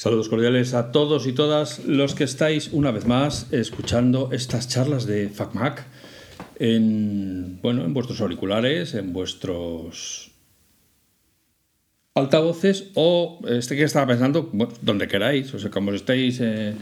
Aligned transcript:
Saludos 0.00 0.30
cordiales 0.30 0.72
a 0.72 0.92
todos 0.92 1.26
y 1.26 1.34
todas 1.34 1.84
los 1.84 2.14
que 2.14 2.24
estáis 2.24 2.70
una 2.72 2.90
vez 2.90 3.06
más 3.06 3.52
escuchando 3.52 4.30
estas 4.32 4.66
charlas 4.66 5.04
de 5.04 5.28
FacMac 5.28 5.84
en, 6.58 7.58
bueno, 7.60 7.84
en 7.84 7.92
vuestros 7.92 8.22
auriculares, 8.22 8.94
en 8.94 9.12
vuestros 9.12 10.30
altavoces 12.14 12.92
o 12.94 13.40
este 13.46 13.76
que 13.76 13.82
estaba 13.82 14.06
pensando, 14.06 14.50
donde 14.80 15.06
queráis, 15.06 15.52
o 15.52 15.58
sea, 15.58 15.70
como 15.70 15.92
estéis 15.92 16.40
eh, 16.40 16.72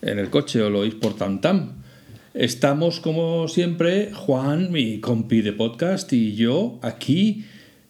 en 0.00 0.18
el 0.18 0.30
coche 0.30 0.62
o 0.62 0.70
lo 0.70 0.78
oís 0.78 0.94
por 0.94 1.14
Tantam. 1.14 1.82
Estamos 2.32 3.00
como 3.00 3.48
siempre, 3.48 4.14
Juan, 4.14 4.72
mi 4.72 4.98
compi 4.98 5.42
de 5.42 5.52
podcast 5.52 6.10
y 6.14 6.36
yo 6.36 6.78
aquí, 6.80 7.44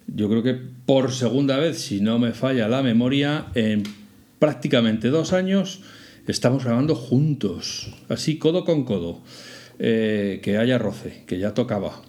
yo 0.09 0.29
creo 0.29 0.43
que 0.43 0.55
por 0.55 1.13
segunda 1.13 1.57
vez, 1.59 1.79
si 1.79 2.01
no 2.01 2.19
me 2.19 2.33
falla 2.33 2.67
la 2.67 2.83
memoria, 2.83 3.47
en 3.55 4.02
prácticamente 4.43 5.11
dos 5.11 5.33
años 5.33 5.83
estamos 6.27 6.65
grabando 6.65 6.97
juntos, 6.97 7.95
así 8.09 8.39
codo 8.39 8.65
con 8.65 8.83
codo, 8.83 9.23
eh, 9.79 10.41
que 10.43 10.59
haya 10.59 10.79
roce, 10.79 11.23
que 11.29 11.39
ya 11.39 11.55
tocaba. 11.55 12.03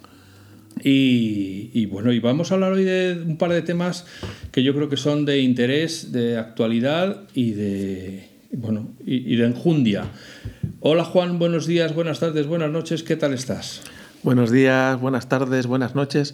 Y, 0.84 1.86
bueno, 1.86 2.12
y 2.12 2.20
vamos 2.20 2.52
a 2.52 2.56
hablar 2.56 2.72
hoy 2.72 2.86
de 2.86 3.22
un 3.24 3.38
par 3.38 3.52
de 3.52 3.62
temas 3.62 4.08
que 4.52 4.64
yo 4.64 4.74
creo 4.74 4.90
que 4.90 4.98
son 4.98 5.26
de 5.26 5.42
interés, 5.42 6.12
de 6.12 6.40
actualidad 6.40 7.22
y 7.36 7.52
de, 7.52 8.30
bueno, 8.52 8.90
y 9.06 9.36
de 9.36 9.46
enjundia. 9.46 10.06
Hola 10.80 11.06
Juan, 11.06 11.38
buenos 11.38 11.68
días, 11.68 11.94
buenas 11.94 12.20
tardes, 12.20 12.48
buenas 12.48 12.72
noches, 12.72 13.04
¿qué 13.04 13.16
tal 13.16 13.34
estás? 13.34 13.84
Buenos 14.24 14.52
días, 14.52 15.02
buenas 15.02 15.28
tardes, 15.28 15.68
buenas 15.68 15.96
noches. 15.96 16.34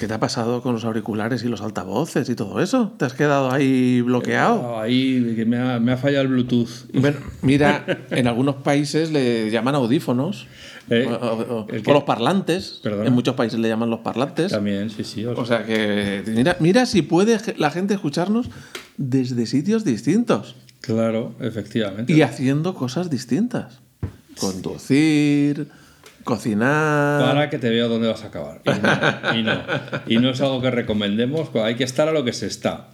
¿Qué 0.00 0.08
te 0.08 0.14
ha 0.14 0.18
pasado 0.18 0.62
con 0.62 0.72
los 0.72 0.86
auriculares 0.86 1.44
y 1.44 1.48
los 1.48 1.60
altavoces 1.60 2.30
y 2.30 2.34
todo 2.34 2.62
eso? 2.62 2.94
¿Te 2.96 3.04
has 3.04 3.12
quedado 3.12 3.50
ahí 3.50 4.00
bloqueado? 4.00 4.80
Ahí, 4.80 5.34
que 5.36 5.44
me 5.44 5.58
ha, 5.58 5.96
fallado 5.98 6.22
el 6.22 6.28
Bluetooth. 6.28 6.90
Bueno, 6.94 7.18
mira, 7.42 7.84
en 8.10 8.26
algunos 8.26 8.54
países 8.56 9.12
le 9.12 9.50
llaman 9.50 9.74
audífonos. 9.74 10.46
Eh, 10.88 11.06
o, 11.06 11.66
los 11.84 12.04
parlantes. 12.04 12.80
En 12.84 13.12
muchos 13.12 13.34
países 13.34 13.60
le 13.60 13.68
llaman 13.68 13.90
los 13.90 14.00
parlantes. 14.00 14.52
También, 14.52 14.88
sí, 14.88 15.04
sí. 15.04 15.26
O, 15.26 15.44
sea 15.44 15.66
que 15.66 16.22
mira, 16.28 16.56
mira 16.58 16.86
si 16.86 17.02
puede 17.02 17.38
la 17.58 17.70
gente 17.70 17.92
escucharnos 17.92 18.48
desde 18.96 19.44
sitios 19.44 19.84
distintos. 19.84 20.56
Claro, 20.80 21.34
efectivamente. 21.40 22.14
Y 22.14 22.22
haciendo 22.22 22.74
cosas 22.74 23.10
distintas. 23.10 23.80
Conducir 24.40 25.68
cocinar. 26.26 27.22
Para 27.22 27.48
que 27.48 27.58
te 27.58 27.70
vea 27.70 27.86
dónde 27.86 28.08
vas 28.08 28.22
a 28.24 28.26
acabar. 28.26 28.60
Y 29.34 29.42
no, 29.42 29.62
y 30.06 30.18
no, 30.18 30.30
es 30.30 30.40
algo 30.42 30.60
que 30.60 30.70
recomendemos, 30.70 31.48
hay 31.54 31.76
que 31.76 31.84
estar 31.84 32.08
a 32.08 32.12
lo 32.12 32.24
que 32.24 32.34
se 32.34 32.46
está. 32.46 32.88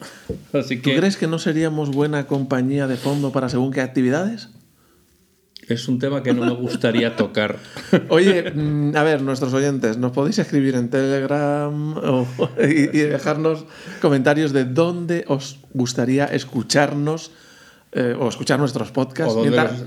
Así 0.53 0.81
que, 0.81 0.93
¿Tú 0.93 1.01
crees 1.01 1.17
que 1.17 1.27
no 1.27 1.41
seríamos 1.41 1.91
buena 1.91 2.29
compañía 2.29 2.87
de 2.87 2.97
fondo 2.97 3.33
para 3.33 3.49
según 3.49 3.73
qué 3.73 3.81
actividades? 3.81 4.51
Es 5.67 5.89
un 5.89 5.99
tema 5.99 6.23
que 6.23 6.35
no 6.35 6.45
me 6.45 6.53
gustaría 6.53 7.17
tocar. 7.17 7.59
Oye, 8.09 8.53
mm, 8.53 8.97
a 8.97 9.03
ver, 9.03 9.23
nuestros 9.23 9.55
oyentes, 9.55 9.97
¿nos 9.97 10.13
podéis 10.13 10.39
escribir 10.39 10.75
en 10.75 10.91
Telegram 10.91 11.95
y 12.61 12.87
dejarnos 12.87 13.65
comentarios 14.01 14.53
de 14.53 14.65
dónde 14.65 15.25
os 15.27 15.59
gustaría 15.73 16.27
escucharnos 16.27 17.31
eh, 17.95 18.17
o 18.19 18.29
escuchar 18.29 18.59
nuestros 18.59 18.91
podcasts. 18.91 19.35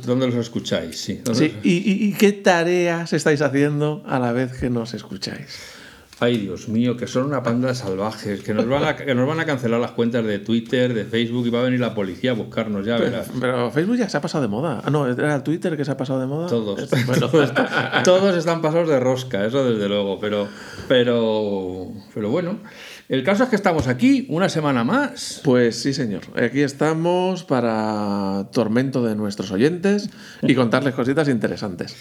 dónde, 0.06 0.28
los, 0.28 0.36
escucháis? 0.36 1.00
Sí. 1.00 1.22
¿Y, 1.64 2.14
qué 2.14 2.34
tareas 2.34 3.14
estáis 3.14 3.42
haciendo 3.42 4.04
a 4.06 4.20
la 4.20 4.32
vez 4.32 4.58
que 4.60 4.70
nos 4.70 4.94
escucháis? 4.94 5.76
Ay, 6.20 6.38
Dios 6.38 6.70
mío, 6.70 6.96
que 6.96 7.08
son 7.08 7.26
una 7.26 7.44
panda 7.44 7.68
de 7.68 7.76
salvajes, 7.76 8.42
que 8.42 8.54
nos, 8.54 8.68
van 8.68 8.86
a, 8.86 8.96
que 8.96 9.14
nos 9.14 9.28
van 9.28 9.40
a 9.42 9.46
cancelar 9.46 9.82
las 9.82 9.92
cuentas 9.92 10.24
de 10.24 10.40
Twitter, 10.40 10.94
de 10.94 11.04
Facebook 11.04 11.48
y 11.48 11.50
va 11.50 11.60
a 11.60 11.64
venir 11.64 11.80
la 11.82 11.94
policía 11.94 12.32
a 12.32 12.34
buscarnos, 12.36 12.86
ya 12.86 12.98
verás. 12.98 13.28
Pero, 13.38 13.70
Facebook 13.72 13.98
ya 13.98 14.08
se 14.08 14.16
ha 14.18 14.22
pasado 14.22 14.44
de 14.44 14.48
moda. 14.48 14.82
Ah, 14.86 14.92
no, 14.92 15.08
era 15.08 15.44
Twitter 15.44 15.76
que 15.76 15.84
se 15.84 15.92
ha 15.92 15.98
pasado 15.98 16.22
de 16.22 16.28
moda. 16.28 16.48
Todos. 16.48 16.88
todos 18.06 18.38
están 18.38 18.62
pasados 18.62 18.88
de 18.88 19.00
rosca, 19.00 19.46
eso 19.46 19.70
desde 19.70 19.90
luego, 19.90 20.20
pero, 20.20 20.48
pero, 20.88 21.92
pero 22.14 22.30
bueno. 22.30 22.60
El 23.08 23.24
caso 23.24 23.44
es 23.44 23.50
que 23.50 23.56
estamos 23.56 23.88
aquí 23.88 24.26
una 24.30 24.50
semana 24.50 24.84
más. 24.84 25.42
Pues 25.44 25.76
sí, 25.76 25.94
señor. 25.94 26.24
Aquí 26.42 26.62
estamos 26.62 27.44
para 27.44 28.50
tormento 28.52 29.04
de 29.04 29.16
nuestros 29.16 29.52
oyentes 29.52 30.10
y 30.42 30.56
contarles 30.56 30.96
cositas 30.96 31.30
interesantes. 31.30 31.96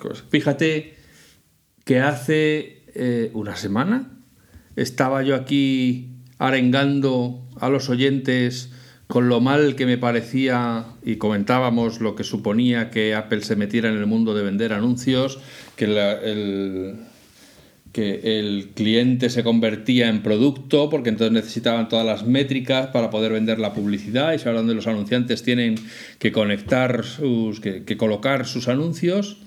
cosas. 0.00 0.24
Fíjate 0.30 0.96
que 1.84 2.00
hace 2.00 2.84
eh, 2.94 3.30
una 3.34 3.56
semana 3.56 4.10
estaba 4.74 5.22
yo 5.22 5.34
aquí 5.34 6.16
arengando 6.38 7.46
a 7.60 7.68
los 7.68 7.88
oyentes 7.90 8.70
con 9.06 9.28
lo 9.28 9.40
mal 9.40 9.76
que 9.76 9.86
me 9.86 9.98
parecía 9.98 10.86
y 11.04 11.16
comentábamos 11.16 12.00
lo 12.00 12.16
que 12.16 12.24
suponía 12.24 12.90
que 12.90 13.14
Apple 13.14 13.42
se 13.42 13.54
metiera 13.54 13.88
en 13.88 13.96
el 13.96 14.06
mundo 14.06 14.34
de 14.34 14.42
vender 14.42 14.72
anuncios, 14.72 15.38
que 15.76 15.84
el, 15.84 17.05
que 17.96 18.38
el 18.38 18.72
cliente 18.74 19.30
se 19.30 19.42
convertía 19.42 20.10
en 20.10 20.22
producto 20.22 20.90
porque 20.90 21.08
entonces 21.08 21.32
necesitaban 21.32 21.88
todas 21.88 22.04
las 22.04 22.26
métricas 22.26 22.88
para 22.88 23.08
poder 23.08 23.32
vender 23.32 23.58
la 23.58 23.72
publicidad 23.72 24.34
y 24.34 24.38
ahora 24.46 24.58
donde 24.58 24.74
los 24.74 24.86
anunciantes 24.86 25.42
tienen 25.42 25.76
que 26.18 26.30
conectar 26.30 27.06
sus 27.06 27.58
que, 27.58 27.84
que, 27.84 27.96
colocar 27.96 28.46
sus 28.46 28.68
anuncios. 28.68 29.38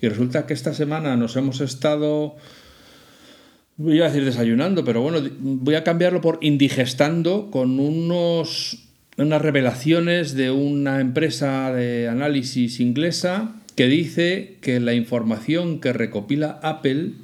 Y 0.00 0.06
resulta 0.06 0.46
que 0.46 0.54
esta 0.54 0.74
semana 0.74 1.16
nos 1.16 1.34
hemos 1.34 1.60
estado 1.60 2.36
voy 3.78 4.00
a 4.00 4.04
decir 4.04 4.24
desayunando 4.24 4.84
pero 4.84 5.02
bueno 5.02 5.18
voy 5.40 5.74
a 5.74 5.82
cambiarlo 5.82 6.20
por 6.20 6.38
indigestando 6.40 7.50
con 7.50 7.80
unos 7.80 8.84
unas 9.16 9.42
revelaciones 9.42 10.34
de 10.34 10.52
una 10.52 11.00
empresa 11.00 11.72
de 11.72 12.06
análisis 12.06 12.78
inglesa 12.78 13.56
que 13.74 13.88
dice 13.88 14.56
que 14.60 14.78
la 14.78 14.94
información 14.94 15.80
que 15.80 15.92
recopila 15.92 16.60
Apple 16.62 17.14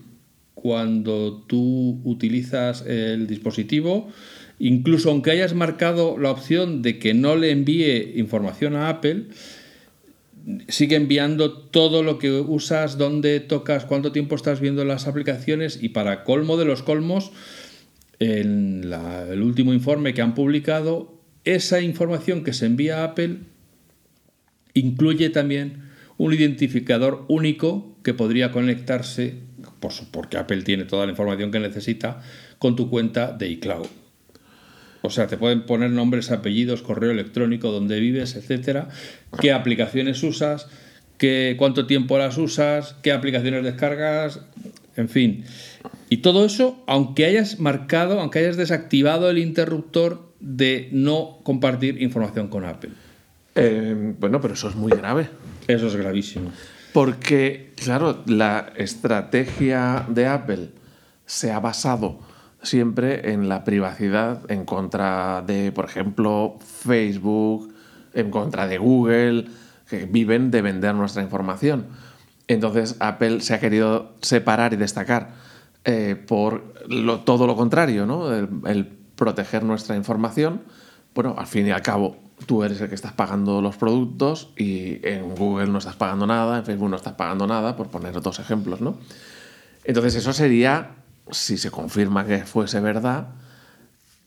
cuando 0.64 1.44
tú 1.46 2.00
utilizas 2.04 2.86
el 2.86 3.26
dispositivo, 3.26 4.08
incluso 4.58 5.10
aunque 5.10 5.30
hayas 5.30 5.52
marcado 5.52 6.16
la 6.16 6.30
opción 6.30 6.80
de 6.80 6.98
que 6.98 7.12
no 7.12 7.36
le 7.36 7.50
envíe 7.50 8.18
información 8.18 8.74
a 8.74 8.88
Apple, 8.88 9.24
sigue 10.68 10.96
enviando 10.96 11.52
todo 11.52 12.02
lo 12.02 12.18
que 12.18 12.30
usas, 12.30 12.96
dónde 12.96 13.40
tocas, 13.40 13.84
cuánto 13.84 14.10
tiempo 14.10 14.36
estás 14.36 14.60
viendo 14.60 14.86
las 14.86 15.06
aplicaciones 15.06 15.78
y 15.82 15.90
para 15.90 16.24
colmo 16.24 16.56
de 16.56 16.64
los 16.64 16.82
colmos, 16.82 17.32
en 18.18 18.90
el 19.30 19.42
último 19.42 19.74
informe 19.74 20.14
que 20.14 20.22
han 20.22 20.34
publicado, 20.34 21.20
esa 21.44 21.82
información 21.82 22.42
que 22.42 22.54
se 22.54 22.64
envía 22.64 23.02
a 23.02 23.04
Apple 23.04 23.40
incluye 24.72 25.28
también 25.28 25.90
un 26.16 26.32
identificador 26.32 27.26
único 27.28 27.98
que 28.02 28.14
podría 28.14 28.50
conectarse 28.50 29.44
porque 30.10 30.36
Apple 30.36 30.62
tiene 30.62 30.84
toda 30.84 31.06
la 31.06 31.12
información 31.12 31.50
que 31.50 31.60
necesita 31.60 32.22
con 32.58 32.76
tu 32.76 32.90
cuenta 32.90 33.32
de 33.32 33.48
iCloud. 33.48 33.86
O 35.02 35.10
sea, 35.10 35.26
te 35.26 35.36
pueden 35.36 35.66
poner 35.66 35.90
nombres, 35.90 36.30
apellidos, 36.30 36.82
correo 36.82 37.10
electrónico, 37.10 37.70
dónde 37.70 38.00
vives, 38.00 38.36
etcétera, 38.36 38.88
qué 39.38 39.52
aplicaciones 39.52 40.22
usas, 40.22 40.66
qué, 41.18 41.56
cuánto 41.58 41.86
tiempo 41.86 42.16
las 42.16 42.38
usas, 42.38 42.96
qué 43.02 43.12
aplicaciones 43.12 43.64
descargas, 43.64 44.40
en 44.96 45.08
fin. 45.10 45.44
Y 46.08 46.18
todo 46.18 46.46
eso, 46.46 46.82
aunque 46.86 47.26
hayas 47.26 47.60
marcado, 47.60 48.18
aunque 48.18 48.38
hayas 48.38 48.56
desactivado 48.56 49.28
el 49.28 49.38
interruptor 49.38 50.32
de 50.40 50.88
no 50.92 51.38
compartir 51.42 52.00
información 52.00 52.48
con 52.48 52.64
Apple. 52.64 52.90
Eh, 53.56 54.14
bueno, 54.18 54.40
pero 54.40 54.54
eso 54.54 54.68
es 54.68 54.74
muy 54.74 54.92
grave. 54.92 55.28
Eso 55.68 55.86
es 55.86 55.96
gravísimo. 55.96 56.50
Porque, 56.94 57.72
claro, 57.74 58.22
la 58.26 58.72
estrategia 58.76 60.06
de 60.08 60.28
Apple 60.28 60.70
se 61.26 61.50
ha 61.50 61.58
basado 61.58 62.20
siempre 62.62 63.32
en 63.32 63.48
la 63.48 63.64
privacidad 63.64 64.48
en 64.48 64.64
contra 64.64 65.42
de, 65.44 65.72
por 65.72 65.86
ejemplo, 65.86 66.56
Facebook, 66.60 67.74
en 68.12 68.30
contra 68.30 68.68
de 68.68 68.78
Google, 68.78 69.46
que 69.88 70.06
viven 70.06 70.52
de 70.52 70.62
vender 70.62 70.94
nuestra 70.94 71.20
información. 71.24 71.86
Entonces 72.46 72.94
Apple 73.00 73.40
se 73.40 73.54
ha 73.54 73.58
querido 73.58 74.14
separar 74.20 74.72
y 74.72 74.76
destacar 74.76 75.34
eh, 75.84 76.14
por 76.14 76.74
todo 77.24 77.48
lo 77.48 77.56
contrario, 77.56 78.06
¿no? 78.06 78.32
el 78.32 78.86
proteger 79.16 79.64
nuestra 79.64 79.96
información. 79.96 80.62
Bueno, 81.14 81.34
al 81.38 81.46
fin 81.46 81.66
y 81.66 81.70
al 81.70 81.82
cabo, 81.82 82.16
tú 82.46 82.64
eres 82.64 82.80
el 82.80 82.88
que 82.88 82.94
estás 82.94 83.12
pagando 83.12 83.62
los 83.62 83.76
productos 83.76 84.50
y 84.56 84.98
en 85.06 85.34
Google 85.34 85.68
no 85.68 85.78
estás 85.78 85.96
pagando 85.96 86.26
nada, 86.26 86.58
en 86.58 86.64
Facebook 86.64 86.90
no 86.90 86.96
estás 86.96 87.14
pagando 87.14 87.46
nada, 87.46 87.76
por 87.76 87.88
poner 87.88 88.20
dos 88.20 88.40
ejemplos, 88.40 88.80
¿no? 88.80 88.98
Entonces 89.84 90.16
eso 90.16 90.32
sería, 90.32 90.90
si 91.30 91.56
se 91.56 91.70
confirma 91.70 92.26
que 92.26 92.38
fuese 92.44 92.80
verdad, 92.80 93.28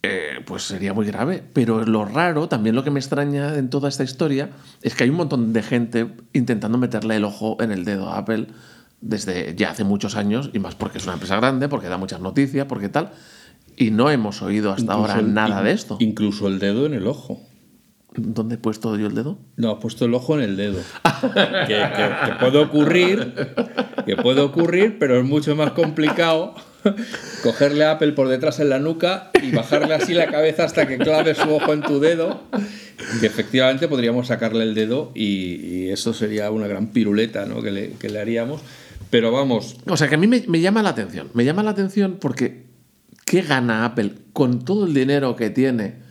eh, 0.02 0.40
pues 0.46 0.62
sería 0.62 0.94
muy 0.94 1.06
grave. 1.06 1.42
Pero 1.52 1.84
lo 1.84 2.04
raro, 2.04 2.48
también 2.48 2.74
lo 2.74 2.84
que 2.84 2.90
me 2.90 3.00
extraña 3.00 3.56
en 3.56 3.68
toda 3.68 3.88
esta 3.88 4.04
historia, 4.04 4.50
es 4.80 4.94
que 4.94 5.04
hay 5.04 5.10
un 5.10 5.16
montón 5.16 5.52
de 5.52 5.62
gente 5.62 6.14
intentando 6.32 6.78
meterle 6.78 7.16
el 7.16 7.24
ojo 7.24 7.58
en 7.60 7.72
el 7.72 7.84
dedo 7.84 8.08
a 8.08 8.18
Apple 8.18 8.46
desde 9.00 9.54
ya 9.54 9.70
hace 9.70 9.84
muchos 9.84 10.16
años, 10.16 10.50
y 10.52 10.58
más 10.58 10.74
porque 10.74 10.98
es 10.98 11.04
una 11.04 11.14
empresa 11.14 11.36
grande, 11.36 11.68
porque 11.68 11.88
da 11.88 11.98
muchas 11.98 12.20
noticias, 12.20 12.66
porque 12.66 12.88
tal, 12.88 13.12
y 13.78 13.90
no 13.90 14.10
hemos 14.10 14.42
oído 14.42 14.72
hasta 14.72 14.92
ahora 14.92 15.22
nada 15.22 15.62
de 15.62 15.72
esto. 15.72 15.96
Incluso 16.00 16.48
el 16.48 16.58
dedo 16.58 16.86
en 16.86 16.94
el 16.94 17.06
ojo. 17.06 17.42
¿Dónde 18.16 18.56
he 18.56 18.58
puesto 18.58 18.96
yo 18.96 19.06
el 19.06 19.14
dedo? 19.14 19.38
No, 19.56 19.70
has 19.72 19.78
puesto 19.80 20.04
el 20.06 20.14
ojo 20.14 20.34
en 20.36 20.42
el 20.42 20.56
dedo. 20.56 20.80
que, 21.22 21.74
que- 21.74 22.26
que 22.26 22.32
puede 22.40 22.58
ocurrir, 22.58 23.34
que 24.06 24.16
puede 24.16 24.40
ocurrir, 24.40 24.96
pero 24.98 25.18
es 25.18 25.24
mucho 25.24 25.54
más 25.54 25.72
complicado 25.72 26.54
cogerle 27.42 27.84
a 27.84 27.92
Apple 27.92 28.12
por 28.12 28.28
detrás 28.28 28.60
en 28.60 28.70
la 28.70 28.78
nuca 28.78 29.30
y 29.42 29.50
bajarle 29.52 29.94
así 29.94 30.14
la 30.14 30.26
cabeza 30.28 30.64
hasta 30.64 30.86
que 30.88 30.98
clave 30.98 31.34
su 31.34 31.48
ojo 31.54 31.72
en 31.72 31.82
tu 31.82 32.00
dedo. 32.00 32.40
Que 33.20 33.26
efectivamente 33.26 33.86
podríamos 33.86 34.26
sacarle 34.28 34.64
el 34.64 34.74
dedo 34.74 35.12
y, 35.14 35.54
y 35.84 35.90
eso 35.90 36.12
sería 36.12 36.50
una 36.50 36.66
gran 36.66 36.88
piruleta 36.88 37.46
¿no? 37.46 37.62
que, 37.62 37.70
le, 37.70 37.90
que 37.92 38.08
le 38.08 38.18
haríamos. 38.20 38.60
Pero 39.10 39.30
vamos, 39.32 39.76
O 39.86 39.96
sea, 39.96 40.08
que 40.08 40.16
a 40.16 40.18
mí 40.18 40.26
me, 40.26 40.42
me 40.48 40.60
llama 40.60 40.82
la 40.82 40.90
atención. 40.90 41.28
Me 41.34 41.44
llama 41.44 41.62
la 41.62 41.70
atención 41.70 42.16
porque 42.20 42.67
¿qué 43.28 43.42
gana 43.42 43.84
Apple 43.84 44.14
con 44.32 44.64
todo 44.64 44.86
el 44.86 44.94
dinero 44.94 45.36
que 45.36 45.50
tiene? 45.50 46.08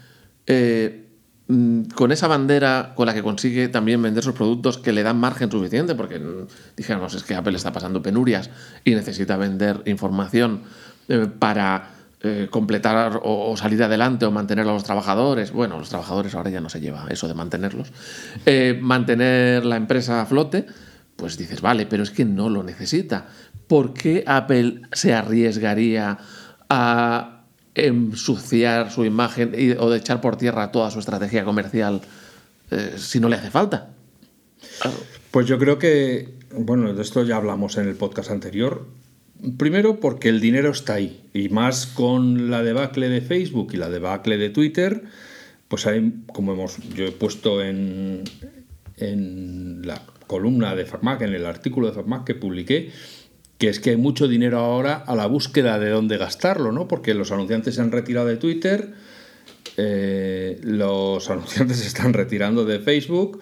eh, 0.48 1.10
mm, 1.48 1.84
con 1.94 2.12
esa 2.12 2.28
bandera 2.28 2.94
con 2.96 3.06
la 3.06 3.14
que 3.14 3.22
consigue 3.22 3.68
también 3.68 4.02
vender 4.02 4.24
sus 4.24 4.34
productos 4.34 4.78
que 4.78 4.94
le 4.94 5.04
dan 5.04 5.20
margen 5.20 5.52
suficiente, 5.52 5.94
porque 5.94 6.20
mm, 6.20 6.48
dijéramos, 6.76 7.14
es 7.14 7.24
que 7.24 7.36
Apple 7.36 7.56
está 7.56 7.72
pasando 7.72 8.02
penurias 8.02 8.50
y 8.84 8.96
necesita 8.96 9.38
vender 9.38 9.84
información 9.86 10.64
eh, 11.10 11.28
para 11.28 11.92
eh, 12.22 12.48
completar 12.50 13.20
o, 13.24 13.56
salir 13.58 13.84
adelante 13.84 14.26
o 14.26 14.32
mantener 14.32 14.66
a 14.68 14.72
los 14.72 14.84
trabajadores. 14.84 15.52
Bueno, 15.52 15.78
los 15.78 15.90
trabajadores 15.90 16.34
ahora 16.34 16.50
ya 16.50 16.62
no 16.62 16.70
se 16.70 16.80
lleva 16.80 17.06
eso 17.10 17.28
de 17.28 17.36
mantenerlos. 17.36 17.92
Mantener 18.82 19.66
la 19.66 19.76
empresa 19.76 20.22
a 20.22 20.26
flote, 20.26 20.66
pues 21.16 21.38
dices, 21.38 21.62
vale, 21.62 21.86
pero 21.86 22.04
es 22.04 22.10
que 22.10 22.26
no 22.26 22.50
lo 22.50 22.64
necesita. 22.64 23.28
¿Por 23.68 23.94
qué 23.94 24.24
Apple 24.26 24.82
se 24.94 25.14
arriesgaría 25.14 26.18
a 26.70 27.44
ensuciar 27.76 28.92
su 28.92 29.06
imagen 29.06 29.78
o 29.80 29.90
de 29.90 29.98
echar 29.98 30.20
por 30.22 30.38
tierra 30.38 30.72
toda 30.72 30.90
su 30.92 31.00
estrategia 31.00 31.44
comercial 31.44 32.02
eh, 32.72 32.96
si 32.98 33.20
no 33.20 33.30
le 33.30 33.36
hace 33.36 33.52
falta? 33.52 33.90
Pues 35.32 35.46
yo 35.48 35.58
creo 35.60 35.78
que, 35.78 36.34
bueno, 36.52 36.94
de 36.94 37.02
esto 37.02 37.24
ya 37.24 37.38
hablamos 37.38 37.78
en 37.78 37.88
el 37.88 37.96
podcast 37.96 38.32
anterior. 38.32 38.88
Primero 39.58 40.00
porque 40.00 40.30
el 40.30 40.42
dinero 40.42 40.72
está 40.72 40.96
ahí 40.96 41.24
y 41.34 41.50
más 41.50 41.86
con 41.86 42.50
la 42.50 42.64
debacle 42.64 43.10
de 43.10 43.22
Facebook 43.22 43.70
y 43.74 43.78
la 43.78 43.90
debacle 43.90 44.38
de 44.38 44.50
Twitter, 44.50 45.04
pues 45.68 45.86
hay, 45.86 46.24
como 46.34 46.54
hemos, 46.54 46.78
yo 46.96 47.06
he 47.06 47.12
puesto 47.12 47.62
en, 47.62 48.24
en 48.98 49.86
la 49.86 50.02
columna 50.26 50.76
de 50.76 50.86
FacMac, 50.86 51.22
en 51.22 51.36
el 51.36 51.46
artículo 51.46 51.88
de 51.88 51.94
FacMac 51.94 52.26
que 52.26 52.34
publiqué, 52.34 52.92
que 53.58 53.70
es 53.70 53.80
que 53.80 53.92
hay 53.92 53.98
mucho 53.98 54.28
dinero 54.28 54.60
ahora 54.60 54.96
a 54.96 55.16
la 55.16 55.26
búsqueda 55.26 55.80
de 55.80 55.90
dónde 55.90 56.18
gastarlo, 56.18 56.72
¿no? 56.72 56.88
Porque 56.88 57.14
los 57.14 57.32
anunciantes 57.32 57.76
se 57.76 57.82
han 57.82 57.92
retirado 57.92 58.28
de 58.28 58.38
Twitter, 58.38 58.94
eh, 59.78 60.60
los 60.64 61.30
anunciantes 61.30 61.78
se 61.78 61.88
están 61.88 62.14
retirando 62.14 62.66
de 62.66 62.80
Facebook, 62.80 63.42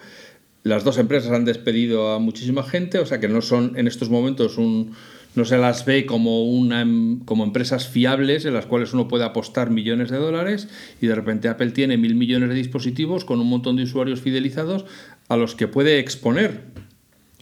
las 0.62 0.84
dos 0.84 0.98
empresas 0.98 1.32
han 1.32 1.44
despedido 1.44 2.12
a 2.12 2.18
muchísima 2.18 2.62
gente, 2.62 2.98
o 2.98 3.06
sea 3.06 3.20
que 3.20 3.28
no 3.28 3.42
son 3.42 3.74
en 3.76 3.86
estos 3.86 4.10
momentos 4.10 4.58
un 4.58 4.92
no 5.36 5.44
se 5.44 5.58
las 5.58 5.84
ve 5.84 6.06
como 6.06 6.44
una 6.44 6.80
em- 6.80 7.20
como 7.20 7.44
empresas 7.44 7.88
fiables 7.88 8.46
en 8.46 8.54
las 8.54 8.64
cuales 8.64 8.94
uno 8.94 9.06
puede 9.06 9.24
apostar 9.24 9.70
millones 9.70 10.10
de 10.10 10.16
dólares 10.16 10.68
y 11.00 11.06
de 11.06 11.14
repente 11.14 11.48
Apple 11.48 11.72
tiene 11.72 11.98
mil 11.98 12.14
millones 12.14 12.48
de 12.48 12.54
dispositivos 12.54 13.26
con 13.26 13.38
un 13.40 13.48
montón 13.48 13.76
de 13.76 13.82
usuarios 13.82 14.22
fidelizados 14.22 14.86
a 15.28 15.36
los 15.36 15.54
que 15.54 15.68
puede 15.68 15.98
exponer. 15.98 16.62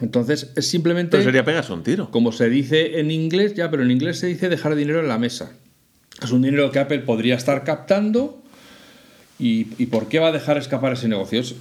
Entonces 0.01 0.53
es 0.57 0.67
simplemente 0.67 1.13
Pero 1.13 1.25
sería 1.25 1.45
pegarse 1.45 1.73
un 1.73 1.83
tiro. 1.85 2.11
como 2.11 2.33
se 2.33 2.49
dice 2.51 2.99
en 3.01 3.11
inglés, 3.11 3.55
ya, 3.55 3.71
pero 3.71 3.83
en 3.85 3.91
inglés 3.91 4.19
se 4.19 4.27
dice 4.27 4.49
dejar 4.49 4.75
dinero 4.75 5.01
en 5.01 5.09
la 5.09 5.19
mesa. 5.19 5.53
Es 6.23 6.31
un 6.33 6.43
dinero 6.43 6.71
que 6.73 6.79
Apple 6.81 7.01
podría 7.01 7.35
estar 7.37 7.65
captando. 7.65 8.41
¿Y, 9.39 9.67
y 9.79 9.87
por 9.87 10.09
qué 10.09 10.21
va 10.21 10.29
a 10.29 10.33
dejar 10.33 10.59
escapar 10.59 10.93
ese 10.93 11.09
negocio? 11.09 11.41
Es- 11.41 11.55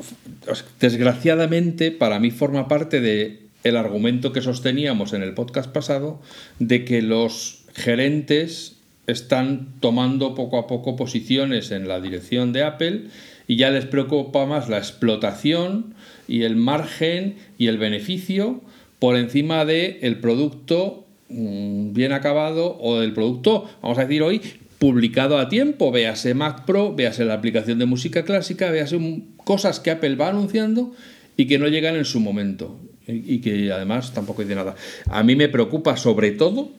es- 0.51 0.65
desgraciadamente, 0.79 1.91
para 1.91 2.19
mí 2.19 2.29
forma 2.31 2.67
parte 2.67 3.01
de 3.01 3.43
el 3.63 3.77
argumento 3.77 4.31
que 4.33 4.41
sosteníamos 4.41 5.13
en 5.13 5.23
el 5.23 5.33
podcast 5.33 5.71
pasado 5.71 6.21
de 6.59 6.85
que 6.85 7.01
los 7.01 7.63
gerentes 7.73 8.75
están 9.07 9.67
tomando 9.79 10.35
poco 10.35 10.57
a 10.59 10.67
poco 10.67 10.95
posiciones 10.95 11.71
en 11.71 11.87
la 11.87 11.99
dirección 12.01 12.53
de 12.53 12.63
Apple 12.63 13.05
y 13.47 13.55
ya 13.57 13.69
les 13.69 13.85
preocupa 13.85 14.45
más 14.45 14.69
la 14.69 14.77
explotación 14.77 15.93
y 16.27 16.43
el 16.43 16.55
margen 16.55 17.35
y 17.57 17.67
el 17.67 17.77
beneficio 17.77 18.61
por 18.99 19.17
encima 19.17 19.65
de 19.65 19.99
el 20.01 20.19
producto 20.19 21.05
mm, 21.29 21.93
bien 21.93 22.11
acabado 22.13 22.77
o 22.79 22.99
del 22.99 23.13
producto, 23.13 23.69
vamos 23.81 23.97
a 23.97 24.05
decir 24.05 24.21
hoy, 24.23 24.41
publicado 24.79 25.37
a 25.37 25.49
tiempo, 25.49 25.91
véase 25.91 26.33
Mac 26.33 26.65
Pro, 26.65 26.93
véase 26.95 27.23
la 27.25 27.33
aplicación 27.35 27.79
de 27.79 27.85
música 27.85 28.23
clásica, 28.23 28.69
véase 28.71 28.95
un- 28.97 29.33
cosas 29.37 29.79
que 29.79 29.91
Apple 29.91 30.15
va 30.15 30.29
anunciando 30.29 30.93
y 31.37 31.45
que 31.47 31.57
no 31.59 31.67
llegan 31.67 31.95
en 31.95 32.05
su 32.05 32.19
momento 32.19 32.79
y 33.07 33.35
y 33.35 33.39
que 33.41 33.71
además 33.71 34.13
tampoco 34.13 34.41
dice 34.43 34.55
nada. 34.55 34.75
A 35.09 35.23
mí 35.23 35.35
me 35.35 35.49
preocupa 35.49 35.97
sobre 35.97 36.31
todo, 36.31 36.69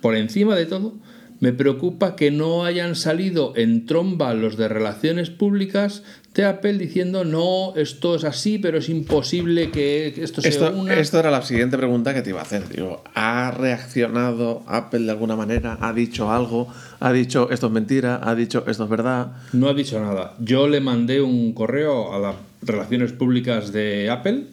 por 0.00 0.16
encima 0.16 0.56
de 0.56 0.66
todo, 0.66 0.94
me 1.42 1.52
preocupa 1.52 2.14
que 2.14 2.30
no 2.30 2.64
hayan 2.64 2.94
salido 2.94 3.52
en 3.56 3.84
tromba 3.84 4.32
los 4.32 4.56
de 4.56 4.68
relaciones 4.68 5.28
públicas 5.28 6.04
de 6.34 6.44
Apple 6.44 6.74
diciendo 6.74 7.24
no, 7.24 7.74
esto 7.74 8.14
es 8.14 8.22
así, 8.22 8.58
pero 8.58 8.78
es 8.78 8.88
imposible 8.88 9.72
que 9.72 10.14
esto 10.22 10.40
sea 10.40 10.50
Esto, 10.52 10.72
una... 10.72 10.94
esto 10.94 11.18
era 11.18 11.32
la 11.32 11.42
siguiente 11.42 11.76
pregunta 11.76 12.14
que 12.14 12.22
te 12.22 12.30
iba 12.30 12.38
a 12.38 12.44
hacer. 12.44 12.68
Digo, 12.68 13.02
¿ha 13.16 13.50
reaccionado 13.50 14.62
Apple 14.68 15.00
de 15.00 15.10
alguna 15.10 15.34
manera? 15.34 15.78
¿Ha 15.80 15.92
dicho 15.92 16.30
algo? 16.30 16.68
¿Ha 17.00 17.12
dicho 17.12 17.50
esto 17.50 17.66
es 17.66 17.72
mentira? 17.72 18.20
¿Ha 18.22 18.36
dicho 18.36 18.62
esto 18.68 18.84
es 18.84 18.90
verdad? 18.90 19.32
No 19.52 19.68
ha 19.68 19.74
dicho 19.74 19.98
nada. 19.98 20.36
Yo 20.38 20.68
le 20.68 20.80
mandé 20.80 21.22
un 21.22 21.54
correo 21.54 22.14
a 22.14 22.20
las 22.20 22.36
relaciones 22.62 23.10
públicas 23.10 23.72
de 23.72 24.08
Apple, 24.10 24.44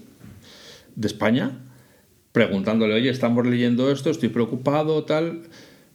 de 0.96 1.08
España, 1.08 1.52
preguntándole, 2.32 2.96
oye, 2.96 3.12
estamos 3.12 3.46
leyendo 3.46 3.92
esto, 3.92 4.10
estoy 4.10 4.30
preocupado, 4.30 5.04
tal. 5.04 5.44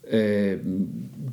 Eh, 0.08 0.60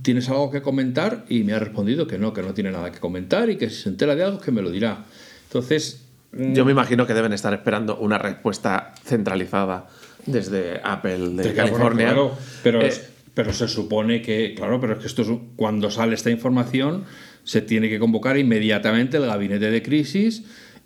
¿Tienes 0.01 0.29
algo 0.29 0.49
que 0.49 0.61
comentar? 0.61 1.25
Y 1.29 1.43
me 1.43 1.53
ha 1.53 1.59
respondido 1.59 2.07
que 2.07 2.17
no, 2.17 2.33
que 2.33 2.41
no 2.41 2.53
tiene 2.53 2.71
nada 2.71 2.91
que 2.91 2.99
comentar 2.99 3.49
y 3.49 3.55
que 3.57 3.69
si 3.69 3.83
se 3.83 3.89
entera 3.89 4.15
de 4.15 4.23
algo, 4.23 4.39
que 4.39 4.51
me 4.51 4.61
lo 4.61 4.71
dirá. 4.71 5.05
Entonces, 5.47 6.05
mm, 6.31 6.53
Yo 6.53 6.65
me 6.65 6.71
imagino 6.71 7.05
que 7.05 7.13
deben 7.13 7.33
estar 7.33 7.53
esperando 7.53 7.97
una 7.99 8.17
respuesta 8.17 8.93
centralizada 9.05 9.87
desde 10.25 10.79
Apple 10.83 11.17
de, 11.35 11.43
de 11.43 11.53
California. 11.53 12.07
claro, 12.07 12.31
pero, 12.63 12.81
Eh, 12.81 12.87
es- 12.87 13.09
pero 13.33 13.53
se 13.53 13.67
supone 13.67 14.21
que, 14.21 14.53
claro, 14.55 14.79
pero 14.81 14.93
es 14.93 14.99
que 14.99 15.07
esto 15.07 15.21
es 15.21 15.29
cuando 15.55 15.89
sale 15.91 16.15
esta 16.15 16.29
información, 16.31 17.03
se 17.43 17.61
tiene 17.61 17.89
que 17.89 17.99
convocar 17.99 18.37
inmediatamente 18.37 19.17
el 19.17 19.25
gabinete 19.25 19.69
de 19.71 19.81
crisis 19.83 20.43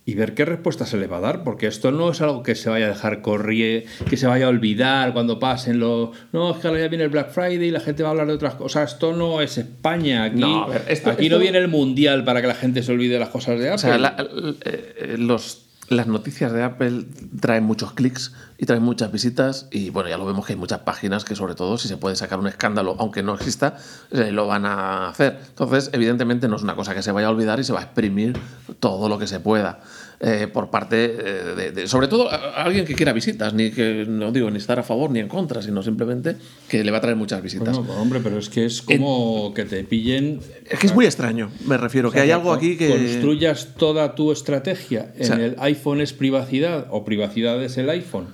y 0.08 0.14
ver 0.14 0.36
qué 0.36 0.46
respuesta 0.46 0.86
se 0.86 0.98
le 0.98 1.08
va 1.08 1.18
a 1.18 1.22
dar, 1.22 1.44
porque 1.44 1.66
esto 1.66 1.92
no 1.92 2.12
es 2.12 2.22
algo 2.22 2.44
que 2.44 2.54
se 2.54 2.70
vaya 2.70 2.86
a 2.86 2.90
dejar 2.90 3.22
correr, 3.24 3.86
que 4.08 4.18
se 4.18 4.28
vaya 4.28 4.46
a 4.46 4.50
olvidar 4.50 5.14
cuando 5.14 5.40
pasen 5.40 5.80
los. 5.80 6.10
No, 6.32 6.52
es 6.52 6.58
que 6.58 6.68
ahora 6.68 6.80
ya 6.82 6.88
viene 6.90 7.06
el 7.06 7.10
Black 7.10 7.32
Friday 7.32 7.70
y 7.70 7.72
la 7.72 7.80
gente 7.80 8.04
va 8.04 8.10
a 8.10 8.12
hablar 8.12 8.28
de 8.28 8.34
otras 8.34 8.54
cosas. 8.54 8.94
Esto 8.94 9.14
no 9.14 9.42
es 9.42 9.58
España. 9.58 10.26
Aquí, 10.26 10.40
No, 10.42 10.66
a 10.66 10.68
ver, 10.68 10.84
esto- 10.90 11.10
aquí 11.10 11.26
esto- 11.26 11.36
no 11.38 11.42
viene 11.42 11.58
el 11.58 11.68
mundial 11.70 12.24
para 12.24 12.40
que 12.42 12.48
la 12.48 12.54
gente 12.56 12.84
se 12.84 12.92
olvide 12.92 13.14
de 13.16 13.20
las 13.20 13.30
cosas 13.30 13.58
de 13.60 13.66
Apple. 13.70 13.76
O 13.76 13.78
sea, 13.80 13.98
la- 13.98 14.16
l- 14.20 14.56
eh, 14.64 15.16
los, 15.18 15.65
las 15.90 16.08
noticias 16.08 16.52
de 16.52 16.64
Apple 16.64 17.06
traen 17.40 17.64
muchos 17.64 17.94
clics 17.94 18.34
y 18.58 18.66
traen 18.66 18.84
muchas 18.84 19.12
visitas 19.12 19.68
y 19.72 19.90
bueno, 19.90 20.10
ya 20.10 20.18
lo 20.18 20.26
vemos 20.26 20.46
que 20.46 20.54
hay 20.54 20.60
muchas 20.60 20.80
páginas 20.80 21.26
que 21.26 21.36
sobre 21.36 21.56
todo 21.56 21.78
si 21.78 21.88
se 21.88 21.98
puede 21.98 22.16
sacar 22.16 22.40
un 22.40 22.48
escándalo, 22.48 22.96
aunque 23.00 23.22
no 23.22 23.36
exista, 23.36 23.78
eh, 24.12 24.32
lo 24.32 24.48
van 24.48 24.66
a 24.66 25.10
hacer. 25.10 25.40
Entonces, 25.48 25.90
evidentemente 25.94 26.48
no 26.48 26.56
es 26.56 26.64
una 26.64 26.76
cosa 26.76 26.96
que 26.96 27.04
se 27.04 27.12
vaya 27.12 27.28
a 27.28 27.30
olvidar 27.30 27.60
y 27.60 27.64
se 27.64 27.74
va 27.74 27.80
a 27.80 27.84
exprimir 27.84 28.40
todo 28.80 29.10
lo 29.10 29.20
que 29.20 29.28
se 29.28 29.40
pueda. 29.40 29.80
Eh, 30.20 30.48
por 30.52 30.70
parte 30.70 31.06
eh, 31.06 31.44
de, 31.56 31.72
de- 31.72 31.88
sobre 31.88 32.08
todo 32.08 32.32
a- 32.32 32.64
alguien 32.64 32.86
que 32.86 32.96
quiera 32.96 33.12
visitas, 33.14 33.54
ni 33.54 33.72
que 33.72 34.06
no 34.08 34.32
digo 34.32 34.50
ni 34.50 34.58
estar 34.58 34.80
a 34.80 34.84
favor 34.84 35.12
ni 35.12 35.20
en 35.20 35.28
contra, 35.28 35.62
sino 35.62 35.84
simplemente 35.84 36.36
que 36.70 36.84
le 36.84 36.92
va 36.92 37.00
a 37.00 37.02
traer 37.02 37.18
muchas 37.18 37.42
visitas. 37.44 37.78
Bueno, 37.78 38.02
hombre, 38.02 38.20
pero 38.24 38.38
es 38.40 38.50
que 38.50 38.66
es 38.66 38.82
como 38.82 39.54
que 39.54 39.66
te 39.66 39.84
pillen 39.84 40.40
es 40.70 40.80
que 40.80 40.88
es 40.88 40.94
muy 40.96 41.06
extraño, 41.06 41.52
me 41.68 41.78
refiero, 41.78 42.12
que 42.12 42.20
hay 42.22 42.32
algo 42.32 42.54
aquí 42.54 42.78
que... 42.78 42.90
Construyas 42.90 43.76
toda 43.78 44.16
tu 44.16 44.32
estrategia 44.32 45.14
en 45.18 45.26
sea- 45.26 45.36
el 45.46 45.56
iPhone 45.60 46.02
es 46.02 46.14
privacidad 46.14 46.88
o 46.92 47.04
privacidad 47.06 47.62
es 47.64 47.78
el 47.78 47.90
iPhone 47.90 48.28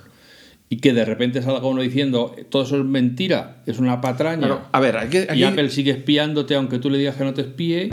y 0.68 0.76
que 0.78 0.94
de 0.94 1.04
repente 1.04 1.42
salga 1.42 1.66
uno 1.66 1.82
diciendo 1.82 2.34
todo 2.48 2.62
eso 2.62 2.78
es 2.78 2.84
mentira, 2.84 3.62
es 3.66 3.78
una 3.78 4.00
patraña 4.00 4.46
Claro, 4.46 4.62
a 4.72 4.80
ver, 4.80 4.96
aquí, 4.96 5.18
y 5.34 5.42
Apple 5.44 5.68
sigue 5.68 5.90
espiándote 5.90 6.54
aunque 6.54 6.78
tú 6.78 6.88
le 6.88 6.96
digas 6.98 7.16
que 7.16 7.24
no 7.24 7.34
te 7.34 7.42
espíe. 7.42 7.90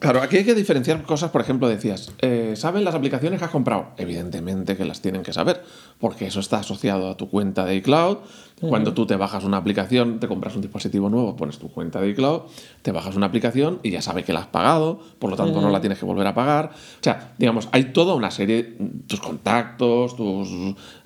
Claro, 0.00 0.22
aquí 0.22 0.38
hay 0.38 0.44
que 0.44 0.54
diferenciar 0.54 1.02
cosas, 1.02 1.30
por 1.30 1.42
ejemplo, 1.42 1.68
decías, 1.68 2.10
eh, 2.22 2.54
¿saben 2.56 2.84
las 2.84 2.94
aplicaciones 2.94 3.38
que 3.38 3.44
has 3.44 3.50
comprado? 3.50 3.88
Evidentemente 3.98 4.74
que 4.74 4.86
las 4.86 5.02
tienen 5.02 5.22
que 5.22 5.34
saber, 5.34 5.62
porque 5.98 6.24
eso 6.24 6.40
está 6.40 6.60
asociado 6.60 7.10
a 7.10 7.18
tu 7.18 7.28
cuenta 7.28 7.66
de 7.66 7.76
iCloud. 7.76 8.16
Cuando 8.60 8.94
tú 8.94 9.06
te 9.06 9.16
bajas 9.16 9.44
una 9.44 9.58
aplicación, 9.58 10.18
te 10.18 10.26
compras 10.26 10.54
un 10.54 10.62
dispositivo 10.62 11.10
nuevo, 11.10 11.36
pones 11.36 11.58
tu 11.58 11.70
cuenta 11.70 12.00
de 12.00 12.08
iCloud, 12.10 12.42
te 12.80 12.92
bajas 12.92 13.14
una 13.14 13.26
aplicación 13.26 13.78
y 13.82 13.90
ya 13.90 14.00
sabe 14.00 14.24
que 14.24 14.32
la 14.32 14.40
has 14.40 14.46
pagado, 14.46 15.00
por 15.18 15.30
lo 15.30 15.36
tanto 15.36 15.60
no 15.60 15.68
la 15.68 15.80
tienes 15.80 15.98
que 15.98 16.06
volver 16.06 16.26
a 16.26 16.34
pagar. 16.34 16.70
O 16.72 17.02
sea, 17.02 17.34
digamos, 17.36 17.68
hay 17.72 17.84
toda 17.92 18.14
una 18.14 18.30
serie, 18.30 18.76
tus 19.06 19.20
contactos, 19.20 20.16
tus, 20.16 20.48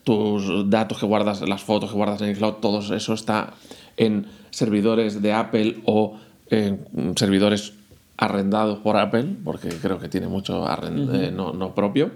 tus 0.04 0.70
datos 0.70 0.98
que 0.98 1.06
guardas, 1.06 1.40
las 1.42 1.64
fotos 1.64 1.90
que 1.90 1.96
guardas 1.96 2.22
en 2.22 2.30
iCloud, 2.30 2.54
todo 2.54 2.78
eso 2.94 3.12
está 3.12 3.54
en 3.96 4.26
servidores 4.50 5.20
de 5.20 5.32
Apple 5.32 5.82
o 5.84 6.16
en 6.48 7.16
servidores 7.16 7.72
arrendados 8.16 8.78
por 8.78 8.96
Apple, 8.96 9.36
porque 9.44 9.68
creo 9.68 9.98
que 9.98 10.08
tiene 10.08 10.28
mucho 10.28 10.64
arrend- 10.66 11.12
eh, 11.14 11.30
no, 11.30 11.52
no 11.52 11.74
propio. 11.74 12.12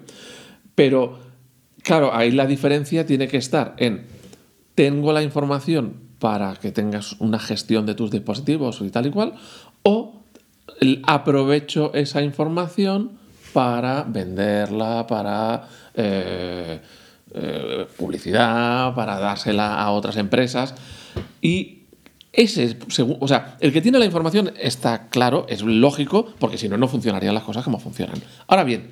Pero, 0.75 1.19
claro, 1.83 2.15
ahí 2.15 2.31
la 2.31 2.47
diferencia 2.47 3.05
tiene 3.05 3.27
que 3.29 3.37
estar 3.39 3.75
en, 3.79 4.07
tengo 4.75 5.13
la 5.13 5.23
información 5.23 5.95
para 6.19 6.55
que 6.55 6.73
tengas 6.73 7.13
una 7.21 7.39
gestión 7.39 7.87
de 7.87 7.95
tus 7.95 8.11
dispositivos 8.11 8.81
y 8.81 8.91
tal 8.91 9.07
y 9.07 9.11
cual, 9.11 9.35
o 9.83 10.23
aprovecho 11.05 11.93
esa 11.95 12.23
información 12.23 13.19
para 13.53 14.05
venderla, 14.05 15.07
para 15.07 15.67
eh, 15.95 16.81
eh, 17.35 17.87
publicidad, 17.97 18.95
para 18.95 19.19
dársela 19.19 19.81
a 19.81 19.91
otras 19.91 20.17
empresas. 20.17 20.75
Y 21.41 21.78
ese 22.43 22.77
o 23.21 23.29
sea, 23.29 23.57
el 23.61 23.73
que 23.73 23.81
tiene 23.81 23.99
la 23.99 24.05
información 24.05 24.53
está 24.61 25.09
claro, 25.09 25.47
es 25.49 25.63
lógico, 25.63 26.27
porque 26.39 26.57
si 26.59 26.69
no, 26.69 26.77
no 26.77 26.87
funcionarían 26.89 27.35
las 27.35 27.43
cosas 27.43 27.65
como 27.65 27.79
funcionan. 27.81 28.17
Ahora 28.47 28.65
bien, 28.65 28.91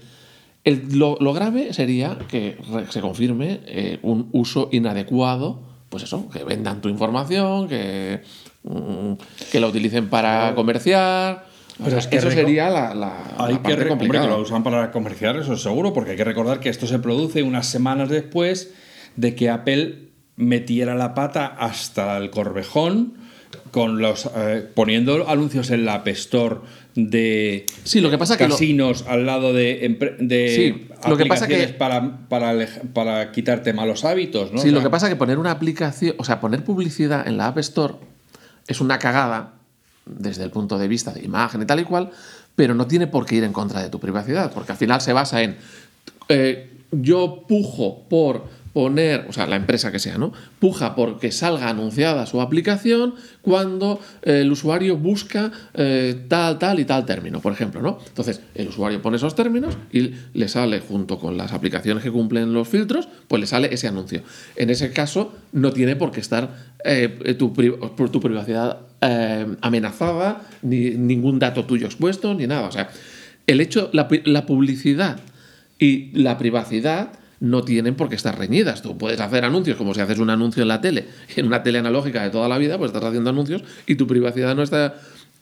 el- 0.64 0.98
lo, 0.98 1.16
lo 1.20 1.32
grave 1.32 1.72
sería 1.72 2.18
que 2.28 2.58
se 2.90 3.00
confirme 3.00 3.60
eh, 3.66 3.98
un 4.02 4.28
uso 4.32 4.68
inadecuado, 4.72 5.60
pues 5.88 6.02
eso, 6.02 6.28
que 6.28 6.42
vendan 6.42 6.80
tu 6.80 6.88
información, 6.88 7.68
que, 7.68 8.20
mm, 8.64 9.12
que 9.52 9.60
la 9.60 9.68
utilicen 9.68 10.08
para 10.08 10.54
comerciar. 10.56 11.46
O 11.78 11.84
Pero 11.84 11.90
sea, 11.90 11.98
es 12.00 12.06
que 12.08 12.16
eso 12.16 12.30
sería 12.30 12.68
la, 12.70 12.94
la- 12.94 13.34
Hay 13.38 13.54
la 13.54 13.62
que 13.62 13.72
hombre, 13.74 13.88
complicada. 13.88 14.24
que 14.26 14.32
lo 14.32 14.40
usan 14.40 14.62
para 14.64 14.90
comerciar, 14.90 15.36
eso 15.36 15.52
es 15.52 15.62
seguro, 15.62 15.92
porque 15.92 16.12
hay 16.12 16.16
que 16.16 16.24
recordar 16.24 16.58
que 16.58 16.68
esto 16.70 16.86
se 16.88 16.98
produce 16.98 17.42
unas 17.44 17.66
semanas 17.66 18.08
después 18.08 18.72
de 19.14 19.34
que 19.36 19.50
Apple 19.50 20.08
metiera 20.36 20.94
la 20.96 21.14
pata 21.14 21.46
hasta 21.46 22.16
el 22.16 22.30
corvejón 22.30 23.14
con 23.76 23.98
los 24.00 24.26
eh, 24.34 24.66
poniendo 24.74 25.28
anuncios 25.28 25.68
en 25.70 25.84
la 25.84 25.96
App 25.96 26.08
Store 26.08 26.60
de 26.94 27.66
Sí, 27.84 28.00
lo 28.00 28.08
que 28.08 28.16
pasa 28.16 28.38
que 28.38 28.44
lo- 28.48 28.54
casinos 28.54 29.04
al 29.06 29.26
lado 29.26 29.52
de, 29.52 29.98
Sí, 30.56 30.86
lo 31.06 31.18
que 31.18 31.26
pasa 31.26 31.46
que- 31.46 31.56
aplicaciones 31.56 31.72
para, 31.76 32.26
para, 32.94 33.32
quitarte 33.32 33.74
malos 33.74 34.06
hábitos, 34.06 34.50
¿no? 34.50 34.60
Sí, 34.60 34.70
O 34.70 34.72
lo 34.72 34.80
que 34.82 34.88
pasa 34.88 35.08
es 35.08 35.12
que 35.12 35.16
poner 35.16 35.38
una 35.38 35.50
aplicación, 35.50 36.14
o 36.16 36.24
sea, 36.24 36.40
poner 36.40 36.64
publicidad 36.64 37.28
en 37.28 37.36
la 37.36 37.48
App 37.48 37.58
Store 37.58 37.96
es 38.66 38.80
una 38.80 38.98
cagada 38.98 39.52
desde 40.06 40.44
el 40.44 40.50
punto 40.50 40.78
de 40.78 40.88
vista 40.88 41.12
de 41.12 41.22
imagen 41.22 41.60
y 41.60 41.66
tal 41.66 41.78
y 41.80 41.84
cual, 41.84 42.08
pero 42.54 42.74
no 42.74 42.86
tiene 42.86 43.06
por 43.08 43.26
qué 43.26 43.34
ir 43.34 43.44
en 43.44 43.52
contra 43.52 43.82
de 43.82 43.90
tu 43.90 44.00
privacidad, 44.00 44.54
porque 44.54 44.72
al 44.72 44.78
final 44.78 45.02
se 45.02 45.12
basa 45.12 45.42
en 45.42 45.58
eh, 46.30 46.70
yo 46.92 47.44
pujo 47.46 48.06
por 48.08 48.44
poner, 48.76 49.24
o 49.26 49.32
sea, 49.32 49.46
la 49.46 49.56
empresa 49.56 49.90
que 49.90 49.98
sea, 49.98 50.18
¿no? 50.18 50.34
Puja 50.58 50.94
porque 50.94 51.32
salga 51.32 51.70
anunciada 51.70 52.26
su 52.26 52.42
aplicación 52.42 53.14
cuando 53.40 53.98
eh, 54.22 54.40
el 54.42 54.52
usuario 54.52 54.98
busca 54.98 55.50
eh, 55.72 56.14
tal, 56.28 56.58
tal 56.58 56.78
y 56.78 56.84
tal 56.84 57.06
término, 57.06 57.40
por 57.40 57.54
ejemplo, 57.54 57.80
¿no? 57.80 57.98
Entonces, 58.06 58.42
el 58.54 58.68
usuario 58.68 59.00
pone 59.00 59.16
esos 59.16 59.34
términos 59.34 59.78
y 59.90 60.10
le 60.34 60.48
sale 60.48 60.80
junto 60.80 61.18
con 61.18 61.38
las 61.38 61.54
aplicaciones 61.54 62.04
que 62.04 62.10
cumplen 62.10 62.52
los 62.52 62.68
filtros, 62.68 63.08
pues 63.28 63.40
le 63.40 63.46
sale 63.46 63.72
ese 63.72 63.88
anuncio. 63.88 64.20
En 64.56 64.68
ese 64.68 64.92
caso, 64.92 65.32
no 65.52 65.72
tiene 65.72 65.96
por 65.96 66.10
qué 66.10 66.20
estar 66.20 66.54
eh, 66.84 67.34
tu, 67.38 67.54
pri- 67.54 67.72
tu 68.12 68.20
privacidad 68.20 68.80
eh, 69.00 69.46
amenazada, 69.62 70.42
ni 70.60 70.90
ningún 70.90 71.38
dato 71.38 71.64
tuyo 71.64 71.86
expuesto, 71.86 72.34
ni 72.34 72.46
nada. 72.46 72.68
O 72.68 72.72
sea, 72.72 72.90
el 73.46 73.62
hecho, 73.62 73.88
la, 73.94 74.06
la 74.26 74.44
publicidad 74.44 75.18
y 75.78 76.10
la 76.12 76.36
privacidad 76.36 77.12
no 77.50 77.62
tienen 77.62 77.94
por 77.94 78.08
qué 78.08 78.14
estar 78.14 78.38
reñidas. 78.38 78.82
Tú 78.82 78.96
puedes 78.98 79.20
hacer 79.20 79.44
anuncios 79.44 79.76
como 79.76 79.94
si 79.94 80.00
haces 80.00 80.18
un 80.18 80.30
anuncio 80.30 80.62
en 80.62 80.68
la 80.68 80.80
tele, 80.80 81.06
en 81.36 81.46
una 81.46 81.62
tele 81.62 81.78
analógica 81.78 82.22
de 82.22 82.30
toda 82.30 82.48
la 82.48 82.58
vida, 82.58 82.78
pues 82.78 82.90
estás 82.90 83.04
haciendo 83.04 83.30
anuncios 83.30 83.62
y 83.86 83.94
tu 83.96 84.06
privacidad 84.06 84.54
no 84.54 84.62
está 84.62 84.94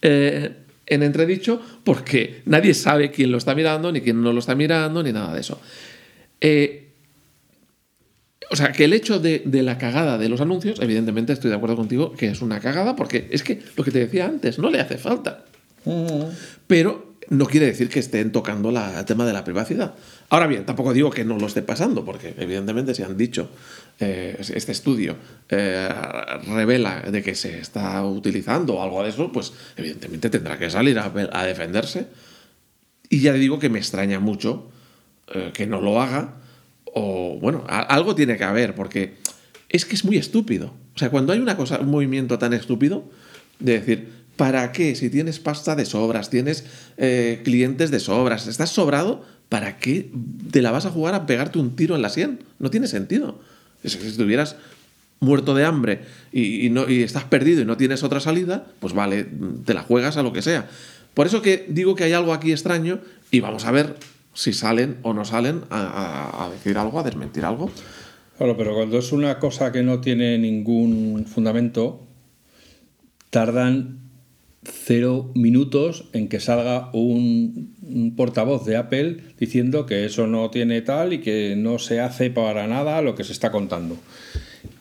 eh, 0.03 0.57
en 0.87 1.03
entredicho 1.03 1.61
porque 1.85 2.43
nadie 2.47 2.75
sabe 2.75 3.11
quién 3.11 3.33
lo 3.33 3.39
está 3.39 3.55
mirando, 3.55 3.91
ni 3.93 4.01
quién 4.01 4.23
no 4.23 4.33
lo 4.33 4.39
está 4.39 4.55
mirando, 4.55 5.03
ni 5.03 5.13
nada 5.13 5.35
de 5.35 5.41
eso. 5.41 5.61
Eh, 6.41 6.81
o 8.51 8.57
sea, 8.57 8.73
que 8.73 8.85
el 8.85 8.93
hecho 8.93 9.19
de, 9.19 9.43
de 9.45 9.63
la 9.63 9.79
cagada 9.79 10.19
de 10.19 10.29
los 10.29 10.41
anuncios, 10.41 10.79
evidentemente 10.81 11.33
estoy 11.33 11.51
de 11.51 11.57
acuerdo 11.57 11.77
contigo 11.77 12.13
que 12.13 12.29
es 12.29 12.43
una 12.43 12.61
cagada, 12.61 12.95
porque 12.95 13.29
es 13.31 13.43
que 13.43 13.63
lo 13.77 13.85
que 13.85 13.91
te 13.91 14.01
decía 14.01 14.27
antes, 14.27 14.59
no 14.59 14.71
le 14.71 14.81
hace 14.81 14.99
falta. 14.99 15.45
Pero 16.67 17.14
no 17.31 17.47
quiere 17.47 17.67
decir 17.67 17.89
que 17.89 18.01
estén 18.01 18.33
tocando 18.33 18.71
la- 18.71 19.01
el 19.01 19.05
tema 19.05 19.25
de 19.27 19.33
la 19.33 19.45
privacidad. 19.45 19.95
Ahora 20.31 20.47
bien, 20.47 20.65
tampoco 20.65 20.93
digo 20.93 21.11
que 21.11 21.25
no 21.25 21.39
lo 21.39 21.47
esté 21.47 21.63
pasando, 21.63 22.05
porque 22.05 22.35
evidentemente 22.39 22.95
se 22.95 23.05
han 23.05 23.17
dicho, 23.17 23.51
eh, 24.01 24.37
este 24.39 24.73
estudio 24.73 25.17
eh, 25.49 25.89
revela 26.49 27.03
de 27.03 27.23
que 27.23 27.35
se 27.35 27.59
está 27.59 28.05
utilizando 28.05 28.83
algo 28.83 29.03
de 29.03 29.11
eso, 29.11 29.31
pues 29.33 29.53
evidentemente 29.77 30.31
tendrá 30.31 30.59
que 30.59 30.71
salir 30.71 30.99
a, 30.99 31.45
defenderse. 31.45 32.07
Y 33.09 33.21
ya 33.21 33.33
digo 33.35 33.59
que 33.59 33.69
me 33.69 33.79
extraña 33.79 34.19
mucho 34.19 34.71
eh, 35.35 35.51
que 35.55 35.67
no 35.67 35.81
lo 35.81 36.01
haga, 36.01 36.37
o 36.85 37.39
bueno, 37.41 37.65
algo 37.69 38.15
tiene 38.15 38.37
que 38.37 38.45
haber, 38.45 38.75
porque 38.75 39.15
es 39.69 39.85
que 39.85 39.95
es 39.95 40.05
muy 40.05 40.17
estúpido. 40.17 40.73
O 40.95 40.99
sea, 40.99 41.11
cuando 41.11 41.33
hay 41.33 41.41
una 41.41 41.57
cosa, 41.57 41.81
un 41.81 41.91
movimiento 41.91 42.39
tan 42.39 42.53
estúpido, 42.53 43.05
de 43.59 43.81
decir, 43.81 44.24
¿para 44.37 44.73
qué? 44.73 44.95
Si 44.95 45.11
tienes 45.11 45.39
pasta 45.39 45.77
de 45.77 45.85
sobras, 45.85 46.31
tienes 46.31 46.65
eh, 46.97 47.41
clientes 47.45 47.91
de 47.91 48.01
sobras, 48.01 48.47
estás 48.47 48.71
sobrado, 48.71 49.25
¿para 49.49 49.79
qué 49.79 50.11
te 50.51 50.63
la 50.63 50.71
vas 50.71 50.87
a 50.87 50.91
jugar 50.91 51.15
a 51.15 51.27
pegarte 51.27 51.59
un 51.59 51.77
tiro 51.77 51.95
en 51.97 52.03
la 52.03 52.09
sien? 52.09 52.41
No 52.59 52.71
tiene 52.71 52.87
sentido. 52.87 53.41
Es 53.83 53.93
si 53.93 54.07
estuvieras 54.07 54.57
muerto 55.21 55.55
de 55.55 55.65
hambre 55.65 56.01
y, 56.33 56.69
no, 56.71 56.83
estás 56.83 57.25
perdido 57.25 57.63
y 57.63 57.65
no 57.65 57.77
tienes 57.77 58.03
otra 58.03 58.21
salida, 58.21 58.67
pues 58.81 58.93
vale, 58.93 59.27
te 59.65 59.75
la 59.75 59.83
juegas 59.83 60.17
a 60.17 60.23
lo 60.23 60.33
que 60.33 60.43
sea. 60.43 60.69
Por 61.15 61.27
eso 61.27 61.43
que 61.43 61.67
digo 61.69 61.95
que 61.95 62.05
hay 62.05 62.13
algo 62.13 62.33
aquí 62.33 62.53
extraño 62.53 63.01
y 63.31 63.41
vamos 63.41 63.65
a 63.65 63.71
ver 63.71 63.97
si 64.35 64.53
salen 64.53 64.99
o 65.03 65.15
no 65.15 65.25
salen 65.25 65.63
a 65.71 66.49
decir 66.53 66.77
algo, 66.77 66.99
a 66.99 67.03
desmentir 67.05 67.45
algo. 67.45 67.71
Claro, 68.37 68.57
pero 68.57 68.75
cuando 68.75 68.99
es 68.99 69.13
una 69.13 69.39
cosa 69.39 69.71
que 69.71 69.83
no 69.83 70.01
tiene 70.01 70.39
ningún 70.39 71.25
fundamento, 71.27 72.05
tardan 73.31 74.04
cero 74.65 75.31
minutos 75.35 76.09
en 76.13 76.29
que 76.29 76.41
salga 76.41 76.91
un, 76.93 78.13
portavoz 78.17 78.65
de 78.65 78.77
Apple 78.77 79.19
diciendo 79.39 79.87
que 79.87 80.05
eso 80.05 80.27
no 80.27 80.51
tiene 80.51 80.81
tal 80.83 81.13
y 81.13 81.19
que 81.21 81.55
no 81.57 81.79
se 81.79 82.01
hace 82.01 82.31
para 82.31 82.67
nada 82.67 83.01
lo 83.03 83.15
que 83.15 83.25
se 83.25 83.33
está 83.33 83.51
contando. 83.51 83.97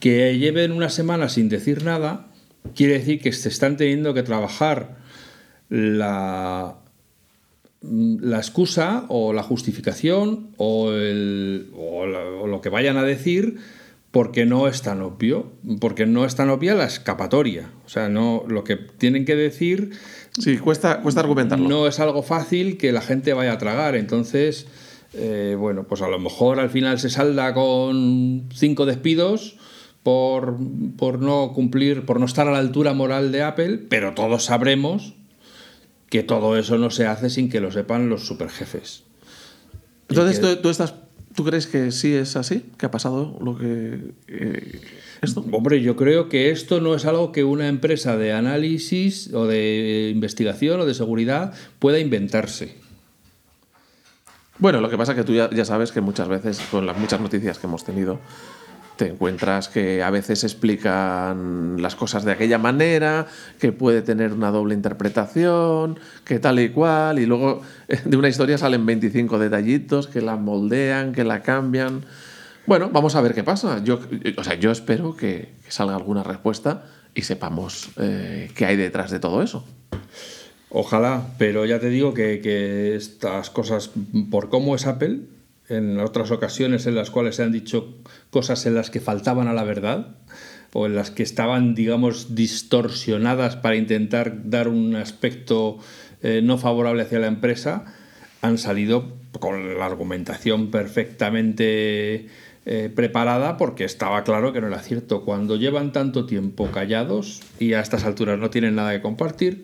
Que 0.00 0.38
lleven 0.38 0.72
una 0.72 0.88
semana 0.88 1.28
sin 1.28 1.48
decir 1.48 1.84
nada 1.84 2.26
quiere 2.74 2.94
decir 2.94 3.20
que 3.20 3.32
se 3.32 3.48
están 3.50 3.76
teniendo 3.76 4.14
que 4.14 4.22
trabajar 4.22 4.96
la, 5.68 6.76
la 7.82 8.36
excusa 8.38 9.04
o 9.08 9.32
la 9.32 9.42
justificación 9.42 10.48
o, 10.56 10.92
el- 10.92 11.68
o 11.76 12.46
lo 12.46 12.60
que 12.60 12.68
vayan 12.70 12.96
a 12.96 13.02
decir 13.02 13.56
porque 14.14 14.46
no 14.46 14.68
es 14.68 14.80
tan 14.82 15.02
obvio, 15.02 15.50
porque 15.80 16.06
no 16.06 16.24
es 16.24 16.36
tan 16.36 16.48
obvia 16.48 16.74
la 16.74 16.84
escapatoria. 16.86 17.70
O 17.84 17.88
sea, 17.88 18.08
no, 18.08 18.44
lo 18.48 18.62
que 18.62 18.76
tienen 18.76 19.24
que 19.24 19.34
decir 19.34 19.90
Sí, 20.38 20.56
cuesta, 20.58 21.00
cuesta 21.02 21.20
argumentarlo. 21.20 21.68
no 21.68 21.86
es 21.88 21.98
algo 22.00 22.22
fácil 22.22 22.78
que 22.78 22.92
la 22.92 23.00
gente 23.02 23.32
vaya 23.34 23.52
a 23.54 23.58
tragar. 23.58 23.96
Entonces, 23.96 24.66
eh, 25.14 25.56
bueno, 25.58 25.84
pues 25.88 26.00
a 26.00 26.08
lo 26.08 26.18
mejor 26.20 26.60
al 26.60 26.70
final 26.70 26.98
se 27.00 27.10
salda 27.10 27.52
con 27.54 28.48
cinco 28.54 28.86
despidos 28.86 29.56
por, 30.04 30.56
por 30.96 31.18
no 31.20 31.52
cumplir, 31.52 32.06
por 32.06 32.20
no 32.20 32.26
estar 32.26 32.46
a 32.46 32.52
la 32.52 32.58
altura 32.58 32.92
moral 32.94 33.32
de 33.32 33.42
Apple, 33.42 33.78
pero 33.88 34.14
todos 34.14 34.44
sabremos 34.44 35.14
que 36.08 36.22
todo 36.22 36.56
eso 36.56 36.78
no 36.78 36.90
se 36.90 37.06
hace 37.08 37.30
sin 37.30 37.48
que 37.48 37.58
lo 37.60 37.72
sepan 37.72 38.08
los 38.08 38.26
superjefes. 38.26 39.02
Entonces, 40.08 40.38
que- 40.38 40.46
¿tú, 40.56 40.62
tú 40.62 40.68
estás, 40.70 40.94
¿tú 41.34 41.44
crees 41.44 41.66
que 41.66 41.90
sí 41.92 42.14
es 42.14 42.36
así? 42.36 42.64
¿Que 42.78 42.86
ha 42.86 42.90
pasado 42.90 43.38
lo 43.40 43.58
que... 43.58 44.12
eh, 44.28 44.80
esto? 45.22 45.44
Hombre, 45.52 45.80
yo 45.80 45.96
creo 45.96 46.28
que 46.28 46.50
esto 46.50 46.80
no 46.80 46.94
es 46.94 47.04
algo 47.06 47.32
que 47.32 47.44
una 47.44 47.68
empresa 47.68 48.16
de 48.16 48.32
análisis 48.32 49.32
o 49.32 49.46
de 49.46 50.10
investigación 50.12 50.80
o 50.80 50.86
de 50.86 50.94
seguridad 50.94 51.54
pueda 51.78 51.98
inventarse. 51.98 52.76
Bueno, 54.58 54.80
lo 54.80 54.88
que 54.88 54.96
pasa 54.96 55.12
es 55.12 55.18
que 55.18 55.24
tú 55.24 55.34
ya, 55.34 55.50
ya 55.50 55.64
sabes 55.64 55.90
que 55.90 56.00
muchas 56.00 56.28
veces, 56.28 56.60
con 56.70 56.86
las 56.86 56.96
muchas 56.96 57.20
noticias 57.20 57.58
que 57.58 57.66
hemos 57.66 57.84
tenido, 57.84 58.20
te 58.96 59.08
encuentras 59.08 59.68
que 59.68 60.02
a 60.02 60.10
veces 60.10 60.44
explican 60.44 61.76
las 61.80 61.96
cosas 61.96 62.24
de 62.24 62.32
aquella 62.32 62.58
manera, 62.58 63.26
que 63.58 63.72
puede 63.72 64.02
tener 64.02 64.32
una 64.32 64.50
doble 64.50 64.74
interpretación, 64.74 65.98
que 66.24 66.38
tal 66.38 66.60
y 66.60 66.68
cual, 66.70 67.18
y 67.18 67.26
luego 67.26 67.62
eh, 67.88 68.00
de 68.04 68.16
una 68.16 68.28
historia 68.28 68.58
salen 68.58 68.86
25 68.86 69.38
detallitos 69.38 70.06
que 70.06 70.20
la 70.20 70.36
moldean, 70.36 71.12
que 71.12 71.24
la 71.24 71.42
cambian. 71.42 72.04
Bueno, 72.66 72.90
vamos 72.92 73.14
a 73.16 73.20
ver 73.20 73.34
qué 73.34 73.42
pasa. 73.42 73.82
Yo, 73.82 74.00
o 74.36 74.44
sea, 74.44 74.54
yo 74.54 74.70
espero 74.70 75.16
que, 75.16 75.54
salga 75.68 75.96
alguna 75.96 76.22
respuesta 76.22 76.84
y 77.14 77.22
sepamos 77.22 77.90
eh, 77.96 78.50
qué 78.54 78.66
hay 78.66 78.76
detrás 78.76 79.10
de 79.10 79.18
todo 79.18 79.42
eso. 79.42 79.64
Ojalá, 80.70 81.34
pero 81.38 81.64
ya 81.66 81.78
te 81.78 81.88
digo 81.88 82.14
que, 82.14 82.40
que 82.40 82.96
estas 82.96 83.50
cosas, 83.50 83.90
por 84.30 84.48
cómo 84.48 84.74
es 84.74 84.86
Apple, 84.86 85.20
en 85.68 85.98
otras 85.98 86.30
ocasiones 86.30 86.86
en 86.86 86.94
las 86.94 87.10
cuales 87.10 87.36
se 87.36 87.42
han 87.42 87.52
dicho 87.52 87.94
cosas 88.34 88.66
en 88.66 88.74
las 88.74 88.90
que 88.90 88.98
faltaban 88.98 89.46
a 89.46 89.52
la 89.52 89.62
verdad 89.62 90.08
o 90.72 90.86
en 90.86 90.96
las 90.96 91.12
que 91.12 91.22
estaban, 91.22 91.76
digamos, 91.76 92.34
distorsionadas 92.34 93.54
para 93.54 93.76
intentar 93.76 94.50
dar 94.50 94.66
un 94.66 94.96
aspecto 94.96 95.78
eh, 96.20 96.40
no 96.42 96.58
favorable 96.58 97.04
hacia 97.04 97.20
la 97.20 97.28
empresa, 97.28 97.84
han 98.42 98.58
salido 98.58 99.18
con 99.38 99.78
la 99.78 99.86
argumentación 99.86 100.72
perfectamente 100.72 102.26
eh, 102.66 102.90
preparada 102.92 103.56
porque 103.56 103.84
estaba 103.84 104.24
claro 104.24 104.52
que 104.52 104.60
no 104.60 104.66
era 104.66 104.80
cierto. 104.80 105.24
Cuando 105.24 105.54
llevan 105.54 105.92
tanto 105.92 106.26
tiempo 106.26 106.66
callados 106.72 107.40
y 107.60 107.74
a 107.74 107.80
estas 107.80 108.02
alturas 108.02 108.36
no 108.40 108.50
tienen 108.50 108.74
nada 108.74 108.90
que 108.90 109.00
compartir, 109.00 109.62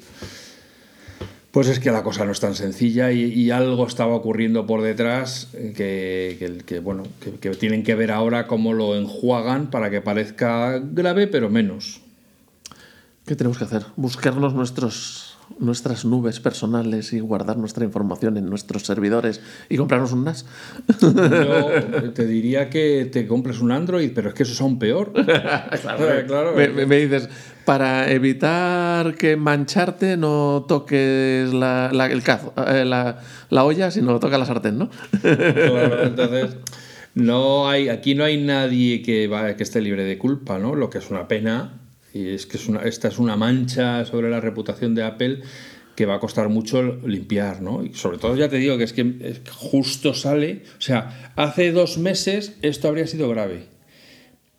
pues 1.50 1.69
es 1.69 1.80
que 1.80 1.90
la 1.90 2.02
cosa 2.02 2.25
no 2.25 2.33
es 2.33 2.40
tan 2.40 2.54
sencilla 2.54 3.11
y, 3.11 3.50
algo 3.50 3.87
estaba 3.87 4.14
ocurriendo 4.14 4.66
por 4.66 4.83
detrás 4.83 5.49
que, 5.52 6.62
que, 6.64 6.78
bueno, 6.78 7.02
que, 7.40 7.50
tienen 7.50 7.83
que 7.83 7.95
ver 7.95 8.12
ahora 8.12 8.47
cómo 8.47 8.73
lo 8.73 8.97
enjuagan 8.97 9.71
para 9.71 9.90
que 9.90 10.00
parezca 10.00 10.78
grave, 10.78 11.26
pero 11.26 11.50
menos. 11.50 12.00
¿Qué 13.26 13.35
tenemos 13.35 13.59
que 13.59 13.64
hacer? 13.64 13.85
Buscarnos 13.97 14.54
nuestros 14.54 15.30
nuestras 15.59 16.04
nubes 16.04 16.40
personales 16.40 17.12
y 17.12 17.21
guardar 17.21 17.57
nuestra 17.57 17.85
información 17.85 18.37
en 18.37 18.49
nuestros 18.49 18.83
servidores 18.83 19.40
y 19.69 19.76
comprarnos 19.76 20.12
un 20.12 20.25
NAS? 20.25 20.47
Yo 21.00 22.12
te 22.12 22.26
diría 22.26 22.71
que 22.71 23.09
te 23.11 23.26
compres 23.26 23.61
un 23.61 23.73
Android, 23.73 24.12
pero 24.14 24.28
es 24.28 24.35
que 24.35 24.42
eso 24.45 24.52
es 24.52 24.61
aún 24.61 24.78
peor. 24.78 25.12
claro, 26.26 26.54
me, 26.54 26.97
dices, 27.00 27.28
para 27.64 28.11
evitar 28.11 29.14
que 29.14 29.37
mancharte 29.37 30.16
no 30.16 30.64
toques 30.69 31.52
la, 31.52 31.90
el 32.11 32.23
cazo, 32.23 32.52
eh, 32.66 32.85
la, 32.85 33.19
la, 33.50 33.64
olla, 33.64 33.90
sino 33.90 34.19
toca 34.19 34.38
la 34.38 34.47
sartén, 34.47 34.78
¿no? 34.78 34.90
claro, 35.21 36.02
entonces... 36.07 36.57
No 37.12 37.69
hay, 37.69 37.88
aquí 37.88 38.14
no 38.14 38.23
hay 38.23 38.40
nadie 38.40 39.02
que, 39.02 39.26
va, 39.26 39.57
que 39.57 39.64
esté 39.64 39.80
libre 39.80 40.04
de 40.04 40.16
culpa, 40.16 40.61
¿no? 40.61 40.76
Lo 40.76 40.90
que 40.90 40.99
es 40.99 41.11
una 41.11 41.26
pena 41.26 41.80
y 42.12 42.29
es 42.29 42.47
que 42.47 42.59
esta 42.85 43.09
es 43.09 43.19
una 43.19 43.37
mancha 43.37 44.05
sobre 44.05 44.31
la 44.31 44.40
reputación 44.40 44.95
de 44.95 45.02
Apple 45.02 45.40
que 45.95 46.07
va 46.07 46.14
a 46.14 46.21
costar 46.21 46.49
mucho 46.49 46.83
limpiar, 47.07 47.61
¿no? 47.61 47.85
Y 47.85 47.95
sobre 47.95 48.19
todo 48.19 48.37
ya 48.37 48.49
te 48.49 48.57
digo 48.57 48.79
que 48.79 48.85
es 48.85 48.93
que 48.93 49.40
justo 49.50 50.14
sale, 50.14 50.62
o 50.79 50.81
sea, 50.81 51.33
hace 51.37 51.73
dos 51.73 51.99
meses 51.99 52.57
esto 52.62 52.88
habría 52.88 53.07
sido 53.07 53.29
grave, 53.29 53.64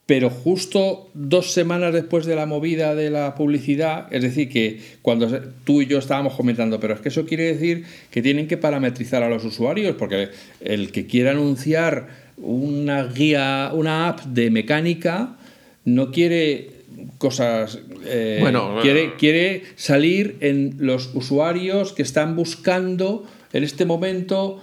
pero 0.06 0.30
justo 0.30 1.10
dos 1.14 1.52
semanas 1.52 1.94
después 1.94 2.26
de 2.26 2.36
la 2.36 2.46
movida 2.46 2.96
de 2.96 3.10
la 3.10 3.34
publicidad, 3.34 4.14
es 4.14 4.22
decir, 4.22 4.50
que 4.50 4.82
cuando 5.02 5.42
tú 5.64 5.82
y 5.82 5.88
yo 5.88 6.00
estábamos 6.00 6.34
comentando, 6.36 6.80
pero 6.80 6.94
es 6.94 7.00
que 7.00 7.10
eso 7.10 7.26
quiere 7.26 7.46
decir 7.46 7.86
que 8.12 8.22
tienen 8.22 8.48
que 8.48 8.58
parametrizar 8.58 9.24
a 9.24 9.30
los 9.30 9.46
usuarios, 9.46 9.96
porque 9.98 10.30
el 10.60 10.92
que 10.92 11.08
quiera 11.08 11.32
anunciar 11.32 12.10
una 12.38 13.06
guía, 13.06 13.72
una 13.74 14.10
app 14.10 14.26
de 14.26 14.52
mecánica, 14.52 15.38
no 15.86 16.12
quiere 16.12 16.81
cosas. 17.18 17.80
Eh, 18.06 18.38
bueno, 18.40 18.80
quiere, 18.82 19.16
quiere 19.16 19.64
salir 19.76 20.38
en 20.42 20.76
los 20.80 21.12
usuarios 21.14 21.94
que 21.94 22.02
están 22.02 22.36
buscando 22.36 23.26
en 23.54 23.64
este 23.64 23.86
momento 23.86 24.62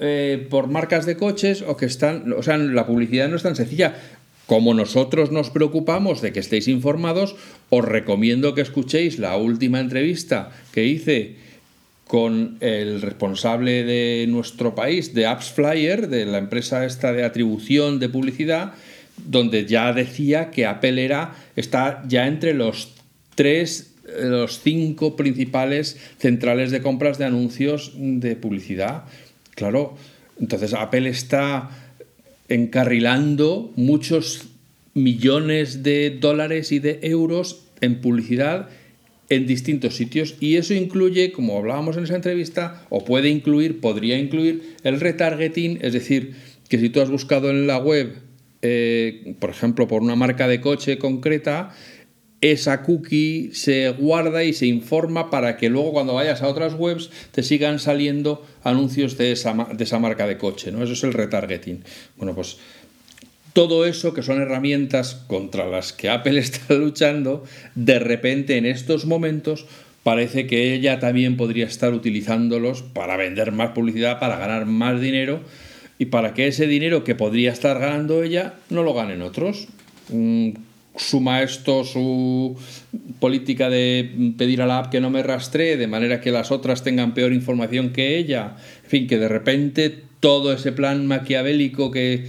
eh, 0.00 0.46
por 0.50 0.68
marcas 0.68 1.06
de 1.06 1.16
coches 1.16 1.62
o 1.62 1.76
que 1.76 1.86
están. 1.86 2.32
O 2.32 2.42
sea, 2.42 2.58
la 2.58 2.86
publicidad 2.86 3.28
no 3.28 3.36
es 3.36 3.42
tan 3.42 3.56
sencilla. 3.56 3.94
Como 4.46 4.74
nosotros 4.74 5.30
nos 5.30 5.48
preocupamos 5.48 6.20
de 6.20 6.32
que 6.32 6.40
estéis 6.40 6.68
informados, 6.68 7.36
os 7.70 7.84
recomiendo 7.84 8.54
que 8.54 8.60
escuchéis 8.60 9.18
la 9.18 9.36
última 9.38 9.80
entrevista 9.80 10.50
que 10.72 10.84
hice 10.84 11.36
con 12.06 12.58
el 12.60 13.00
responsable 13.00 13.84
de 13.84 14.26
nuestro 14.28 14.74
país, 14.74 15.14
de 15.14 15.26
Apps 15.26 15.50
Flyer, 15.50 16.08
de 16.08 16.26
la 16.26 16.38
empresa 16.38 16.84
esta 16.84 17.12
de 17.12 17.24
atribución 17.24 17.98
de 17.98 18.10
publicidad, 18.10 18.74
donde 19.16 19.66
ya 19.66 19.92
decía 19.92 20.50
que 20.50 20.66
Apple 20.66 21.04
era, 21.04 21.34
está 21.56 22.02
ya 22.08 22.26
entre 22.26 22.54
los 22.54 22.92
tres, 23.34 23.94
eh, 24.06 24.24
los 24.24 24.60
cinco 24.60 25.16
principales 25.16 25.98
centrales 26.18 26.70
de 26.70 26.82
compras 26.82 27.18
de 27.18 27.24
anuncios 27.24 27.92
de 27.96 28.36
publicidad. 28.36 29.04
Claro, 29.54 29.96
entonces 30.40 30.74
Apple 30.74 31.08
está 31.08 31.70
encarrilando 32.48 33.72
muchos 33.76 34.48
millones 34.94 35.82
de 35.82 36.10
dólares 36.10 36.72
y 36.72 36.78
de 36.78 37.00
euros 37.02 37.64
en 37.80 38.00
publicidad 38.00 38.68
en 39.30 39.46
distintos 39.46 39.96
sitios 39.96 40.36
y 40.40 40.56
eso 40.56 40.74
incluye, 40.74 41.32
como 41.32 41.56
hablábamos 41.56 41.96
en 41.96 42.04
esa 42.04 42.16
entrevista, 42.16 42.84
o 42.90 43.04
puede 43.04 43.30
incluir, 43.30 43.80
podría 43.80 44.18
incluir 44.18 44.76
el 44.84 45.00
retargeting, 45.00 45.78
es 45.80 45.92
decir, 45.92 46.34
que 46.68 46.78
si 46.78 46.90
tú 46.90 47.00
has 47.00 47.10
buscado 47.10 47.50
en 47.50 47.66
la 47.66 47.78
web 47.78 48.14
eh, 48.66 49.36
por 49.40 49.50
ejemplo, 49.50 49.86
por 49.86 50.00
una 50.00 50.16
marca 50.16 50.48
de 50.48 50.62
coche 50.62 50.96
concreta, 50.96 51.74
esa 52.40 52.82
cookie 52.82 53.50
se 53.52 53.90
guarda 53.90 54.42
y 54.42 54.54
se 54.54 54.64
informa 54.64 55.30
para 55.30 55.58
que 55.58 55.68
luego 55.68 55.92
cuando 55.92 56.14
vayas 56.14 56.40
a 56.40 56.48
otras 56.48 56.72
webs 56.72 57.10
te 57.30 57.42
sigan 57.42 57.78
saliendo 57.78 58.42
anuncios 58.62 59.18
de 59.18 59.32
esa, 59.32 59.52
de 59.70 59.84
esa 59.84 59.98
marca 59.98 60.26
de 60.26 60.38
coche, 60.38 60.72
¿no? 60.72 60.82
Eso 60.82 60.94
es 60.94 61.04
el 61.04 61.12
retargeting. 61.12 61.84
Bueno, 62.16 62.34
pues 62.34 62.56
todo 63.52 63.84
eso 63.84 64.14
que 64.14 64.22
son 64.22 64.40
herramientas 64.40 65.14
contra 65.26 65.66
las 65.66 65.92
que 65.92 66.08
Apple 66.08 66.38
está 66.38 66.72
luchando, 66.72 67.44
de 67.74 67.98
repente 67.98 68.56
en 68.56 68.64
estos 68.64 69.04
momentos 69.04 69.66
parece 70.02 70.46
que 70.46 70.72
ella 70.72 71.00
también 71.00 71.36
podría 71.36 71.66
estar 71.66 71.92
utilizándolos 71.92 72.80
para 72.80 73.18
vender 73.18 73.52
más 73.52 73.72
publicidad, 73.72 74.18
para 74.18 74.38
ganar 74.38 74.64
más 74.64 75.02
dinero 75.02 75.40
y 75.98 76.06
para 76.06 76.34
que 76.34 76.46
ese 76.46 76.66
dinero 76.66 77.04
que 77.04 77.14
podría 77.14 77.52
estar 77.52 77.78
ganando 77.78 78.22
ella 78.22 78.54
no 78.70 78.82
lo 78.82 78.94
ganen 78.94 79.22
otros. 79.22 79.68
Mm, 80.10 80.50
suma 80.96 81.42
esto 81.42 81.84
su 81.84 82.56
política 83.18 83.68
de 83.68 84.32
pedir 84.38 84.62
a 84.62 84.66
la 84.66 84.78
app 84.78 84.90
que 84.90 85.00
no 85.00 85.10
me 85.10 85.22
rastree 85.22 85.76
de 85.76 85.86
manera 85.86 86.20
que 86.20 86.30
las 86.30 86.50
otras 86.52 86.84
tengan 86.84 87.14
peor 87.14 87.32
información 87.32 87.90
que 87.90 88.16
ella. 88.16 88.56
En 88.84 88.90
fin, 88.90 89.06
que 89.06 89.18
de 89.18 89.28
repente 89.28 90.04
todo 90.20 90.52
ese 90.52 90.72
plan 90.72 91.06
maquiavélico 91.06 91.90
que 91.90 92.28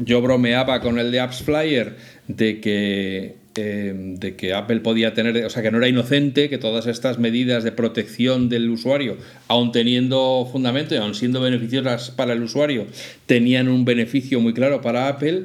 yo 0.00 0.22
bromeaba 0.22 0.80
con 0.80 0.98
el 0.98 1.10
de 1.10 1.20
Apps 1.20 1.42
Flyer 1.42 1.96
de 2.28 2.60
que 2.60 3.36
Em, 3.56 4.16
de 4.16 4.34
que 4.34 4.52
Apple 4.52 4.80
podía 4.80 5.14
tener, 5.14 5.44
o 5.44 5.50
sea, 5.50 5.62
que 5.62 5.70
no 5.70 5.78
era 5.78 5.86
inocente, 5.86 6.48
que 6.48 6.58
todas 6.58 6.88
estas 6.88 7.20
medidas 7.20 7.62
de 7.62 7.70
protección 7.70 8.48
del 8.48 8.68
usuario, 8.68 9.16
aun 9.46 9.70
teniendo 9.70 10.48
fundamento 10.50 10.94
y 10.94 10.98
aun 10.98 11.14
siendo 11.14 11.40
beneficiosas 11.40 12.10
para 12.10 12.32
el 12.32 12.42
usuario, 12.42 12.86
tenían 13.26 13.68
un 13.68 13.84
beneficio 13.84 14.40
muy 14.40 14.54
claro 14.54 14.80
para 14.80 15.06
Apple, 15.06 15.44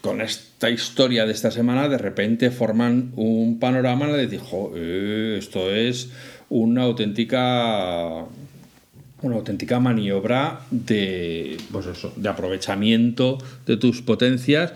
con 0.00 0.22
esta 0.22 0.70
historia 0.70 1.26
de 1.26 1.32
esta 1.32 1.50
semana 1.50 1.88
de 1.88 1.98
repente 1.98 2.50
forman 2.50 3.12
un 3.16 3.58
panorama 3.58 4.06
que 4.06 4.26
dijo, 4.26 4.74
esto 4.76 5.70
es 5.70 6.08
una 6.48 6.84
auténtica 6.84 8.24
una 9.20 9.34
auténtica 9.34 9.80
maniobra 9.80 10.60
de, 10.70 11.58
pues 11.72 11.86
de 12.16 12.28
aprovechamiento 12.28 13.38
de 13.66 13.76
tus 13.76 14.00
potencias 14.00 14.72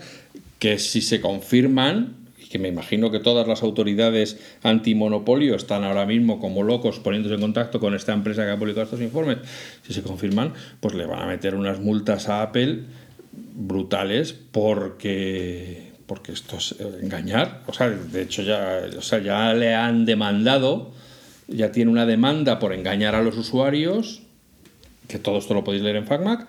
que 0.59 0.77
si 0.77 1.01
se 1.01 1.21
confirman 1.21 2.22
que 2.53 2.59
me 2.59 2.67
imagino 2.67 3.09
que 3.09 3.19
todas 3.19 3.47
las 3.47 3.63
autoridades 3.63 4.37
antimonopolio 4.61 5.55
están 5.55 5.83
ahora 5.83 6.05
mismo 6.05 6.39
como 6.39 6.61
locos 6.61 6.99
poniéndose 6.99 7.33
en 7.33 7.41
contacto 7.41 7.79
con 7.79 7.95
esta 7.95 8.13
empresa 8.13 8.45
que 8.45 8.51
ha 8.51 8.59
publicado 8.59 8.83
estos 8.83 9.01
informes, 9.01 9.39
si 9.81 9.91
se 9.91 10.03
confirman, 10.03 10.53
pues 10.79 10.93
le 10.93 11.07
van 11.07 11.23
a 11.23 11.25
meter 11.25 11.55
unas 11.55 11.79
multas 11.79 12.29
a 12.29 12.43
Apple 12.43 12.81
brutales 13.55 14.33
porque 14.33 15.93
porque 16.05 16.33
esto 16.33 16.57
es 16.57 16.75
engañar, 17.01 17.63
o 17.65 17.73
sea, 17.73 17.89
de 17.89 18.21
hecho 18.21 18.43
ya, 18.43 18.81
o 18.95 19.01
sea, 19.01 19.17
ya 19.17 19.51
le 19.55 19.73
han 19.73 20.05
demandado, 20.05 20.91
ya 21.47 21.71
tiene 21.71 21.89
una 21.89 22.05
demanda 22.05 22.59
por 22.59 22.71
engañar 22.71 23.15
a 23.15 23.23
los 23.23 23.35
usuarios, 23.35 24.21
que 25.07 25.17
todo 25.17 25.39
esto 25.39 25.55
lo 25.55 25.63
podéis 25.63 25.81
leer 25.81 25.95
en 25.95 26.05
FacMac, 26.05 26.45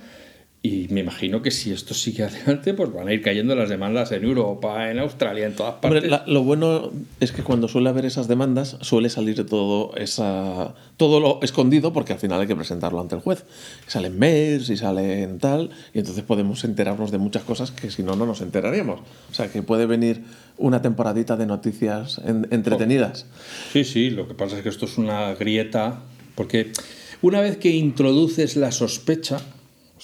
y 0.66 0.88
me 0.88 1.00
imagino 1.00 1.42
que 1.42 1.50
si 1.50 1.72
esto 1.72 1.92
sigue 1.92 2.24
adelante, 2.24 2.72
pues 2.72 2.90
van 2.90 3.09
a 3.09 3.12
ir 3.12 3.20
cayendo 3.20 3.55
las 3.55 3.68
demandas 3.68 4.11
en 4.12 4.24
Europa, 4.24 4.90
en 4.90 4.98
Australia, 4.98 5.44
en 5.44 5.55
todas 5.55 5.74
partes. 5.74 6.11
lo 6.27 6.42
bueno 6.42 6.90
es 7.20 7.33
que 7.33 7.42
cuando 7.42 7.68
suele 7.68 7.90
haber 7.90 8.07
esas 8.07 8.29
demandas, 8.29 8.79
suele 8.81 9.11
salir 9.11 9.44
todo, 9.44 9.94
esa, 9.96 10.74
todo 10.96 11.20
lo 11.20 11.40
escondido, 11.42 11.92
porque 11.92 12.14
al 12.14 12.18
final 12.18 12.40
hay 12.40 12.46
que 12.46 12.57
presentarlo 12.57 12.98
ante 12.98 13.14
el 13.14 13.20
juez. 13.20 13.44
Salen 13.87 14.18
mails 14.18 14.70
y 14.70 14.79
salen 14.79 15.38
tal, 15.38 15.68
y 15.92 15.98
entonces 15.98 16.24
podemos 16.24 16.64
enterarnos 16.64 17.11
de 17.11 17.18
muchas 17.18 17.42
cosas 17.42 17.70
que 17.70 17.90
si 17.90 18.03
no, 18.03 18.16
no 18.16 18.24
nos 18.24 18.40
enteraríamos. 18.40 19.00
O 19.31 19.35
sea, 19.35 19.53
que 19.53 19.62
puede 19.62 19.85
venir 19.85 20.22
una 20.57 20.81
temporadita 20.81 21.37
de 21.37 21.44
noticias 21.44 22.22
entretenidas. 22.24 23.27
Sí, 23.70 23.85
sí, 23.85 24.09
lo 24.09 24.27
que 24.27 24.33
pasa 24.33 24.57
es 24.57 24.62
que 24.62 24.70
esto 24.70 24.87
es 24.87 24.96
una 24.96 25.35
grieta, 25.35 26.05
porque 26.35 26.72
una 27.20 27.42
vez 27.42 27.59
que 27.59 27.68
introduces 27.68 28.57
la 28.57 28.72
sospecha, 28.72 29.42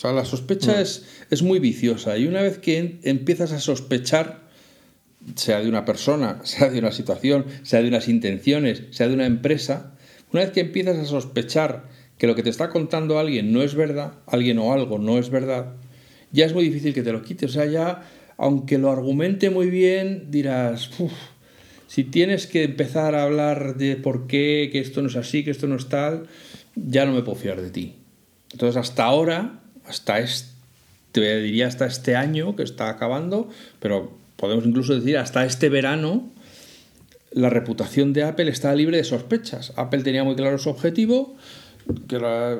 sea, 0.01 0.13
la 0.13 0.25
sospecha 0.25 0.79
mm. 0.79 0.81
es, 0.81 1.05
es 1.31 1.43
muy 1.43 1.59
viciosa 1.59 2.17
y 2.17 2.27
una 2.27 2.43
vez 2.43 2.59
que 2.59 2.99
empiezas 3.03 3.53
a 3.53 3.61
sospechar, 3.61 4.49
sea 5.35 5.61
de 5.61 5.69
una 5.69 5.85
persona, 5.85 6.41
sea 6.45 6.71
de 6.71 6.79
una 6.79 6.93
situación, 6.93 7.45
sea 7.63 7.83
de 7.83 7.89
unas 7.89 8.09
intenciones, 8.09 8.85
sea 8.91 9.09
de 9.09 9.15
una 9.15 9.27
empresa, 9.27 9.95
una 10.33 10.43
vez 10.43 10.53
que 10.53 10.61
empiezas 10.61 10.99
a 10.99 11.05
sospechar 11.05 11.89
que 12.17 12.27
lo 12.27 12.35
que 12.35 12.43
te 12.43 12.51
está 12.51 12.69
contando 12.69 13.19
alguien 13.19 13.53
no 13.53 13.63
es 13.63 13.75
verdad, 13.75 14.15
alguien 14.27 14.59
o 14.59 14.73
algo 14.73 14.99
no 14.99 15.19
es 15.19 15.31
verdad, 15.31 15.75
ya 16.33 16.47
es 16.47 16.55
muy 16.55 16.65
difícil 16.65 16.95
que 16.95 17.03
te 17.03 17.13
lo 17.13 17.23
quites. 17.23 17.51
O 17.51 17.53
sea, 17.53 17.67
ya, 17.67 18.03
aunque 18.37 18.79
lo 18.79 18.91
argumente 18.91 19.51
muy 19.51 19.71
bien, 19.71 20.31
dirás, 20.31 20.91
Si 21.87 22.05
tienes 22.05 22.47
que 22.47 22.63
empezar 22.63 23.17
a 23.17 23.25
hablar 23.25 23.77
de 23.77 23.97
por 23.97 24.29
qué, 24.29 24.69
que 24.71 24.79
esto 24.79 25.03
no 25.03 25.09
es 25.09 25.17
así, 25.17 25.43
que 25.43 25.51
esto 25.51 25.67
no 25.67 25.75
es 25.75 25.89
tal, 25.89 26.29
ya 26.77 27.05
no 27.05 27.13
me 27.13 27.23
puedo 27.23 27.37
fiar 27.37 27.61
de 27.61 27.71
ti. 27.71 27.97
Entonces, 28.53 28.77
hasta 28.77 29.05
ahora, 29.05 29.61
hasta 29.91 30.19
este, 30.21 30.49
te 31.13 31.41
diría 31.43 31.67
hasta 31.67 31.87
este 31.87 32.17
año 32.17 32.57
que 32.57 32.63
está 32.63 32.89
acabando, 32.89 33.49
pero 33.81 34.11
podemos 34.37 34.65
incluso 34.65 34.95
decir 34.95 35.19
hasta 35.19 35.45
este 35.45 35.69
verano, 35.69 36.29
la 37.33 37.51
reputación 37.51 38.13
de 38.13 38.25
Apple 38.25 38.51
está 38.51 38.75
libre 38.75 38.97
de 38.97 39.05
sospechas. 39.05 39.73
Apple 39.77 40.03
tenía 40.03 40.25
muy 40.25 40.35
claro 40.37 40.57
su 40.59 40.71
objetivo, 40.71 41.37
que 42.09 42.17
era 42.17 42.53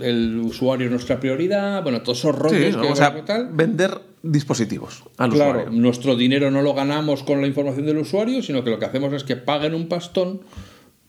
el 0.00 0.40
usuario 0.44 0.86
es 0.86 0.90
nuestra 0.92 1.20
prioridad, 1.20 1.82
bueno, 1.82 2.02
todos 2.02 2.18
esos 2.18 2.34
rollos 2.36 2.74
Sí, 2.74 2.80
que 2.80 2.88
o 2.88 2.96
sea, 2.96 3.24
tal. 3.24 3.48
vender 3.52 4.00
dispositivos 4.24 5.02
al 5.18 5.30
Claro, 5.32 5.60
usuario. 5.60 5.80
nuestro 5.80 6.16
dinero 6.16 6.50
no 6.50 6.62
lo 6.62 6.74
ganamos 6.74 7.22
con 7.22 7.40
la 7.40 7.46
información 7.46 7.86
del 7.86 7.98
usuario, 7.98 8.42
sino 8.42 8.62
que 8.64 8.70
lo 8.70 8.78
que 8.78 8.84
hacemos 8.86 9.12
es 9.12 9.24
que 9.24 9.36
paguen 9.36 9.74
un 9.74 9.88
pastón 9.88 10.40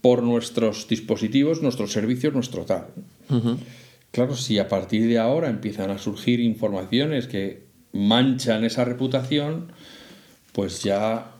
por 0.01 0.21
nuestros 0.23 0.87
dispositivos, 0.87 1.61
nuestros 1.61 1.91
servicios, 1.91 2.33
nuestro 2.33 2.65
tal. 2.65 2.87
Claro, 4.13 4.35
si 4.37 4.59
a 4.59 4.67
partir 4.69 5.07
de 5.07 5.17
ahora 5.17 5.49
empiezan 5.49 5.89
a 5.89 5.97
surgir 5.97 6.39
informaciones 6.39 7.25
que 7.25 7.63
manchan 7.93 8.63
esa 8.63 8.85
reputación, 8.85 9.71
pues 10.51 10.83
ya 10.83 11.31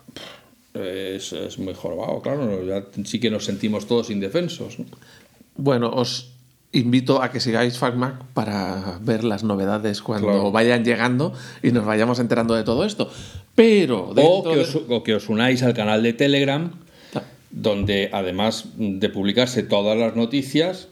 es, 0.73 1.33
es 1.33 1.59
muy 1.59 1.75
jorobado, 1.75 2.19
claro, 2.21 2.65
ya 2.65 2.83
sí 3.05 3.19
que 3.19 3.29
nos 3.29 3.45
sentimos 3.45 3.85
todos 3.85 4.09
indefensos. 4.09 4.79
¿no? 4.79 4.85
Bueno, 5.55 5.91
os 5.93 6.31
invito 6.71 7.21
a 7.21 7.29
que 7.29 7.39
sigáis 7.39 7.77
FacMac 7.77 8.23
para 8.33 8.97
ver 9.03 9.23
las 9.23 9.43
novedades 9.43 10.01
cuando 10.01 10.27
Claro. 10.29 10.51
vayan 10.51 10.83
llegando 10.83 11.31
y 11.61 11.71
nos 11.71 11.85
vayamos 11.85 12.17
enterando 12.17 12.55
de 12.55 12.63
todo 12.63 12.85
esto. 12.85 13.07
Pero 13.53 14.09
O 14.09 14.43
que, 14.43 14.55
de- 14.55 14.61
os, 14.61 14.75
o 14.89 15.03
que 15.03 15.13
os 15.13 15.29
unáis 15.29 15.61
al 15.61 15.75
canal 15.75 16.01
de 16.01 16.13
Telegram, 16.13 16.71
donde 17.51 18.09
además 18.11 18.65
de 18.77 19.09
publicarse 19.09 19.61
todas 19.61 19.95
las 19.95 20.15
noticias, 20.15 20.87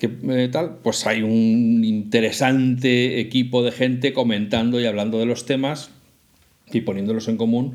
que 0.00 0.08
eh, 0.22 0.48
tal, 0.50 0.78
pues 0.82 1.06
hay 1.06 1.20
un 1.22 1.84
interesante 1.84 3.20
equipo 3.20 3.62
de 3.62 3.70
gente 3.70 4.14
comentando 4.14 4.80
y 4.80 4.86
hablando 4.86 5.18
de 5.18 5.26
los 5.26 5.44
temas 5.44 5.90
y 6.72 6.80
poniéndolos 6.80 7.28
en 7.28 7.36
común 7.36 7.74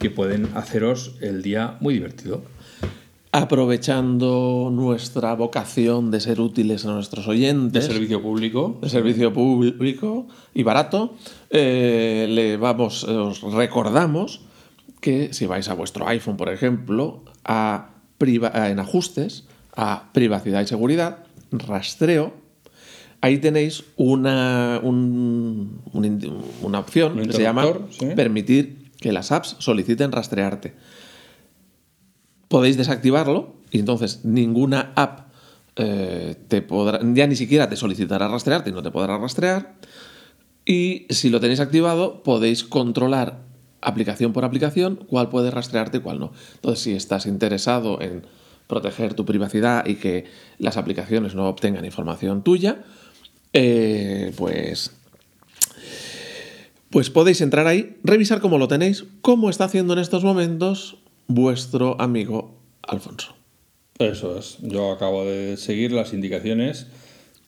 que 0.00 0.10
pueden 0.10 0.48
haceros 0.56 1.14
el 1.20 1.42
día 1.42 1.76
muy 1.80 1.94
divertido. 1.94 2.42
aprovechando 3.32 4.70
nuestra 4.72 5.34
vocación 5.34 6.10
de 6.10 6.18
ser 6.20 6.40
útiles 6.40 6.84
a 6.84 6.92
nuestros 6.92 7.26
De 7.26 7.30
oyentes, 7.30 7.84
servicio 7.84 8.20
público. 8.20 8.78
de 8.82 8.88
servicio 8.88 9.32
público 9.32 10.26
y 10.52 10.64
barato, 10.64 11.14
eh, 11.50 12.26
le 12.28 12.56
vamos, 12.56 13.04
os 13.04 13.40
recordamos 13.52 14.40
que 15.00 15.32
si 15.32 15.46
vais 15.46 15.68
a 15.68 15.74
vuestro 15.74 16.08
iPhone, 16.08 16.36
por 16.36 16.48
ejemplo, 16.48 17.22
a 17.44 17.90
priva- 18.18 18.68
en 18.68 18.80
ajustes, 18.80 19.44
a 19.76 20.10
privacidad 20.12 20.62
y 20.62 20.66
seguridad, 20.66 21.18
rastreo, 21.52 22.32
ahí 23.20 23.38
tenéis 23.38 23.84
una, 23.96 24.80
un- 24.82 25.80
un 25.92 26.04
in- 26.04 26.34
una 26.62 26.78
opción 26.78 27.18
Un 27.18 27.26
que 27.26 27.32
se 27.32 27.42
llama 27.42 27.66
sí. 27.90 28.06
permitir 28.16 28.90
que 29.00 29.12
las 29.12 29.32
apps 29.32 29.56
soliciten 29.58 30.12
rastrearte. 30.12 30.74
Podéis 32.48 32.76
desactivarlo 32.76 33.54
y 33.70 33.78
entonces 33.78 34.24
ninguna 34.24 34.92
app 34.96 35.30
eh, 35.76 36.34
te 36.48 36.62
podrá, 36.62 36.98
ya 37.14 37.26
ni 37.26 37.36
siquiera 37.36 37.68
te 37.68 37.76
solicitará 37.76 38.26
rastrearte 38.28 38.70
y 38.70 38.72
no 38.72 38.82
te 38.82 38.90
podrá 38.90 39.16
rastrear. 39.18 39.74
Y 40.66 41.06
si 41.10 41.30
lo 41.30 41.40
tenéis 41.40 41.60
activado, 41.60 42.22
podéis 42.22 42.64
controlar 42.64 43.38
aplicación 43.80 44.32
por 44.32 44.44
aplicación 44.44 44.96
cuál 45.06 45.28
puede 45.30 45.50
rastrearte 45.50 45.98
y 45.98 46.00
cuál 46.00 46.18
no. 46.18 46.32
Entonces, 46.56 46.80
si 46.82 46.92
estás 46.92 47.24
interesado 47.26 48.00
en 48.02 48.26
proteger 48.70 49.12
tu 49.12 49.26
privacidad 49.26 49.84
y 49.84 49.96
que 49.96 50.24
las 50.58 50.78
aplicaciones 50.78 51.34
no 51.34 51.48
obtengan 51.48 51.84
información 51.84 52.42
tuya, 52.42 52.84
eh, 53.52 54.32
pues, 54.36 54.92
pues 56.88 57.10
podéis 57.10 57.42
entrar 57.42 57.66
ahí, 57.66 57.98
revisar 58.04 58.40
cómo 58.40 58.56
lo 58.56 58.68
tenéis, 58.68 59.04
cómo 59.20 59.50
está 59.50 59.64
haciendo 59.64 59.92
en 59.92 59.98
estos 59.98 60.24
momentos 60.24 60.96
vuestro 61.26 62.00
amigo 62.00 62.56
Alfonso. 62.82 63.34
Eso 63.98 64.38
es. 64.38 64.56
Yo 64.62 64.92
acabo 64.92 65.26
de 65.26 65.56
seguir 65.58 65.92
las 65.92 66.14
indicaciones. 66.14 66.86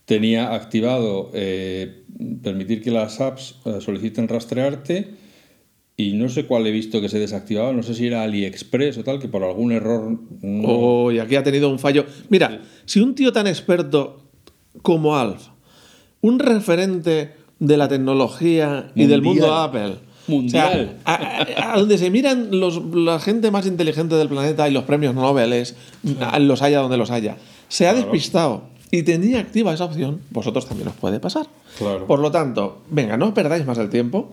Tenía 0.05 0.55
activado 0.55 1.31
eh, 1.33 2.03
permitir 2.43 2.83
que 2.83 2.91
las 2.91 3.21
apps 3.21 3.55
eh, 3.65 3.81
soliciten 3.81 4.29
rastrearte 4.29 5.22
y 6.09 6.13
no 6.15 6.29
sé 6.29 6.47
cuál 6.47 6.67
he 6.67 6.71
visto 6.71 7.01
que 7.01 7.09
se 7.09 7.19
desactivaba. 7.19 7.73
No 7.73 7.83
sé 7.83 7.95
si 7.95 8.07
era 8.07 8.23
AliExpress 8.23 8.99
o 8.99 9.05
tal, 9.05 9.19
que 9.19 9.29
por 9.29 9.43
algún 9.45 9.73
error 9.73 10.19
no. 10.43 10.69
Oh, 10.69 11.13
y 11.13 11.19
aquí 11.19 11.37
ha 11.37 11.43
tenido 11.43 11.69
un 11.71 11.79
fallo. 11.79 12.05
Mira, 12.29 12.61
si 12.85 13.01
un 13.01 13.15
tío 13.15 13.33
tan 13.33 13.47
experto 13.47 14.23
como 14.83 15.17
Alf, 15.17 15.49
un 16.21 16.39
referente 16.39 17.35
de 17.59 17.77
la 17.77 17.89
tecnología 17.89 18.91
y 18.95 19.07
del 19.07 19.23
mundo. 19.23 19.53
Apple, 19.55 19.97
Mundial. 20.29 20.99
o 21.05 21.09
sea, 21.11 21.47
a, 21.75 21.79
donde 21.79 21.99
se 21.99 22.11
miran 22.11 22.49
los- 22.61 22.83
la 22.95 23.19
gente 23.19 23.51
más 23.51 23.67
inteligente 23.67 24.15
del 24.15 24.29
planeta 24.29 24.69
y 24.69 24.73
los 24.73 24.85
premios 24.85 25.15
Nobel, 25.15 25.65
los 26.41 26.63
haya 26.63 26.79
donde 26.81 26.97
los 26.97 27.11
haya, 27.11 27.37
se 27.69 27.87
ha 27.89 27.95
despistado 27.95 28.65
y 28.91 29.03
tenía 29.03 29.41
activa 29.41 29.73
esa 29.75 29.85
opción, 29.87 30.21
vosotros 30.31 30.67
también 30.67 30.89
os 30.89 30.95
puede 30.95 31.19
pasar. 31.19 31.47
Claro. 31.79 32.07
Por 32.07 32.19
lo 32.21 32.31
tanto, 32.31 32.83
venga, 32.91 33.17
no 33.17 33.33
perdáis 33.35 33.65
más 33.67 33.79
el 33.79 33.89
tiempo. 33.89 34.33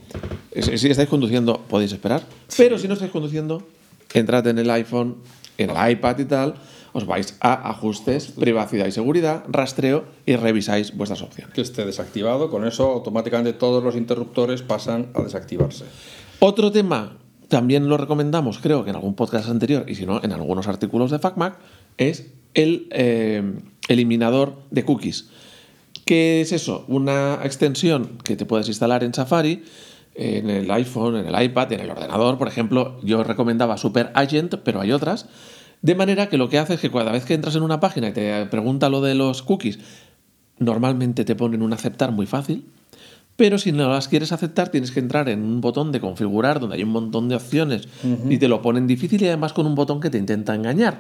Si, 0.54 0.88
estáis 0.88 1.10
conduciendo, 1.10 1.62
podéis 1.68 1.92
esperar. 1.92 2.24
Pero 2.58 2.78
si 2.78 2.88
no 2.88 2.94
estáis 2.94 3.12
conduciendo, 3.12 3.68
entrad 4.14 4.48
en 4.48 4.60
el 4.60 4.70
iPhone, 4.70 5.18
en 5.58 5.70
el 5.70 5.92
iPad 5.92 6.20
y 6.20 6.26
tal, 6.26 6.56
os 6.94 7.06
vais 7.06 7.38
a 7.40 7.70
ajustes, 7.70 8.32
privacidad 8.32 8.88
y 8.88 8.92
seguridad, 8.92 9.44
rastreo 9.48 10.06
y 10.26 10.36
revisáis 10.36 10.96
vuestras 10.96 11.22
opciones. 11.22 11.54
Que 11.54 11.62
esté 11.62 11.86
desactivado. 11.86 12.50
Con 12.50 12.66
eso, 12.66 12.90
automáticamente 12.92 13.54
todos 13.54 13.84
los 13.84 13.96
interruptores 13.96 14.62
pasan 14.62 15.10
a 15.14 15.22
desactivarse. 15.22 15.86
Otro 16.40 16.72
tema, 16.72 17.18
también 17.48 17.88
lo 17.90 17.98
recomendamos, 17.98 18.60
creo 18.60 18.84
que 18.84 18.90
en 18.90 18.96
algún 18.96 19.16
podcast 19.16 19.50
anterior, 19.50 19.86
y 19.88 19.96
si 19.96 20.06
no, 20.06 20.22
en 20.24 20.32
algunos 20.32 20.68
artículos 20.68 21.12
de 21.12 21.20
FacMac, 21.20 21.58
es 21.98 22.28
el 22.54 22.88
eh, 22.92 23.44
eliminador 23.88 24.56
de 24.72 24.86
cookies. 24.86 25.30
¿Qué 26.06 26.42
es 26.42 26.52
eso? 26.52 26.86
Una 26.88 27.40
extensión 27.44 28.18
que 28.24 28.36
te 28.36 28.46
puedes 28.46 28.68
instalar 28.68 29.04
en 29.04 29.14
Safari, 29.14 29.64
en 30.20 30.50
el 30.50 30.70
iPhone, 30.70 31.16
en 31.16 31.34
el 31.34 31.44
iPad, 31.44 31.72
en 31.72 31.80
el 31.80 31.90
ordenador. 31.90 32.38
Por 32.38 32.50
ejemplo, 32.50 33.00
yo 33.02 33.24
recomendaba 33.24 33.78
Super 33.78 34.12
Agent, 34.14 34.56
pero 34.64 34.82
hay 34.82 34.92
otras. 34.92 35.28
De 35.82 35.96
manera 35.96 36.28
que 36.28 36.38
lo 36.38 36.50
que 36.50 36.60
hace 36.60 36.74
es 36.74 36.82
que 36.82 36.92
cada 36.92 37.12
vez 37.12 37.24
que 37.24 37.34
entras 37.34 37.56
en 37.56 37.64
una 37.64 37.80
página 37.80 38.10
y 38.10 38.12
te 38.12 38.46
pregunta 38.48 38.90
lo 38.90 39.00
de 39.00 39.16
los 39.16 39.42
cookies, 39.44 39.80
normalmente 40.58 41.24
te 41.24 41.36
ponen 41.36 41.62
un 41.62 41.72
aceptar 41.72 42.12
muy 42.12 42.26
fácil. 42.26 42.66
Pero 43.38 43.58
si 43.58 43.72
no 43.72 43.90
las 43.90 44.10
quieres 44.10 44.34
aceptar, 44.34 44.68
tienes 44.68 44.92
que 44.92 45.00
entrar 45.00 45.30
en 45.30 45.42
un 45.42 45.62
botón 45.62 45.94
de 45.94 46.02
configurar 46.02 46.60
donde 46.60 46.76
hay 46.76 46.84
un 46.84 46.90
montón 46.90 47.30
de 47.30 47.36
opciones 47.36 47.88
y 48.30 48.38
te 48.38 48.50
lo 48.50 48.62
ponen 48.62 48.86
difícil 48.86 49.22
y 49.22 49.28
además 49.28 49.54
con 49.54 49.66
un 49.66 49.76
botón 49.76 50.02
que 50.02 50.10
te 50.10 50.18
intenta 50.18 50.54
engañar. 50.54 51.00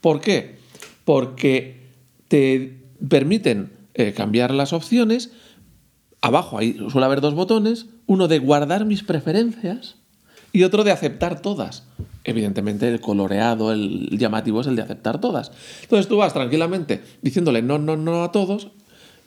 ¿Por 0.00 0.20
qué? 0.20 0.58
Porque 1.04 1.88
te 2.28 2.78
permiten 3.08 3.72
eh, 3.94 4.12
cambiar 4.12 4.54
las 4.54 4.72
opciones. 4.72 5.32
Abajo 6.20 6.58
ahí 6.58 6.78
suele 6.92 7.06
haber 7.06 7.20
dos 7.20 7.34
botones, 7.34 7.86
uno 8.10 8.26
de 8.26 8.40
guardar 8.40 8.86
mis 8.86 9.04
preferencias 9.04 9.94
y 10.52 10.64
otro 10.64 10.82
de 10.82 10.90
aceptar 10.90 11.40
todas. 11.40 11.84
Evidentemente 12.24 12.88
el 12.88 13.00
coloreado, 13.00 13.70
el 13.70 14.18
llamativo 14.18 14.62
es 14.62 14.66
el 14.66 14.74
de 14.74 14.82
aceptar 14.82 15.20
todas. 15.20 15.52
Entonces 15.82 16.08
tú 16.08 16.16
vas 16.16 16.32
tranquilamente 16.32 17.04
diciéndole 17.22 17.62
no, 17.62 17.78
no, 17.78 17.96
no 17.96 18.24
a 18.24 18.32
todos 18.32 18.66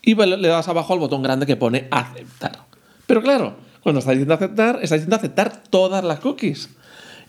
y 0.02 0.15
le 0.15 0.48
das 0.50 0.67
abajo 0.67 0.91
al 0.91 1.00
botón 1.00 1.24
grande 1.24 1.46
que 1.46 1.56
pone 1.56 1.88
aceptar. 1.91 2.65
Pero 3.08 3.22
claro, 3.22 3.56
cuando 3.84 4.00
estás 4.00 4.15
diciendo 4.15 4.34
aceptar, 4.34 4.80
estás 4.82 5.00
diciendo 5.00 5.15
aceptar 5.15 5.63
todas 5.69 6.04
las 6.04 6.19
cookies. 6.19 6.67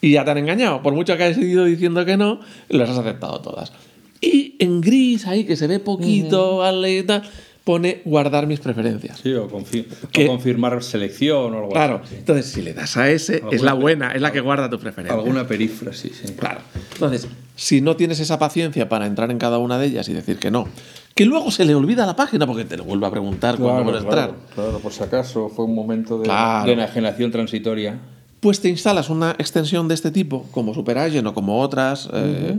Y 0.01 0.11
ya 0.11 0.25
te 0.25 0.33
han 0.33 0.39
engañado. 0.39 0.83
Por 0.83 0.93
mucho 0.93 1.17
que 1.17 1.23
hayas 1.23 1.39
ido 1.39 1.67
diciendo 1.67 2.05
que 2.05 2.17
no, 2.17 2.41
las 2.69 2.91
has 2.91 2.99
aceptado 2.99 3.41
todas. 3.41 3.73
Y 4.21 4.57
en 4.59 4.81
gris 4.81 5.29
ahí, 5.29 5.45
que 5.45 5.55
se 5.55 5.69
ve 5.69 5.79
poquito, 5.79 6.57
¿vale? 6.57 6.99
y 6.99 7.03
tal, 7.05 7.23
pone 7.65 8.03
guardar 8.05 8.47
mis 8.47 8.61
preferencias. 8.61 9.19
Sí, 9.23 9.33
o, 9.35 9.49
confirmar 10.27 10.83
selección 10.83 11.55
o 11.55 11.59
algo 11.59 11.71
Claro, 11.71 12.01
así. 12.05 12.11
sí. 12.11 12.17
entonces 12.19 12.47
si 12.47 12.63
le 12.63 12.75
das 12.75 12.97
a 12.97 13.11
ese, 13.11 13.43
es 13.51 13.63
la 13.63 13.73
buena, 13.73 14.13
es 14.13 14.21
la 14.21 14.33
que 14.33 14.41
guarda 14.41 14.69
tu 14.69 14.79
preferencia. 14.79 15.19
Alguna 15.19 15.47
perífrasis, 15.47 16.23
sí. 16.25 16.33
Claro. 16.35 16.61
Entonces, 16.93 17.27
si 17.57 17.81
no 17.81 17.97
tienes 17.97 18.21
esa 18.21 18.39
paciencia 18.39 18.89
para 18.89 19.07
entrar 19.07 19.31
en 19.31 19.39
cada 19.39 19.59
una 19.59 19.79
de 19.79 19.87
ellas 19.87 20.09
y 20.09 20.13
decir 20.13 20.39
que 20.39 20.51
no, 20.51 20.69
que 21.15 21.25
luego 21.25 21.51
se 21.51 21.65
le 21.65 21.75
olvida 21.75 22.05
la 22.05 22.17
página 22.17 22.47
porque 22.47 22.65
te 22.65 22.77
lo 22.77 22.85
vuelve 22.85 23.07
a 23.07 23.11
preguntar 23.11 23.57
cuando 23.57 23.83
Claro, 23.83 23.85
vuelve 23.85 23.99
a 24.01 24.11
claro, 24.11 24.33
entrar, 24.35 24.55
claro, 24.55 24.79
por 24.81 24.93
si 24.93 25.03
acaso 25.03 25.49
fue 25.49 25.65
un 25.65 25.75
momento 25.75 26.19
de, 26.19 26.25
Claro. 26.25 26.67
de 26.67 26.73
enajenación 26.75 27.31
transitoria. 27.31 27.99
pues 28.41 28.61
te 28.61 28.69
instalas 28.69 29.09
una 29.09 29.31
extensión 29.39 29.89
de 29.89 29.95
este 29.95 30.11
tipo, 30.11 30.45
como 30.51 30.75
SuperAgent 30.75 31.27
o 31.27 31.33
como 31.33 31.61
otras, 31.63 32.11
eh, 32.13 32.57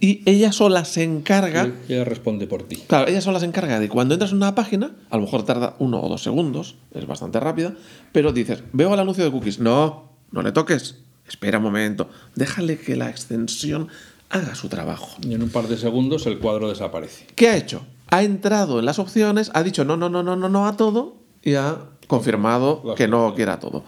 y 0.00 0.22
ella 0.26 0.52
sola 0.52 0.84
se 0.84 1.02
encarga. 1.02 1.72
Y 1.88 1.94
ella 1.94 2.04
responde 2.04 2.46
por 2.46 2.62
ti. 2.62 2.76
Claro, 2.86 3.08
ella 3.08 3.20
sola 3.20 3.40
se 3.40 3.46
encarga 3.46 3.80
de 3.80 3.88
cuando 3.88 4.14
entras 4.14 4.30
en 4.30 4.38
una 4.38 4.54
página, 4.54 4.92
a 5.10 5.16
lo 5.16 5.22
mejor 5.22 5.44
tarda 5.44 5.76
uno 5.78 6.00
o 6.00 6.08
dos 6.08 6.22
segundos, 6.22 6.76
es 6.94 7.06
bastante 7.06 7.40
rápida, 7.40 7.74
pero 8.12 8.32
dices, 8.32 8.62
veo 8.72 8.94
el 8.94 9.00
anuncio 9.00 9.24
de 9.24 9.30
cookies. 9.30 9.58
No, 9.58 10.10
no 10.30 10.42
le 10.42 10.52
toques. 10.52 10.96
espera 11.28 11.58
un 11.58 11.64
momento, 11.64 12.08
déjale 12.34 12.78
que 12.78 12.96
la 12.96 13.10
extensión 13.10 13.88
haga 14.30 14.54
su 14.54 14.68
trabajo. 14.68 15.16
Y 15.22 15.34
en 15.34 15.42
un 15.42 15.50
par 15.50 15.68
de 15.68 15.76
segundos 15.76 16.26
el 16.26 16.38
cuadro 16.38 16.68
desaparece. 16.68 17.26
¿Qué 17.34 17.48
ha 17.48 17.56
hecho? 17.56 17.82
Ha 18.10 18.22
entrado 18.22 18.78
en 18.78 18.86
las 18.86 18.98
opciones, 18.98 19.50
ha 19.54 19.62
dicho 19.62 19.84
no, 19.84 19.96
no, 19.96 20.08
no, 20.08 20.22
no, 20.22 20.36
no, 20.36 20.48
no 20.48 20.66
a 20.66 20.76
todo 20.76 21.16
y 21.42 21.54
ha 21.54 21.78
confirmado 22.06 22.94
que 22.96 23.08
no 23.08 23.34
quiere 23.34 23.52
a 23.52 23.60
todo. 23.60 23.84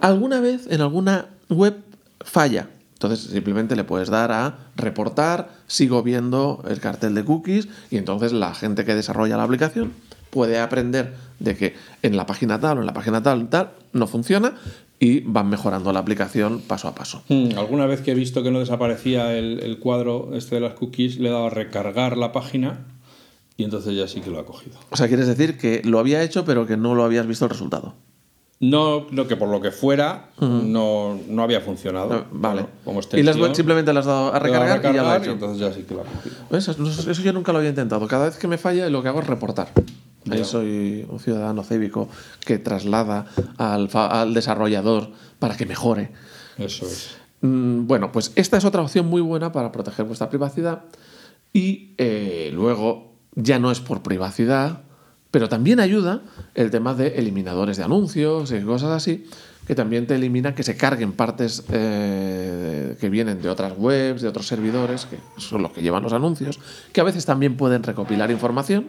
Alguna 0.00 0.40
vez 0.40 0.66
en 0.70 0.80
alguna 0.80 1.28
web 1.48 1.76
falla. 2.20 2.68
Entonces 2.96 3.20
simplemente 3.30 3.76
le 3.76 3.84
puedes 3.84 4.08
dar 4.08 4.32
a 4.32 4.56
reportar, 4.74 5.50
sigo 5.66 6.02
viendo 6.02 6.64
el 6.66 6.80
cartel 6.80 7.14
de 7.14 7.24
cookies 7.26 7.68
y 7.90 7.98
entonces 7.98 8.32
la 8.32 8.54
gente 8.54 8.86
que 8.86 8.94
desarrolla 8.94 9.36
la 9.36 9.42
aplicación 9.42 9.92
puede 10.30 10.58
aprender 10.58 11.14
de 11.38 11.56
que 11.56 11.74
en 12.02 12.16
la 12.16 12.24
página 12.24 12.58
tal 12.58 12.78
o 12.78 12.80
en 12.80 12.86
la 12.86 12.94
página 12.94 13.22
tal 13.22 13.48
tal 13.50 13.72
no 13.92 14.06
funciona 14.06 14.54
y 14.98 15.20
van 15.20 15.50
mejorando 15.50 15.92
la 15.92 15.98
aplicación 16.00 16.62
paso 16.62 16.88
a 16.88 16.94
paso. 16.94 17.22
Hmm, 17.28 17.50
Alguna 17.58 17.84
vez 17.84 18.00
que 18.00 18.12
he 18.12 18.14
visto 18.14 18.42
que 18.42 18.50
no 18.50 18.60
desaparecía 18.60 19.36
el, 19.36 19.60
el 19.60 19.78
cuadro 19.78 20.30
este 20.34 20.54
de 20.54 20.62
las 20.62 20.72
cookies, 20.72 21.18
le 21.18 21.28
he 21.28 21.32
dado 21.32 21.48
a 21.48 21.50
recargar 21.50 22.16
la 22.16 22.32
página 22.32 22.86
y 23.58 23.64
entonces 23.64 23.94
ya 23.94 24.08
sí 24.08 24.22
que 24.22 24.30
lo 24.30 24.38
ha 24.38 24.46
cogido. 24.46 24.78
O 24.88 24.96
sea, 24.96 25.06
quieres 25.08 25.26
decir 25.26 25.58
que 25.58 25.82
lo 25.84 25.98
había 25.98 26.22
hecho 26.22 26.46
pero 26.46 26.66
que 26.66 26.78
no 26.78 26.94
lo 26.94 27.04
habías 27.04 27.26
visto 27.26 27.44
el 27.44 27.50
resultado. 27.50 27.94
No, 28.58 29.06
no 29.10 29.26
que 29.26 29.36
por 29.36 29.48
lo 29.50 29.60
que 29.60 29.70
fuera 29.70 30.30
no, 30.40 31.18
no 31.28 31.42
había 31.42 31.60
funcionado. 31.60 32.14
Ah, 32.14 32.24
Vale. 32.32 32.66
Como 32.84 33.00
y 33.12 33.22
las 33.22 33.36
simplemente 33.54 33.92
le 33.92 33.98
has 33.98 34.06
dado 34.06 34.32
a 34.34 34.38
recargar, 34.38 34.80
y 34.80 34.96
ya 34.96 35.02
lo 35.02 35.14
hecho. 35.16 35.30
entonces 35.32 35.58
ya 35.58 35.72
sí 35.74 35.82
que 35.82 35.94
lo. 35.94 36.04
Eso, 36.56 36.72
eso- 36.72 37.22
yo 37.22 37.32
nunca 37.34 37.52
lo 37.52 37.58
había 37.58 37.70
intentado. 37.70 38.06
Cada 38.08 38.26
vez 38.26 38.38
que 38.38 38.48
me 38.48 38.56
falla, 38.56 38.88
lo 38.88 39.02
que 39.02 39.08
hago 39.08 39.20
es 39.20 39.26
reportar. 39.26 39.68
Ahí 40.30 40.42
soy 40.44 41.06
un 41.08 41.20
ciudadano 41.20 41.62
cívico 41.62 42.08
que 42.44 42.58
traslada 42.58 43.26
al, 43.58 43.88
al 43.92 44.34
desarrollador 44.34 45.10
para 45.38 45.56
que 45.56 45.66
mejore. 45.66 46.10
Eso 46.58 46.86
es. 46.86 47.10
Mm, 47.42 47.86
Bueno, 47.86 48.10
pues 48.10 48.32
esta 48.36 48.56
es 48.56 48.64
otra 48.64 48.80
opción 48.82 49.06
muy 49.06 49.20
buena 49.20 49.52
para 49.52 49.70
proteger 49.70 50.06
vuestra 50.06 50.30
privacidad. 50.30 50.84
Y 51.52 51.94
eh, 51.98 52.50
luego, 52.54 53.12
ya 53.34 53.58
no 53.58 53.70
es 53.70 53.80
por 53.80 54.02
privacidad, 54.02 54.80
pero 55.36 55.50
también 55.50 55.80
ayuda 55.80 56.22
el 56.54 56.70
tema 56.70 56.94
de 56.94 57.08
eliminadores 57.18 57.76
de 57.76 57.84
anuncios 57.84 58.52
y 58.52 58.62
cosas 58.62 58.88
así, 58.88 59.26
que 59.66 59.74
también 59.74 60.06
te 60.06 60.14
elimina 60.14 60.54
que 60.54 60.62
se 60.62 60.78
carguen 60.78 61.12
partes 61.12 61.62
eh, 61.70 62.96
que 62.98 63.10
vienen 63.10 63.42
de 63.42 63.50
otras 63.50 63.74
webs, 63.76 64.22
de 64.22 64.28
otros 64.28 64.46
servidores, 64.46 65.04
que 65.04 65.18
son 65.36 65.60
los 65.60 65.72
que 65.72 65.82
llevan 65.82 66.02
los 66.02 66.14
anuncios, 66.14 66.58
que 66.90 67.02
a 67.02 67.04
veces 67.04 67.26
también 67.26 67.58
pueden 67.58 67.82
recopilar 67.82 68.30
información. 68.30 68.86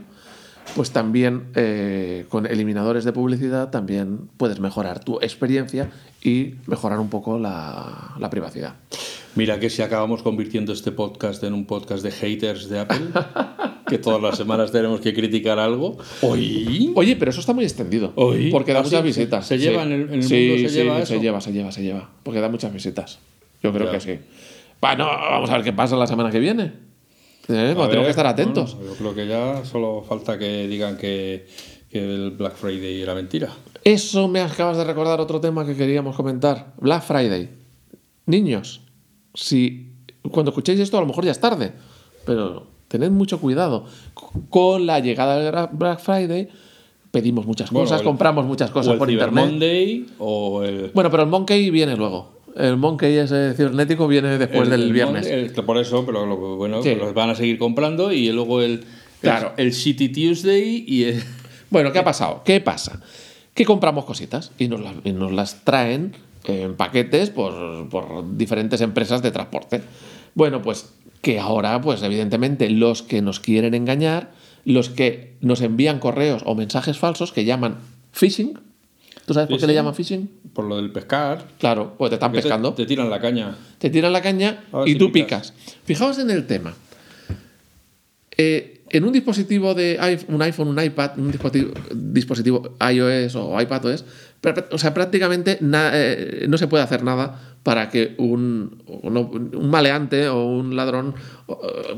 Pues 0.74 0.92
también 0.92 1.48
eh, 1.56 2.26
con 2.30 2.46
eliminadores 2.46 3.04
de 3.04 3.12
publicidad 3.12 3.70
también 3.70 4.30
puedes 4.38 4.62
mejorar 4.62 5.04
tu 5.04 5.20
experiencia 5.20 5.90
y 6.24 6.56
mejorar 6.66 7.02
un 7.02 7.10
poco 7.10 7.38
la, 7.40 8.16
la 8.20 8.30
privacidad. 8.30 8.76
Mira 9.36 9.60
que 9.60 9.70
si 9.70 9.82
acabamos 9.82 10.24
convirtiendo 10.24 10.72
este 10.72 10.94
podcast 10.94 11.44
en 11.44 11.54
un 11.54 11.66
podcast 11.66 12.04
de 12.04 12.12
haters 12.12 12.70
de 12.70 12.80
Apple, 12.80 13.10
que 13.88 13.98
todas 13.98 14.22
las 14.22 14.38
semanas 14.38 14.72
tenemos 14.72 15.00
que 15.02 15.14
criticar 15.14 15.60
algo. 15.60 15.98
Oye, 16.22 17.16
pero 17.18 17.32
eso 17.32 17.40
está 17.40 17.54
muy 17.54 17.64
extendido. 17.64 18.12
Oí. 18.16 18.52
Porque 18.52 18.74
da 18.74 18.80
¿Ah, 18.80 18.84
muchas 18.84 19.04
visitas. 19.04 19.46
se 19.48 19.58
lleva 19.58 19.84
en 19.84 19.92
el- 19.92 20.02
en 20.10 20.14
el 20.16 20.24
Sí, 20.24 20.48
mundo 20.50 20.64
se 20.64 20.70
sí, 20.70 20.76
lleva 20.76 20.98
se 20.98 21.04
eso? 21.14 21.22
lleva, 21.22 21.42
se 21.42 21.52
lleva, 21.54 21.72
se 21.72 21.84
lleva. 21.84 22.10
Porque 22.24 22.40
da 22.42 22.50
muchas 22.50 22.74
visitas. 22.74 23.20
Yo 23.64 23.72
creo 23.74 23.86
Ya. 23.88 23.92
que 23.94 24.00
sí. 24.02 24.20
Bueno, 24.82 25.06
vamos 25.06 25.50
a 25.50 25.54
ver 25.56 25.64
qué 25.64 25.74
pasa 25.74 25.96
la 25.96 26.06
semana 26.08 26.30
que 26.30 26.40
viene. 26.40 26.64
¿Eh? 27.50 27.74
Pues 27.76 27.88
tenemos 27.88 28.04
que 28.06 28.10
estar 28.10 28.28
atentos. 28.28 28.76
bueno, 28.76 28.92
yo 28.92 28.98
creo 28.98 29.16
que 29.16 29.28
ya 29.28 29.64
solo 29.64 30.04
falta 30.08 30.38
que 30.38 30.68
digan 30.68 30.98
que, 30.98 31.48
que 31.90 32.00
el 32.04 32.32
Black 32.32 32.56
Friday 32.58 33.02
era 33.02 33.16
mentira. 33.16 33.50
Eso 33.86 34.28
me 34.28 34.42
acabas 34.42 34.76
de 34.78 34.84
recordar 34.84 35.22
otro 35.22 35.40
tema 35.40 35.66
que 35.66 35.76
queríamos 35.76 36.16
comentar. 36.16 36.74
Black 36.82 37.04
Friday. 37.04 37.50
Niños, 38.26 38.82
si 39.34 39.94
cuando 40.30 40.52
escuchéis 40.52 40.82
esto 40.82 40.98
a 40.98 41.02
lo 41.02 41.08
mejor 41.08 41.24
ya 41.24 41.32
es 41.32 41.40
tarde, 41.40 41.72
pero 42.26 42.68
tened 42.88 43.12
mucho 43.12 43.40
cuidado. 43.40 43.86
Con 44.50 44.86
la 44.86 45.00
llegada 45.00 45.40
del 45.40 45.68
Black 45.74 46.00
Friday 46.00 46.50
pedimos 47.12 47.46
muchas 47.46 47.72
Bueno, 47.72 47.86
cosas, 47.86 48.02
el- 48.02 48.06
compramos 48.06 48.46
muchas 48.46 48.70
o 48.70 48.74
cosas 48.74 48.94
el 48.94 49.00
por 49.00 49.08
Cyber 49.10 49.28
internet. 49.30 49.52
Monday 49.52 50.06
o 50.20 50.64
el. 50.64 50.92
Bueno, 50.94 51.10
pero 51.12 51.24
el 51.24 51.30
Monkey 51.30 51.70
viene 51.70 51.96
luego. 51.96 52.38
El 52.56 52.78
Monkey 52.78 53.16
ese 53.18 53.54
cibernético 53.56 54.08
viene 54.08 54.38
después 54.38 54.64
el- 54.64 54.70
del 54.72 54.84
el 54.84 54.94
viernes. 54.94 55.28
Monday, 55.30 55.50
por 55.66 55.78
eso, 55.78 56.06
pero 56.06 56.26
lo, 56.26 56.58
bueno, 56.58 56.82
Sí. 56.82 56.96
los 56.96 57.14
van 57.14 57.30
a 57.30 57.36
seguir 57.36 57.58
comprando 57.58 58.12
y 58.12 58.32
luego 58.32 58.62
el. 58.62 58.84
Claro. 59.22 59.54
El, 59.58 59.68
el 59.68 59.74
City 59.74 60.10
Tuesday 60.10 60.84
y 60.88 61.04
el. 61.06 61.24
Bueno, 61.70 61.92
¿qué 61.92 62.00
ha 62.00 62.04
pasado? 62.06 62.44
¿Qué 62.46 62.62
pasa? 62.62 63.02
Que 63.54 63.66
compramos 63.66 64.06
cositas 64.06 64.52
y 64.58 64.70
nos 64.70 64.80
las, 64.80 64.94
y 65.04 65.12
nos 65.12 65.34
las 65.34 65.66
traen 65.66 66.14
en 66.46 66.76
paquetes 66.76 67.30
por, 67.30 67.90
por 67.90 68.38
diferentes 68.38 68.80
empresas 68.80 69.22
de 69.22 69.32
transporte. 69.32 69.82
Bueno, 70.34 70.62
pues 70.62 70.94
que 71.22 71.40
ahora, 71.40 71.82
pues 71.82 72.02
evidentemente, 72.04 72.70
los 72.70 73.02
que 73.04 73.22
nos 73.22 73.40
quieren 73.40 73.74
engañar, 73.74 74.32
los 74.66 74.90
que 74.90 75.36
nos 75.42 75.62
envían 75.62 76.00
correos 76.00 76.42
o 76.46 76.56
mensajes 76.56 76.98
falsos 76.98 77.32
que 77.32 77.46
llaman 77.46 77.78
phishing. 78.14 78.60
¿Tú 79.26 79.34
sabes 79.34 79.50
por 79.50 79.60
qué 79.60 79.68
le 79.68 79.74
llaman 79.74 79.94
phishing? 79.96 80.30
Por 80.54 80.66
lo 80.66 80.78
del 80.78 80.92
pescar. 80.92 81.46
Claro, 81.60 81.96
pues 81.98 82.10
te 82.12 82.16
están 82.16 82.32
pescando. 82.32 82.74
Te, 82.74 82.86
tiran 82.86 83.10
la 83.10 83.20
caña. 83.20 83.56
te 83.78 83.90
tiran 83.90 84.14
la 84.14 84.22
caña 84.22 84.64
y 84.86 84.94
si 84.94 84.98
tú 84.98 85.12
picas. 85.12 85.52
picas. 85.52 85.78
Fijaos 85.84 86.18
en 86.20 86.30
el 86.32 86.48
tema. 86.48 86.74
Eh, 88.38 88.82
en 88.90 89.04
un 89.04 89.12
dispositivo 89.12 89.74
de 89.74 89.98
iPhone, 90.00 90.36
un 90.36 90.42
iPhone, 90.44 90.68
un 90.70 90.82
iPad, 90.84 91.12
un 91.18 91.32
dispositivo, 91.32 91.74
dispositivo 91.94 92.78
iOS 92.92 93.36
o 93.36 93.60
iPadOS, 93.60 94.04
pr- 94.06 94.06
o 94.72 94.78
sea, 94.78 94.94
prácticamente 94.94 95.60
eh, 95.62 96.46
no 96.48 96.58
se 96.58 96.68
puede 96.68 96.84
hacer 96.84 97.04
nada 97.04 97.40
para 97.64 97.90
que 97.90 98.16
un 98.18 98.84
maleante 99.62 100.30
o 100.30 100.46
un 100.46 100.76
ladrón 100.76 101.16
eh, 101.48 101.54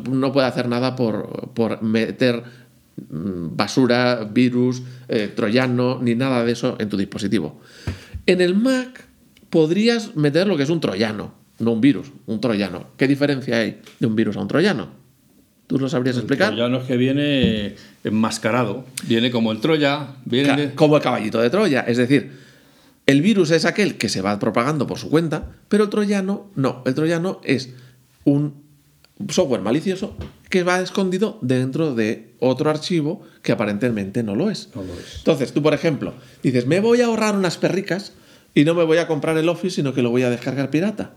no 0.10 0.32
pueda 0.32 0.48
hacer 0.48 0.68
nada 0.68 0.96
por, 0.96 1.52
por 1.54 1.84
meter 1.84 2.44
mm, 3.10 3.56
basura, 3.56 4.28
virus, 4.32 4.82
eh, 5.08 5.32
troyano, 5.36 6.00
ni 6.02 6.16
nada 6.16 6.44
de 6.44 6.54
eso 6.54 6.76
en 6.80 6.90
tu 6.90 6.98
dispositivo. 6.98 7.62
En 8.26 8.42
el 8.42 8.56
Mac 8.56 9.06
podrías 9.50 10.16
meter 10.16 10.48
lo 10.48 10.58
que 10.58 10.64
es 10.64 10.70
un 10.70 10.80
troyano, 10.80 11.34
no 11.60 11.72
un 11.72 11.82
virus, 11.82 12.12
un 12.26 12.40
troyano. 12.40 12.88
¿Qué 12.98 13.08
diferencia 13.08 13.58
hay 13.58 13.82
de 14.00 14.08
un 14.08 14.16
virus 14.16 14.38
a 14.38 14.42
un 14.42 14.48
troyano? 14.48 14.99
¿Tú 15.70 15.78
lo 15.78 15.88
sabrías 15.88 16.18
explicar? 16.18 16.56
Ya 16.56 16.68
no 16.68 16.78
es 16.80 16.86
que 16.88 16.98
viene 16.98 17.76
enmascarado. 18.04 18.86
Viene 19.08 19.30
como 19.30 19.52
el 19.52 19.62
Troya. 19.62 20.16
Viene. 20.26 20.56
De- 20.58 20.74
Como 20.74 20.96
el 20.98 21.04
caballito 21.04 21.40
de 21.40 21.52
Troya. 21.52 21.82
Es 21.82 21.98
decir, 21.98 22.32
el 23.06 23.22
virus 23.22 23.52
es 23.52 23.66
aquel 23.66 23.96
que 24.00 24.10
se 24.10 24.24
va 24.24 24.40
propagando 24.40 24.88
por 24.88 24.98
su 24.98 25.12
cuenta, 25.12 25.46
pero 25.68 25.84
el 25.84 25.92
troyano 25.92 26.48
no. 26.56 26.82
El 26.88 26.96
troyano 26.96 27.40
es 27.44 27.70
un 28.24 28.56
software 29.30 29.62
malicioso 29.62 30.16
que 30.50 30.64
va 30.64 30.80
escondido 30.80 31.38
dentro 31.44 31.94
de 31.94 32.34
otro 32.40 32.72
archivo 32.72 33.22
que 33.44 33.52
aparentemente 33.52 34.24
no 34.24 34.34
lo 34.36 34.50
es. 34.50 34.70
No 34.74 34.82
lo 34.82 34.94
es. 34.94 35.18
Entonces, 35.18 35.54
tú, 35.54 35.62
por 35.62 35.76
ejemplo, 35.76 36.16
dices, 36.42 36.66
me 36.66 36.80
voy 36.80 37.02
a 37.02 37.06
ahorrar 37.06 37.36
unas 37.36 37.58
perricas 37.58 38.14
y 38.56 38.64
no 38.66 38.74
me 38.74 38.84
voy 38.86 38.98
a 38.98 39.06
comprar 39.06 39.38
el 39.38 39.48
Office, 39.50 39.76
sino 39.76 39.94
que 39.94 40.02
lo 40.02 40.10
voy 40.10 40.24
a 40.24 40.32
descargar 40.32 40.72
pirata. 40.72 41.12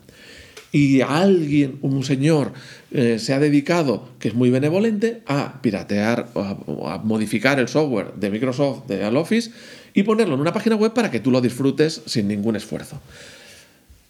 Y 0.73 1.03
alguien, 1.03 1.79
un 1.83 2.03
señor, 2.03 2.53
eh, 2.91 3.19
se 3.19 3.35
ha 3.35 3.39
dedicado, 3.39 4.09
que 4.19 4.29
es 4.29 4.35
muy 4.35 4.49
benevolente, 4.49 5.23
a 5.27 5.61
piratear 5.61 6.29
o 6.35 6.89
a, 6.89 6.99
modificar 6.99 7.61
el 7.61 7.69
software 7.69 8.15
de 8.17 8.31
Microsoft, 8.31 8.87
de 8.87 9.05
Office, 9.07 9.51
y 9.93 10.03
ponerlo 10.03 10.35
en 10.35 10.41
una 10.41 10.55
página 10.55 10.77
web 10.77 10.95
para 10.95 11.11
que 11.11 11.21
tú 11.21 11.31
lo 11.31 11.43
disfrutes 11.43 12.01
sin 12.07 12.27
ningún 12.27 12.57
esfuerzo. 12.57 12.99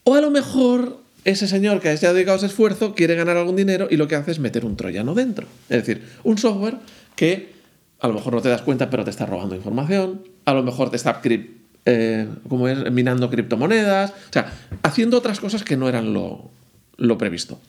O 0.05 0.15
a 0.15 0.21
lo 0.21 0.31
mejor 0.31 1.01
ese 1.25 1.47
señor 1.47 1.81
que 1.81 1.97
se 1.97 2.07
ha 2.07 2.13
dedicado 2.13 2.37
ese 2.37 2.47
esfuerzo 2.47 2.95
quiere 2.95 3.15
ganar 3.15 3.37
algún 3.37 3.57
dinero 3.57 3.89
y 3.91 3.97
lo 3.97 4.09
que 4.09 4.17
hace 4.17 4.31
es 4.31 4.39
meter 4.39 4.65
un 4.65 4.77
troyano 4.77 5.15
dentro. 5.15 5.47
Es 5.69 5.85
decir, 5.85 6.03
un 6.25 6.39
software 6.39 6.77
que 7.17 7.53
a 8.01 8.09
lo 8.09 8.15
mejor 8.15 8.35
no 8.35 8.43
te 8.43 8.49
das 8.49 8.63
cuenta, 8.63 8.91
pero 8.91 9.05
te 9.05 9.11
está 9.11 9.27
robando 9.27 9.55
información, 9.55 10.23
a 10.45 10.55
lo 10.55 10.63
mejor 10.63 10.91
te 10.91 10.97
está 10.97 11.11
eh, 11.85 12.29
como 12.49 12.69
es, 12.69 12.91
minando 12.93 13.29
criptomonedas, 13.31 14.11
o 14.11 14.33
sea, 14.33 14.53
haciendo 14.83 15.19
otras 15.19 15.41
cosas 15.41 15.65
que 15.65 15.77
no 15.77 15.89
eran 15.89 16.13
lo, 16.13 16.51
lo 16.97 17.19
previsto. 17.19 17.61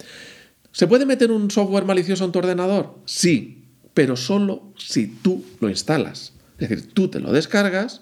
¿Se 0.72 0.88
puede 0.88 1.06
meter 1.06 1.32
un 1.32 1.52
software 1.52 1.86
malicioso 1.86 2.26
en 2.26 2.32
tu 2.32 2.40
ordenador? 2.40 2.96
Sí, 3.06 3.64
pero 3.94 4.16
solo 4.16 4.74
si 4.78 5.08
tú 5.08 5.44
lo 5.60 5.70
instalas. 5.70 6.34
Es 6.58 6.70
decir, 6.70 6.94
tú 6.94 7.10
te 7.10 7.20
lo 7.20 7.32
descargas, 7.32 8.02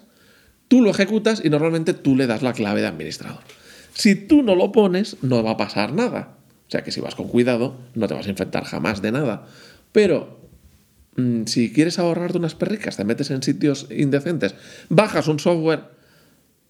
tú 0.68 0.80
lo 0.82 0.90
ejecutas 0.90 1.42
y 1.44 1.50
normalmente 1.50 1.94
tú 1.94 2.16
le 2.16 2.26
das 2.26 2.42
la 2.42 2.52
clave 2.52 2.80
de 2.80 2.86
administrador. 2.86 3.40
Si 3.94 4.14
tú 4.14 4.42
no 4.42 4.54
lo 4.54 4.72
pones, 4.72 5.16
no 5.22 5.42
va 5.42 5.52
a 5.52 5.56
pasar 5.56 5.92
nada. 5.92 6.36
O 6.68 6.70
sea 6.70 6.82
que 6.82 6.92
si 6.92 7.00
vas 7.00 7.14
con 7.14 7.28
cuidado, 7.28 7.76
no 7.94 8.08
te 8.08 8.14
vas 8.14 8.26
a 8.26 8.30
infectar 8.30 8.64
jamás 8.64 9.02
de 9.02 9.12
nada. 9.12 9.46
Pero 9.92 10.40
mm, 11.16 11.44
si 11.44 11.72
quieres 11.72 11.98
ahorrarte 11.98 12.38
unas 12.38 12.54
perricas, 12.54 12.96
te 12.96 13.04
metes 13.04 13.30
en 13.30 13.42
sitios 13.42 13.86
indecentes, 13.90 14.54
bajas 14.88 15.28
un 15.28 15.38
software 15.38 16.01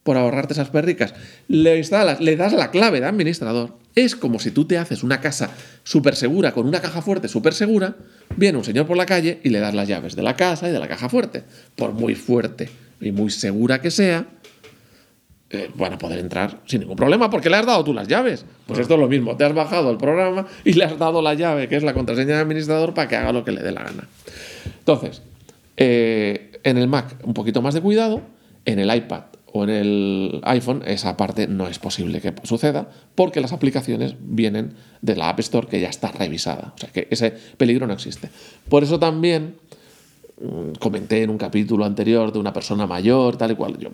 por 0.02 0.16
ahorrarte 0.16 0.54
esas 0.54 0.70
perricas, 0.70 1.14
le 1.48 1.78
instalas, 1.78 2.20
le 2.20 2.36
das 2.36 2.52
la 2.52 2.70
clave 2.70 3.00
de 3.00 3.06
administrador, 3.06 3.76
es 3.94 4.16
como 4.16 4.38
si 4.38 4.50
tú 4.50 4.64
te 4.64 4.78
haces 4.78 5.02
una 5.02 5.20
casa 5.20 5.50
súper 5.84 6.16
segura, 6.16 6.52
con 6.52 6.66
una 6.66 6.80
caja 6.80 7.02
fuerte 7.02 7.28
súper 7.28 7.52
segura, 7.52 7.96
viene 8.36 8.58
un 8.58 8.64
señor 8.64 8.86
por 8.86 8.96
la 8.96 9.06
calle 9.06 9.40
y 9.44 9.50
le 9.50 9.60
das 9.60 9.74
las 9.74 9.86
llaves 9.86 10.16
de 10.16 10.22
la 10.22 10.34
casa 10.34 10.68
y 10.68 10.72
de 10.72 10.78
la 10.78 10.88
caja 10.88 11.08
fuerte. 11.08 11.44
Por 11.76 11.92
muy 11.92 12.14
fuerte 12.14 12.70
y 13.00 13.12
muy 13.12 13.30
segura 13.30 13.80
que 13.80 13.90
sea, 13.90 14.26
eh, 15.50 15.70
van 15.74 15.92
a 15.92 15.98
poder 15.98 16.20
entrar 16.20 16.62
sin 16.64 16.80
ningún 16.80 16.96
problema 16.96 17.28
porque 17.28 17.50
le 17.50 17.56
has 17.56 17.66
dado 17.66 17.84
tú 17.84 17.92
las 17.92 18.08
llaves. 18.08 18.46
Pues 18.66 18.80
esto 18.80 18.94
es 18.94 19.00
lo 19.00 19.08
mismo, 19.08 19.36
te 19.36 19.44
has 19.44 19.54
bajado 19.54 19.90
el 19.90 19.98
programa 19.98 20.46
y 20.64 20.72
le 20.72 20.84
has 20.84 20.98
dado 20.98 21.20
la 21.20 21.34
llave, 21.34 21.68
que 21.68 21.76
es 21.76 21.82
la 21.82 21.92
contraseña 21.92 22.36
de 22.36 22.40
administrador, 22.40 22.94
para 22.94 23.08
que 23.08 23.16
haga 23.16 23.32
lo 23.32 23.44
que 23.44 23.52
le 23.52 23.62
dé 23.62 23.72
la 23.72 23.82
gana. 23.82 24.08
Entonces, 24.78 25.20
eh, 25.76 26.58
en 26.64 26.78
el 26.78 26.88
Mac 26.88 27.16
un 27.24 27.34
poquito 27.34 27.60
más 27.60 27.74
de 27.74 27.82
cuidado, 27.82 28.22
en 28.64 28.78
el 28.78 28.94
iPad 28.94 29.24
o 29.52 29.64
en 29.64 29.70
el 29.70 30.40
iPhone 30.44 30.82
esa 30.86 31.16
parte 31.16 31.46
no 31.46 31.68
es 31.68 31.78
posible 31.78 32.20
que 32.20 32.34
suceda 32.42 32.88
porque 33.14 33.40
las 33.40 33.52
aplicaciones 33.52 34.14
vienen 34.18 34.74
de 35.02 35.14
la 35.14 35.28
App 35.28 35.40
Store 35.40 35.66
que 35.66 35.78
ya 35.78 35.88
está 35.88 36.10
revisada. 36.10 36.72
O 36.74 36.78
sea 36.78 36.90
que 36.90 37.06
ese 37.10 37.30
peligro 37.30 37.86
no 37.86 37.92
existe. 37.92 38.30
Por 38.68 38.82
eso 38.82 38.98
también 38.98 39.56
mm, 40.40 40.78
comenté 40.80 41.22
en 41.22 41.30
un 41.30 41.38
capítulo 41.38 41.84
anterior 41.84 42.32
de 42.32 42.38
una 42.38 42.52
persona 42.52 42.86
mayor, 42.86 43.36
tal 43.36 43.52
y 43.52 43.54
cual, 43.54 43.78
yo, 43.78 43.90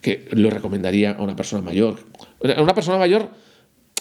que 0.00 0.28
lo 0.30 0.50
recomendaría 0.50 1.12
a 1.12 1.22
una 1.22 1.34
persona 1.34 1.62
mayor. 1.62 1.96
Una 2.40 2.74
persona 2.74 2.98
mayor, 2.98 3.28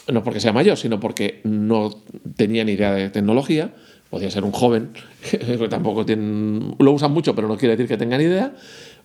no 0.08 0.24
porque 0.24 0.40
sea 0.40 0.54
mayor, 0.54 0.78
sino 0.78 1.00
porque 1.00 1.42
no 1.44 1.96
tenía 2.36 2.64
ni 2.64 2.74
idea 2.74 2.94
de 2.94 3.10
tecnología, 3.10 3.74
podía 4.12 4.30
ser 4.30 4.44
un 4.44 4.52
joven, 4.52 4.92
que 5.32 5.68
tampoco 5.68 6.06
tienen, 6.06 6.76
lo 6.78 6.92
usan 6.92 7.12
mucho, 7.12 7.34
pero 7.34 7.48
no 7.48 7.58
quiere 7.58 7.76
decir 7.76 7.88
que 7.88 7.98
tengan 7.98 8.22
idea, 8.22 8.54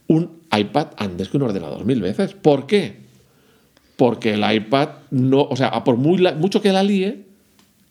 un 0.08 0.42
iPad 0.56 0.88
antes 0.96 1.28
que 1.28 1.36
un 1.36 1.44
ordenador 1.44 1.84
mil 1.84 2.00
veces. 2.00 2.34
¿Por 2.34 2.66
qué? 2.66 2.96
Porque 3.96 4.34
el 4.34 4.44
iPad 4.50 4.88
no, 5.10 5.42
o 5.42 5.56
sea, 5.56 5.84
por 5.84 5.96
muy 5.96 6.22
mucho 6.38 6.60
que 6.60 6.72
la 6.72 6.82
líe, 6.82 7.24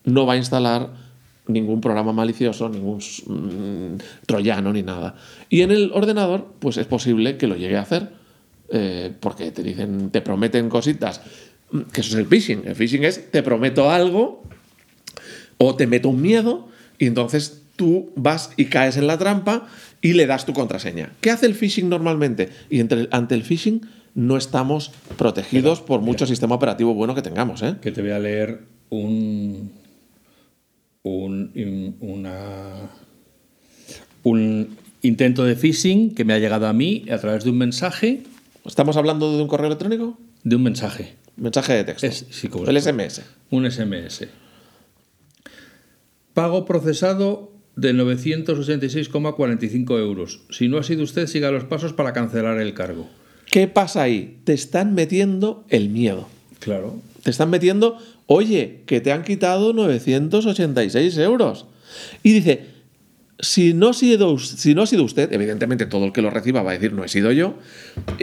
no 0.06 0.26
va 0.26 0.34
a 0.34 0.38
instalar 0.38 0.90
ningún 1.48 1.82
programa 1.82 2.14
malicioso, 2.14 2.70
ningún 2.70 3.00
mm, 3.00 4.26
troyano 4.26 4.74
ni 4.74 4.84
nada. 4.84 5.16
Y 5.50 5.62
en 5.62 5.72
el 5.72 5.92
ordenador, 5.94 6.54
pues 6.60 6.78
es 6.78 6.88
posible 6.88 7.38
que 7.38 7.48
lo 7.48 7.56
llegue 7.56 7.78
a 7.78 7.82
hacer, 7.82 8.10
eh, 8.70 9.14
porque 9.20 9.52
te 9.52 9.64
dicen, 9.64 10.10
te 10.10 10.22
prometen 10.22 10.70
cositas, 10.70 11.22
mm, 11.72 11.82
que 11.92 12.02
eso 12.02 12.12
es 12.12 12.20
el 12.20 12.28
phishing. 12.28 12.64
El 12.66 12.76
phishing 12.76 13.04
es, 13.04 13.32
te 13.32 13.44
prometo 13.44 13.90
algo 13.90 14.44
o 15.58 15.76
te 15.76 15.88
meto 15.88 16.10
un 16.10 16.22
miedo 16.22 16.68
y 16.98 17.06
entonces 17.08 17.65
tú 17.76 18.12
vas 18.16 18.52
y 18.58 18.66
caes 18.66 18.98
en 18.98 19.08
la 19.08 19.18
trampa 19.18 19.68
y 20.02 20.14
le 20.14 20.26
das 20.28 20.46
tu 20.46 20.54
contraseña. 20.54 21.12
¿Qué 21.22 21.32
hace 21.32 21.46
el 21.46 21.56
phishing 21.56 21.90
normalmente? 21.90 22.50
Y 22.70 22.80
ante 22.80 23.36
el 23.36 23.44
phishing 23.44 23.82
no 24.16 24.38
estamos 24.38 24.92
protegidos 25.18 25.82
por 25.82 26.02
mucho 26.02 26.26
sistema 26.26 26.56
operativo 26.56 26.94
bueno 26.94 27.16
que 27.16 27.22
tengamos. 27.22 27.62
¿eh? 27.62 27.76
Que 27.82 27.92
te 27.92 28.02
voy 28.02 28.12
a 28.12 28.20
leer 28.20 28.62
un, 28.90 29.72
un, 31.04 31.96
una, 32.00 32.90
un 34.24 34.78
intento 35.02 35.44
de 35.44 35.56
phishing 35.56 36.16
que 36.16 36.24
me 36.24 36.34
ha 36.34 36.40
llegado 36.40 36.68
a 36.68 36.74
mí 36.74 37.06
a 37.12 37.18
través 37.18 37.44
de 37.44 37.50
un 37.50 37.58
mensaje. 37.58 38.24
¿Estamos 38.64 38.98
hablando 38.98 39.36
de 39.36 39.44
un 39.44 39.48
correo 39.48 39.68
electrónico? 39.68 40.18
De 40.44 40.56
un 40.56 40.64
mensaje. 40.64 41.16
Mensaje 41.36 41.74
de 41.74 41.84
texto. 41.84 42.08
el 42.68 42.82
SMS. 42.82 43.22
Un 43.52 43.70
SMS. 43.70 44.28
Pago 46.34 46.66
procesado 46.66 47.55
de 47.76 47.94
986,45 47.94 50.00
euros. 50.00 50.42
Si 50.50 50.68
no 50.68 50.78
ha 50.78 50.84
sido 50.84 51.04
usted, 51.04 51.28
siga 51.28 51.52
los 51.52 51.66
pasos 51.66 51.94
para 51.94 52.14
cancelar 52.14 52.60
el 52.60 52.74
cargo. 52.74 53.10
¿Qué 53.52 53.68
pasa 53.68 54.04
ahí? 54.04 54.38
Te 54.44 54.54
están 54.54 54.94
metiendo 54.94 55.66
el 55.70 55.90
miedo. 55.90 56.28
Claro. 56.60 57.00
Te 57.24 57.32
están 57.32 57.50
metiendo, 57.50 57.98
oye, 58.28 58.82
que 58.86 59.02
te 59.02 59.12
han 59.12 59.24
quitado 59.24 59.74
986 59.74 61.18
euros. 61.18 61.66
Y 62.24 62.34
dice, 62.34 62.66
si 63.40 63.74
no, 63.74 63.90
ha 63.90 63.94
sido, 63.94 64.38
si 64.40 64.74
no 64.74 64.84
ha 64.84 64.88
sido 64.88 65.04
usted, 65.04 65.32
evidentemente 65.34 65.86
todo 65.86 66.06
el 66.06 66.14
que 66.14 66.22
lo 66.22 66.30
reciba 66.30 66.64
va 66.64 66.72
a 66.72 66.74
decir, 66.74 66.94
no 66.94 67.04
he 67.04 67.10
sido 67.10 67.32
yo, 67.32 67.58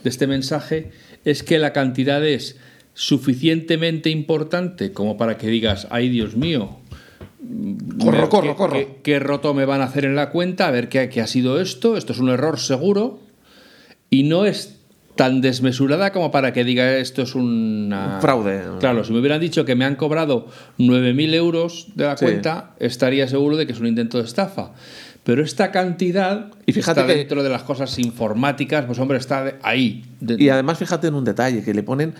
de 0.03 0.09
este 0.09 0.27
mensaje 0.27 0.91
es 1.23 1.43
que 1.43 1.59
la 1.59 1.71
cantidad 1.71 2.25
es 2.25 2.57
suficientemente 2.93 4.09
importante 4.09 4.91
como 4.91 5.17
para 5.17 5.37
que 5.37 5.47
digas, 5.47 5.87
ay 5.89 6.09
Dios 6.09 6.35
mío, 6.35 6.80
corro, 7.99 8.29
corro, 8.29 8.55
corro. 8.55 8.79
Qué, 9.03 9.19
roto 9.19 9.53
me 9.53 9.65
van 9.65 9.81
a 9.81 9.85
hacer 9.85 10.05
en 10.05 10.15
la 10.15 10.29
cuenta? 10.29 10.67
A 10.67 10.71
ver 10.71 10.89
qué, 10.89 11.09
qué 11.09 11.21
ha 11.21 11.27
sido 11.27 11.59
esto. 11.59 11.97
Esto 11.97 12.13
es 12.13 12.19
un 12.19 12.29
error 12.29 12.59
seguro. 12.59 13.19
Y 14.09 14.23
no 14.23 14.45
es 14.45 14.81
tan 15.15 15.41
desmesurada 15.41 16.11
como 16.11 16.31
para 16.31 16.53
que 16.53 16.63
diga 16.63 16.97
esto 16.97 17.21
es 17.21 17.35
una... 17.35 18.15
Un 18.15 18.21
fraude. 18.21 18.63
Claro, 18.79 19.03
si 19.03 19.13
me 19.13 19.19
hubieran 19.19 19.39
dicho 19.39 19.65
que 19.65 19.75
me 19.75 19.85
han 19.85 19.95
cobrado 19.95 20.47
9.000 20.79 21.33
euros 21.35 21.87
de 21.95 22.05
la 22.05 22.15
cuenta, 22.15 22.71
estaría 22.79 23.27
seguro 23.27 23.57
de 23.57 23.65
que 23.65 23.73
es 23.73 23.79
un 23.79 23.87
intento 23.87 24.17
de 24.17 24.23
estafa. 24.23 24.71
Pero 25.23 25.43
esta 25.43 25.71
cantidad, 25.71 26.51
y 26.65 26.73
fíjate 26.73 27.01
está 27.01 27.13
dentro 27.13 27.43
de 27.43 27.49
las 27.49 27.61
cosas 27.61 27.99
informáticas, 27.99 28.85
pues 28.85 28.97
hombre, 28.97 29.19
está 29.19 29.59
ahí. 29.61 30.03
Y 30.19 30.49
además 30.49 30.79
fíjate 30.79 31.07
en 31.07 31.13
un 31.13 31.23
detalle, 31.23 31.63
que 31.63 31.75
le 31.75 31.83
ponen 31.83 32.15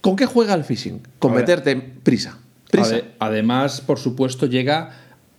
¿Con 0.00 0.14
qué 0.16 0.26
juega 0.26 0.54
el 0.54 0.64
phishing? 0.64 1.02
Con 1.18 1.34
meterte 1.34 1.74
prisa. 1.76 2.38
prisa. 2.70 3.00
Además, 3.18 3.80
por 3.80 3.98
supuesto, 3.98 4.46
llega 4.46 4.92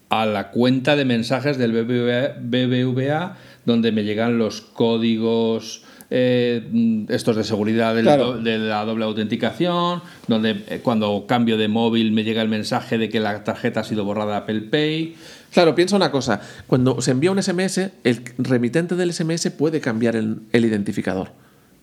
a 0.09 0.25
la 0.25 0.51
cuenta 0.51 0.97
de 0.97 1.05
mensajes 1.05 1.57
del 1.57 1.71
BBVA 1.71 3.37
donde 3.65 3.93
me 3.93 4.03
llegan 4.03 4.37
los 4.37 4.61
códigos 4.61 5.85
eh, 6.13 7.05
estos 7.07 7.37
de 7.37 7.45
seguridad 7.45 7.95
de 7.95 8.03
la 8.03 8.83
doble 8.83 9.05
autenticación, 9.05 10.01
donde 10.27 10.61
eh, 10.67 10.81
cuando 10.83 11.23
cambio 11.25 11.57
de 11.57 11.69
móvil 11.69 12.11
me 12.11 12.25
llega 12.25 12.41
el 12.41 12.49
mensaje 12.49 12.97
de 12.97 13.07
que 13.07 13.21
la 13.21 13.45
tarjeta 13.45 13.79
ha 13.79 13.83
sido 13.85 14.03
borrada 14.03 14.31
de 14.31 14.37
Apple 14.39 14.61
Pay. 14.69 15.15
Claro, 15.53 15.73
piensa 15.73 15.95
una 15.95 16.11
cosa, 16.11 16.41
cuando 16.67 17.01
se 17.01 17.11
envía 17.11 17.31
un 17.31 17.41
SMS, 17.41 17.91
el 18.03 18.23
remitente 18.37 18.97
del 18.97 19.13
SMS 19.13 19.51
puede 19.51 19.79
cambiar 19.79 20.17
el, 20.17 20.41
identificador, 20.51 21.31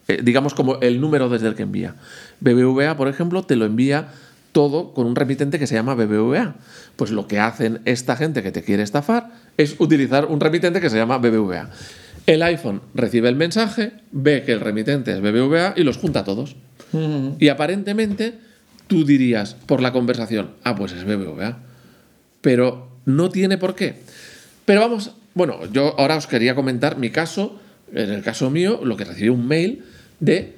eh, 0.09 0.21
digamos 0.23 0.53
como 0.53 0.79
el 0.81 1.01
número 1.01 1.31
desde 1.31 1.49
el 1.49 1.55
que 1.55 1.63
envía. 1.63 1.95
BBVA, 2.41 2.99
por 2.99 3.09
ejemplo, 3.09 3.45
te 3.45 3.57
lo 3.57 3.65
envía 3.65 4.09
todo 4.53 4.93
con 4.93 5.07
un 5.07 5.17
remitente 5.17 5.59
que 5.59 5.67
se 5.67 5.75
llama 5.75 5.95
BBVA. 5.95 6.55
Pues 6.97 7.11
lo 7.13 7.27
que 7.27 7.39
hacen 7.39 7.81
esta 7.85 8.17
gente 8.17 8.43
que 8.43 8.53
te 8.53 8.63
quiere 8.63 8.83
estafar 8.83 9.31
es 9.57 9.77
utilizar 9.79 10.27
un 10.27 10.41
remitente 10.41 10.81
que 10.81 10.91
se 10.91 10.97
llama 10.97 11.19
BBVA. 11.19 11.71
El 12.29 12.43
iPhone 12.43 12.83
recibe 12.93 13.31
el 13.31 13.37
mensaje, 13.37 13.93
ve 14.13 14.43
que 14.45 14.53
el 14.53 14.61
remitente 14.61 15.13
es 15.13 15.23
BBVA 15.23 15.73
y 15.77 15.83
los 15.83 15.97
junta 15.97 16.25
todos. 16.25 16.57
Y 17.39 17.49
aparentemente 17.49 18.35
tú 18.87 19.07
dirías 19.07 19.55
por 19.55 19.81
la 19.81 19.95
conversación, 19.95 20.51
ah, 20.63 20.77
pues 20.77 20.93
es 20.93 21.05
BBVA. 21.05 21.61
Pero 22.43 22.91
no 23.07 23.31
tiene 23.31 23.57
por 23.57 23.75
qué. 23.75 23.95
Pero 24.67 24.83
vamos, 24.83 25.13
bueno, 25.33 25.73
yo 25.73 25.99
ahora 25.99 26.17
os 26.17 26.27
quería 26.27 26.55
comentar 26.55 26.99
mi 26.99 27.09
caso, 27.09 27.59
en 27.95 28.11
el 28.11 28.23
caso 28.23 28.51
mío, 28.51 28.81
lo 28.85 28.99
que 28.99 29.07
recibí 29.07 29.31
un 29.31 29.49
mail 29.49 29.85
de 30.21 30.55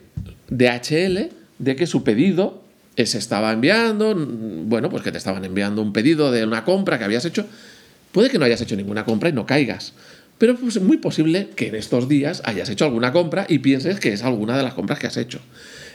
DHL 0.49 1.31
de 1.61 1.77
que 1.77 1.87
su 1.87 2.03
pedido 2.03 2.64
se 2.97 3.18
estaba 3.18 3.53
enviando, 3.53 4.16
bueno, 4.16 4.91
pues 4.91 5.05
que 5.05 5.12
te 5.12 5.18
estaban 5.18 5.45
enviando 5.45 5.83
un 5.83 5.93
pedido 5.93 6.33
de 6.33 6.45
una 6.45 6.64
compra 6.64 6.99
que 6.99 7.05
habías 7.05 7.25
hecho. 7.27 7.47
Puede 8.11 8.29
que 8.29 8.41
no 8.41 8.45
hayas 8.45 8.61
hecho 8.61 8.75
ninguna 8.75 9.05
compra 9.05 9.29
y 9.29 9.33
no 9.33 9.47
caigas, 9.47 9.93
pero 10.41 10.55
es 10.55 10.59
pues, 10.59 10.80
muy 10.80 10.97
posible 10.97 11.51
que 11.55 11.68
en 11.68 11.74
estos 11.74 12.09
días 12.09 12.41
hayas 12.47 12.70
hecho 12.70 12.86
alguna 12.86 13.12
compra 13.12 13.45
y 13.47 13.59
pienses 13.59 14.01
que 14.01 14.14
es 14.14 14.22
alguna 14.22 14.57
de 14.57 14.62
las 14.62 14.72
compras 14.72 14.99
que 14.99 15.07
has 15.07 15.18
hecho. 15.18 15.38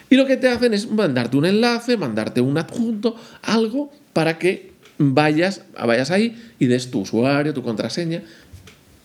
Y 0.07 0.17
lo 0.17 0.27
que 0.27 0.37
te 0.37 0.47
hacen 0.47 0.75
es 0.75 0.87
mandarte 0.87 1.35
un 1.35 1.47
enlace, 1.47 1.97
mandarte 1.97 2.41
un 2.41 2.55
adjunto, 2.59 3.15
algo 3.41 3.91
para 4.13 4.37
que 4.37 4.71
vayas, 4.99 5.63
vayas 5.83 6.11
ahí 6.11 6.39
y 6.59 6.67
des 6.67 6.91
tu 6.91 6.99
usuario, 6.99 7.55
tu 7.55 7.63
contraseña. 7.63 8.21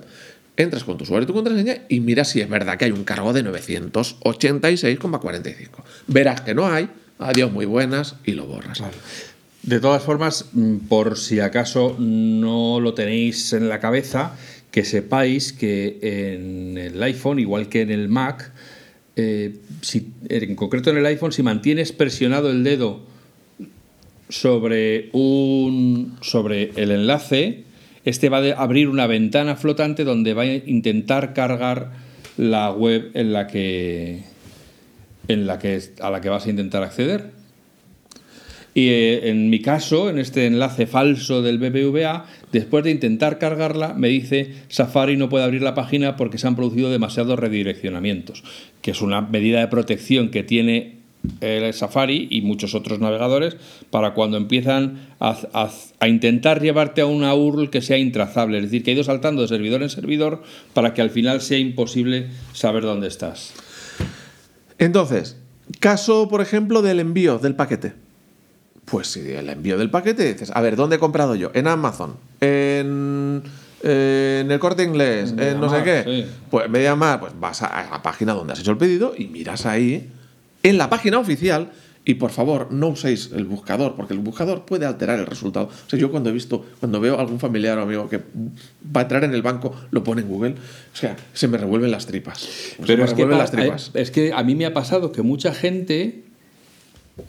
entras 0.57 0.83
con 0.83 0.97
tu 0.97 1.05
usuario 1.05 1.23
y 1.23 1.27
tu 1.27 1.33
contraseña 1.33 1.77
y 1.87 2.01
miras 2.01 2.27
si 2.29 2.41
es 2.41 2.49
verdad 2.49 2.77
que 2.77 2.83
hay 2.85 2.91
un 2.91 3.05
cargo 3.05 3.31
de 3.31 3.45
986,45. 3.45 5.69
Verás 6.07 6.41
que 6.41 6.53
no 6.53 6.67
hay, 6.67 6.89
adiós 7.17 7.49
muy 7.51 7.65
buenas 7.65 8.15
y 8.25 8.33
lo 8.33 8.45
borras. 8.45 8.83
De 9.69 9.79
todas 9.79 10.01
formas, 10.01 10.49
mm, 10.53 10.77
por 10.89 11.15
si 11.15 11.39
acaso 11.39 11.95
no 11.99 12.79
lo 12.79 12.95
tenéis 12.95 13.53
en 13.53 13.69
la 13.69 13.79
cabeza, 13.79 14.35
que 14.71 14.83
sepáis 14.83 15.53
que 15.53 15.99
en 16.01 16.75
el 16.75 17.03
iPhone, 17.03 17.37
igual 17.37 17.69
que 17.69 17.81
en 17.81 17.91
el 17.91 18.09
Mac, 18.09 18.51
eh, 19.15 19.57
si, 19.81 20.07
en 20.27 20.55
concreto 20.55 20.89
en 20.89 20.97
el 20.97 21.05
iPhone, 21.05 21.31
si 21.31 21.43
mantienes 21.43 21.91
presionado 21.91 22.49
el 22.49 22.63
dedo 22.63 23.01
sobre, 24.27 25.09
un, 25.13 26.17
sobre 26.21 26.71
el 26.75 26.89
enlace, 26.89 27.65
este 28.05 28.29
va 28.29 28.39
a 28.39 28.63
abrir 28.63 28.89
una 28.89 29.05
ventana 29.05 29.55
flotante 29.55 30.03
donde 30.03 30.33
va 30.33 30.41
a 30.41 30.47
intentar 30.47 31.35
cargar 31.35 31.91
la 32.37 32.71
web 32.71 33.11
en 33.13 33.33
la 33.33 33.45
que, 33.45 34.23
en 35.27 35.45
la 35.45 35.59
que, 35.59 35.79
a 36.01 36.09
la 36.09 36.21
que 36.21 36.29
vas 36.29 36.47
a 36.47 36.49
intentar 36.49 36.81
acceder. 36.81 37.38
Y 38.73 38.89
eh, 38.89 39.29
en 39.29 39.49
mi 39.49 39.61
caso, 39.61 40.09
en 40.09 40.19
este 40.19 40.45
enlace 40.45 40.85
falso 40.87 41.41
del 41.41 41.57
BBVA, 41.57 42.25
después 42.51 42.83
de 42.83 42.91
intentar 42.91 43.39
cargarla, 43.39 43.93
me 43.93 44.09
dice 44.09 44.53
Safari 44.67 45.17
no 45.17 45.29
puede 45.29 45.43
abrir 45.43 45.61
la 45.61 45.75
página 45.75 46.15
porque 46.15 46.37
se 46.37 46.47
han 46.47 46.55
producido 46.55 46.89
demasiados 46.91 47.39
redireccionamientos, 47.39 48.43
que 48.81 48.91
es 48.91 49.01
una 49.01 49.21
medida 49.21 49.59
de 49.59 49.67
protección 49.67 50.29
que 50.29 50.43
tiene 50.43 50.99
el 51.41 51.73
Safari 51.73 52.27
y 52.29 52.41
muchos 52.41 52.75
otros 52.75 52.99
navegadores 52.99 53.57
para 53.89 54.13
cuando 54.13 54.37
empiezan 54.37 55.09
a, 55.19 55.37
a, 55.99 56.07
intentar 56.07 56.61
llevarte 56.61 57.01
a 57.01 57.05
una 57.05 57.33
URL 57.35 57.69
que 57.69 57.81
sea 57.81 57.97
intrazable, 57.97 58.57
es 58.57 58.65
decir, 58.65 58.83
que 58.83 58.91
ha 58.91 58.93
ido 58.93 59.03
saltando 59.03 59.41
de 59.41 59.49
servidor 59.49 59.83
en 59.83 59.89
servidor 59.89 60.43
para 60.73 60.93
que 60.93 61.01
al 61.01 61.09
final 61.09 61.41
sea 61.41 61.57
imposible 61.57 62.27
saber 62.53 62.83
dónde 62.83 63.07
estás. 63.07 63.53
Entonces, 64.77 65.37
caso, 65.79 66.29
por 66.29 66.41
ejemplo, 66.41 66.81
del 66.81 67.01
envío 67.01 67.37
del 67.37 67.55
paquete. 67.55 67.93
Pues 68.91 69.07
si 69.07 69.31
el 69.31 69.49
envío 69.49 69.77
del 69.77 69.89
paquete 69.89 70.33
dices, 70.33 70.51
a 70.53 70.61
ver, 70.61 70.75
¿dónde 70.75 70.95
he 70.97 70.99
comprado 70.99 71.35
yo? 71.35 71.51
En 71.53 71.67
Amazon, 71.67 72.15
en, 72.41 73.43
en 73.83 74.51
el 74.51 74.59
corte 74.59 74.83
inglés, 74.83 75.33
en, 75.37 75.59
no 75.59 75.69
sé 75.69 75.83
qué. 75.83 76.03
Sí. 76.05 76.31
Pues 76.49 76.69
Mediamar, 76.69 77.19
pues 77.19 77.33
vas 77.39 77.61
a 77.61 77.87
la 77.91 78.01
página 78.01 78.33
donde 78.33 78.53
has 78.53 78.59
hecho 78.59 78.71
el 78.71 78.77
pedido 78.77 79.13
y 79.17 79.27
miras 79.27 79.65
ahí, 79.65 80.09
en 80.63 80.77
la 80.77 80.89
página 80.89 81.19
oficial, 81.19 81.71
y 82.05 82.15
por 82.15 82.31
favor, 82.31 82.71
no 82.71 82.87
uséis 82.87 83.29
el 83.35 83.45
buscador, 83.45 83.95
porque 83.95 84.13
el 84.13 84.19
buscador 84.19 84.65
puede 84.65 84.87
alterar 84.87 85.19
el 85.19 85.27
resultado. 85.27 85.67
O 85.67 85.89
sea, 85.89 85.99
yo 85.99 86.09
cuando 86.09 86.31
he 86.31 86.33
visto, 86.33 86.65
cuando 86.79 86.99
veo 86.99 87.17
a 87.17 87.21
algún 87.21 87.39
familiar 87.39 87.77
o 87.77 87.83
amigo 87.83 88.09
que 88.09 88.17
va 88.17 89.01
a 89.01 89.03
entrar 89.03 89.23
en 89.23 89.33
el 89.33 89.43
banco, 89.43 89.75
lo 89.91 90.03
pone 90.03 90.21
en 90.21 90.27
Google, 90.27 90.55
o 90.91 90.95
sea, 90.95 91.15
se 91.33 91.47
me 91.47 91.59
revuelven 91.59 91.91
las 91.91 92.07
tripas. 92.07 92.49
Pero 92.85 93.05
es 93.05 93.13
que, 93.13 93.25
las 93.27 93.51
tripas. 93.51 93.91
es 93.93 94.09
que 94.09 94.33
a 94.33 94.43
mí 94.43 94.55
me 94.55 94.65
ha 94.65 94.73
pasado 94.73 95.11
que 95.11 95.21
mucha 95.21 95.53
gente 95.53 96.23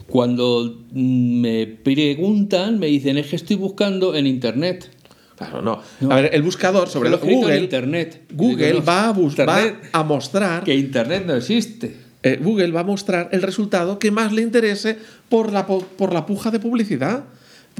cuando 0.07 0.83
me 0.91 1.67
preguntan, 1.67 2.79
me 2.79 2.87
dicen, 2.87 3.17
es 3.17 3.27
que 3.27 3.35
estoy 3.35 3.55
buscando 3.55 4.15
en 4.15 4.27
Internet. 4.27 4.89
Claro, 5.37 5.61
no. 5.61 5.81
A 6.09 6.15
ver, 6.15 6.29
el 6.33 6.43
buscador 6.43 6.87
sobre 6.87 7.09
lo 7.09 7.17
Google, 7.17 7.59
Internet. 7.59 8.25
Google 8.31 8.81
va 8.81 9.09
a, 9.09 9.13
va 9.13 9.61
a 9.91 10.03
mostrar 10.03 10.63
que 10.63 10.75
Internet 10.75 11.23
no 11.25 11.35
existe. 11.35 11.95
Eh, 12.23 12.39
Google 12.41 12.71
va 12.71 12.81
a 12.81 12.83
mostrar 12.83 13.29
el 13.31 13.41
resultado 13.41 13.97
que 13.97 14.11
más 14.11 14.31
le 14.31 14.43
interese 14.43 14.97
por 15.29 15.51
la, 15.51 15.65
por 15.65 16.13
la 16.13 16.25
puja 16.25 16.51
de 16.51 16.59
publicidad. 16.59 17.23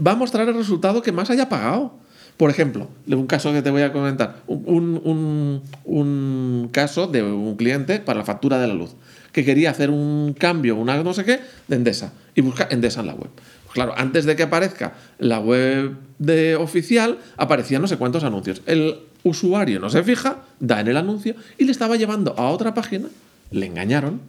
Va 0.06 0.14
a 0.14 0.16
mostrar 0.16 0.48
el 0.48 0.56
resultado 0.56 1.02
que 1.04 1.12
más 1.12 1.30
haya 1.30 1.50
pagado. 1.50 2.00
Por 2.38 2.50
ejemplo, 2.50 2.88
un 3.06 3.28
caso 3.28 3.54
que 3.54 3.62
te 3.62 3.70
voy 3.70 3.84
a 3.84 3.94
comentar, 3.94 4.42
un, 4.48 5.00
un, 5.04 5.62
un 5.84 6.70
caso 6.72 7.06
de 7.06 7.22
un 7.22 7.56
cliente 7.56 8.00
para 8.00 8.20
la 8.20 8.26
factura 8.26 8.58
de 8.58 8.68
la 8.68 8.74
luz 8.74 8.96
que 9.32 9.46
quería 9.46 9.72
hacer 9.72 9.90
un 9.90 10.34
cambio, 10.38 10.76
una 10.76 11.02
no 11.04 11.14
sé 11.14 11.24
qué, 11.24 11.40
de 11.68 11.76
Endesa. 11.76 12.14
Y 12.36 12.42
busca 12.42 12.68
Endesa 12.70 13.02
en 13.02 13.08
la 13.08 13.14
web. 13.14 13.30
Pues 13.64 13.74
claro, 13.74 13.94
antes 13.98 14.26
de 14.26 14.36
que 14.36 14.44
aparezca 14.44 14.94
la 15.20 15.40
web 15.40 15.96
de 16.20 16.56
oficial, 16.56 17.20
aparecían 17.38 17.82
no 17.82 17.88
sé 17.88 17.98
cuántos 17.98 18.24
anuncios. 18.24 18.62
El 18.66 19.00
usuario 19.24 19.80
no 19.80 19.90
se 19.90 20.04
fija, 20.04 20.44
da 20.60 20.80
en 20.82 20.88
el 20.88 20.98
anuncio 20.98 21.36
y 21.58 21.66
le 21.66 21.72
estaba 21.72 21.96
llevando 21.96 22.36
a 22.38 22.50
otra 22.50 22.74
página. 22.74 23.08
Le 23.52 23.66
engañaron, 23.66 24.22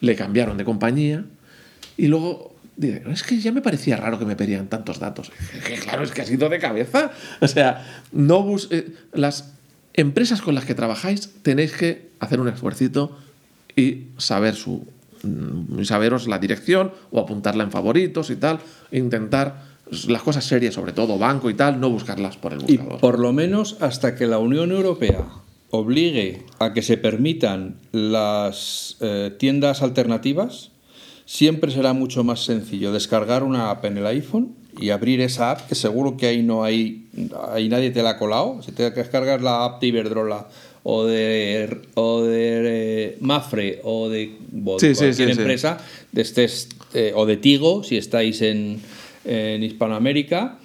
le 0.00 0.16
cambiaron 0.16 0.56
de 0.56 0.64
compañía 0.64 1.24
y 1.96 2.08
luego 2.08 2.54
dice, 2.76 3.02
es 3.10 3.22
que 3.22 3.38
ya 3.38 3.52
me 3.52 3.62
parecía 3.62 3.96
raro 3.96 4.18
que 4.18 4.24
me 4.24 4.36
pedían 4.36 4.68
tantos 4.68 4.98
datos. 4.98 5.30
claro, 5.82 6.02
es 6.02 6.12
que 6.12 6.22
ha 6.22 6.26
sido 6.26 6.48
de 6.48 6.58
cabeza. 6.58 7.12
O 7.40 7.48
sea, 7.48 7.86
no 8.12 8.42
bus 8.42 8.68
eh, 8.70 8.92
las 9.12 9.52
empresas 9.94 10.40
con 10.42 10.54
las 10.54 10.64
que 10.64 10.74
trabajáis 10.74 11.30
tenéis 11.42 11.72
que 11.72 12.10
hacer 12.20 12.40
un 12.40 12.48
esfuercito 12.48 13.18
y 13.76 14.08
saber 14.18 14.54
su 14.54 14.86
mm, 15.22 15.82
saberos 15.84 16.26
la 16.28 16.38
dirección 16.38 16.92
o 17.10 17.20
apuntarla 17.20 17.64
en 17.64 17.70
favoritos 17.70 18.30
y 18.30 18.36
tal, 18.36 18.60
intentar 18.92 19.70
las 20.06 20.22
cosas 20.22 20.44
serias, 20.44 20.74
sobre 20.74 20.92
todo 20.92 21.18
banco 21.18 21.50
y 21.50 21.54
tal, 21.54 21.80
no 21.80 21.90
buscarlas 21.90 22.36
por 22.36 22.52
el 22.52 22.60
buscador. 22.60 22.94
Y 22.94 23.00
por 23.00 23.18
lo 23.18 23.32
menos 23.32 23.76
hasta 23.80 24.14
que 24.14 24.26
la 24.26 24.38
Unión 24.38 24.70
Europea 24.70 25.24
obligue 25.70 26.44
a 26.58 26.72
que 26.72 26.82
se 26.82 26.96
permitan 26.96 27.76
las 27.92 28.96
eh, 29.00 29.34
tiendas 29.38 29.82
alternativas, 29.82 30.70
siempre 31.26 31.70
será 31.70 31.92
mucho 31.92 32.24
más 32.24 32.44
sencillo 32.44 32.92
descargar 32.92 33.44
una 33.44 33.70
app 33.70 33.84
en 33.84 33.98
el 33.98 34.06
iPhone 34.06 34.56
y 34.78 34.90
abrir 34.90 35.20
esa 35.20 35.52
app, 35.52 35.68
que 35.68 35.74
seguro 35.74 36.16
que 36.16 36.26
ahí 36.26 36.42
no 36.42 36.64
hay, 36.64 37.08
ahí 37.52 37.68
nadie 37.68 37.90
te 37.90 38.02
la 38.02 38.10
ha 38.10 38.18
colado. 38.18 38.62
Si 38.62 38.72
te 38.72 38.90
descargas 38.90 39.42
la 39.42 39.64
app 39.64 39.80
de 39.80 39.88
Iberdrola 39.88 40.48
o 40.92 41.06
de, 41.06 41.82
o 41.94 42.22
de 42.22 43.16
Mafre 43.20 43.80
o 43.84 44.08
de 44.08 44.36
cualquier 44.64 45.30
empresa, 45.30 45.78
de 46.10 46.22
este, 46.22 47.12
o 47.14 47.26
de 47.26 47.36
Tigo, 47.36 47.84
si 47.84 47.96
estáis 47.96 48.42
en, 48.42 48.80
en 49.24 49.62
Hispanoamérica, 49.62 50.58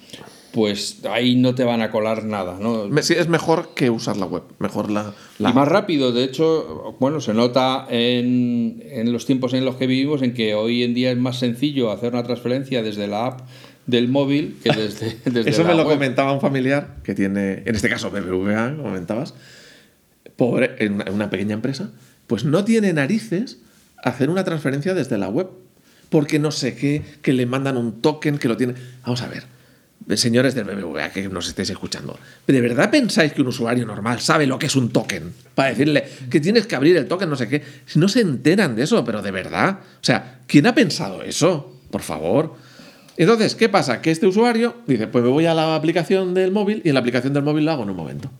pues 0.50 1.04
ahí 1.08 1.36
no 1.36 1.54
te 1.54 1.62
van 1.62 1.80
a 1.80 1.92
colar 1.92 2.24
nada. 2.24 2.58
¿no? 2.60 2.90
Sí, 3.02 3.14
es 3.16 3.28
mejor 3.28 3.70
que 3.76 3.88
usar 3.88 4.16
la 4.16 4.26
web, 4.26 4.42
mejor 4.58 4.90
la, 4.90 5.14
Y 5.38 5.44
más 5.44 5.68
rápido, 5.68 6.10
de 6.10 6.24
hecho, 6.24 6.96
bueno, 6.98 7.20
se 7.20 7.32
nota 7.32 7.86
en, 7.88 8.82
en, 8.84 9.12
los 9.12 9.26
tiempos 9.26 9.54
en 9.54 9.64
los 9.64 9.76
que 9.76 9.86
vivimos 9.86 10.22
en 10.22 10.34
que 10.34 10.56
hoy 10.56 10.82
en 10.82 10.92
día 10.92 11.12
es 11.12 11.18
más 11.18 11.38
sencillo 11.38 11.92
hacer 11.92 12.12
una 12.12 12.24
transferencia 12.24 12.82
desde 12.82 13.06
la 13.06 13.26
app 13.26 13.40
del 13.86 14.08
móvil 14.08 14.56
que 14.60 14.72
desde, 14.72 15.18
desde 15.30 15.50
Eso 15.50 15.62
me 15.62 15.76
lo 15.76 15.84
comentaba 15.84 16.32
un 16.32 16.40
familiar 16.40 16.96
que 17.04 17.14
tiene, 17.14 17.62
en 17.64 17.76
este 17.76 17.88
caso 17.88 18.10
BBVA, 18.10 18.76
comentabas, 18.76 19.34
pobre, 20.36 20.76
en 20.78 21.02
una 21.12 21.30
pequeña 21.30 21.54
empresa, 21.54 21.90
pues 22.26 22.44
no 22.44 22.64
tiene 22.64 22.92
narices 22.92 23.58
hacer 24.02 24.30
una 24.30 24.44
transferencia 24.44 24.94
desde 24.94 25.18
la 25.18 25.28
web. 25.28 25.48
Porque 26.08 26.38
no 26.38 26.52
sé 26.52 26.76
qué, 26.76 27.02
que 27.20 27.32
le 27.32 27.46
mandan 27.46 27.76
un 27.76 28.00
token, 28.00 28.38
que 28.38 28.46
lo 28.46 28.56
tiene. 28.56 28.74
Vamos 29.02 29.22
a 29.22 29.28
ver, 29.28 29.44
señores 30.14 30.54
del 30.54 30.64
BBVA 30.64 31.10
que 31.10 31.28
nos 31.28 31.48
estéis 31.48 31.70
escuchando, 31.70 32.16
¿de 32.46 32.60
verdad 32.60 32.90
pensáis 32.90 33.32
que 33.32 33.42
un 33.42 33.48
usuario 33.48 33.84
normal 33.84 34.20
sabe 34.20 34.46
lo 34.46 34.56
que 34.56 34.66
es 34.66 34.76
un 34.76 34.90
token? 34.90 35.32
Para 35.54 35.70
decirle 35.70 36.04
que 36.30 36.40
tienes 36.40 36.68
que 36.68 36.76
abrir 36.76 36.96
el 36.96 37.08
token, 37.08 37.28
no 37.28 37.34
sé 37.34 37.48
qué. 37.48 37.62
No 37.96 38.08
se 38.08 38.20
enteran 38.20 38.76
de 38.76 38.84
eso, 38.84 39.04
pero 39.04 39.20
de 39.20 39.32
verdad. 39.32 39.80
O 39.80 40.04
sea, 40.04 40.42
¿quién 40.46 40.66
ha 40.66 40.74
pensado 40.74 41.22
eso? 41.22 41.74
Por 41.90 42.02
favor. 42.02 42.54
Entonces, 43.16 43.56
¿qué 43.56 43.68
pasa? 43.68 44.00
Que 44.00 44.12
este 44.12 44.26
usuario 44.26 44.76
dice, 44.86 45.08
pues 45.08 45.24
me 45.24 45.30
voy 45.30 45.46
a 45.46 45.54
la 45.54 45.74
aplicación 45.74 46.34
del 46.34 46.52
móvil 46.52 46.82
y 46.84 46.88
en 46.88 46.94
la 46.94 47.00
aplicación 47.00 47.32
del 47.32 47.42
móvil 47.42 47.64
lo 47.64 47.72
hago 47.72 47.82
en 47.82 47.90
un 47.90 47.96
momento. 47.96 48.30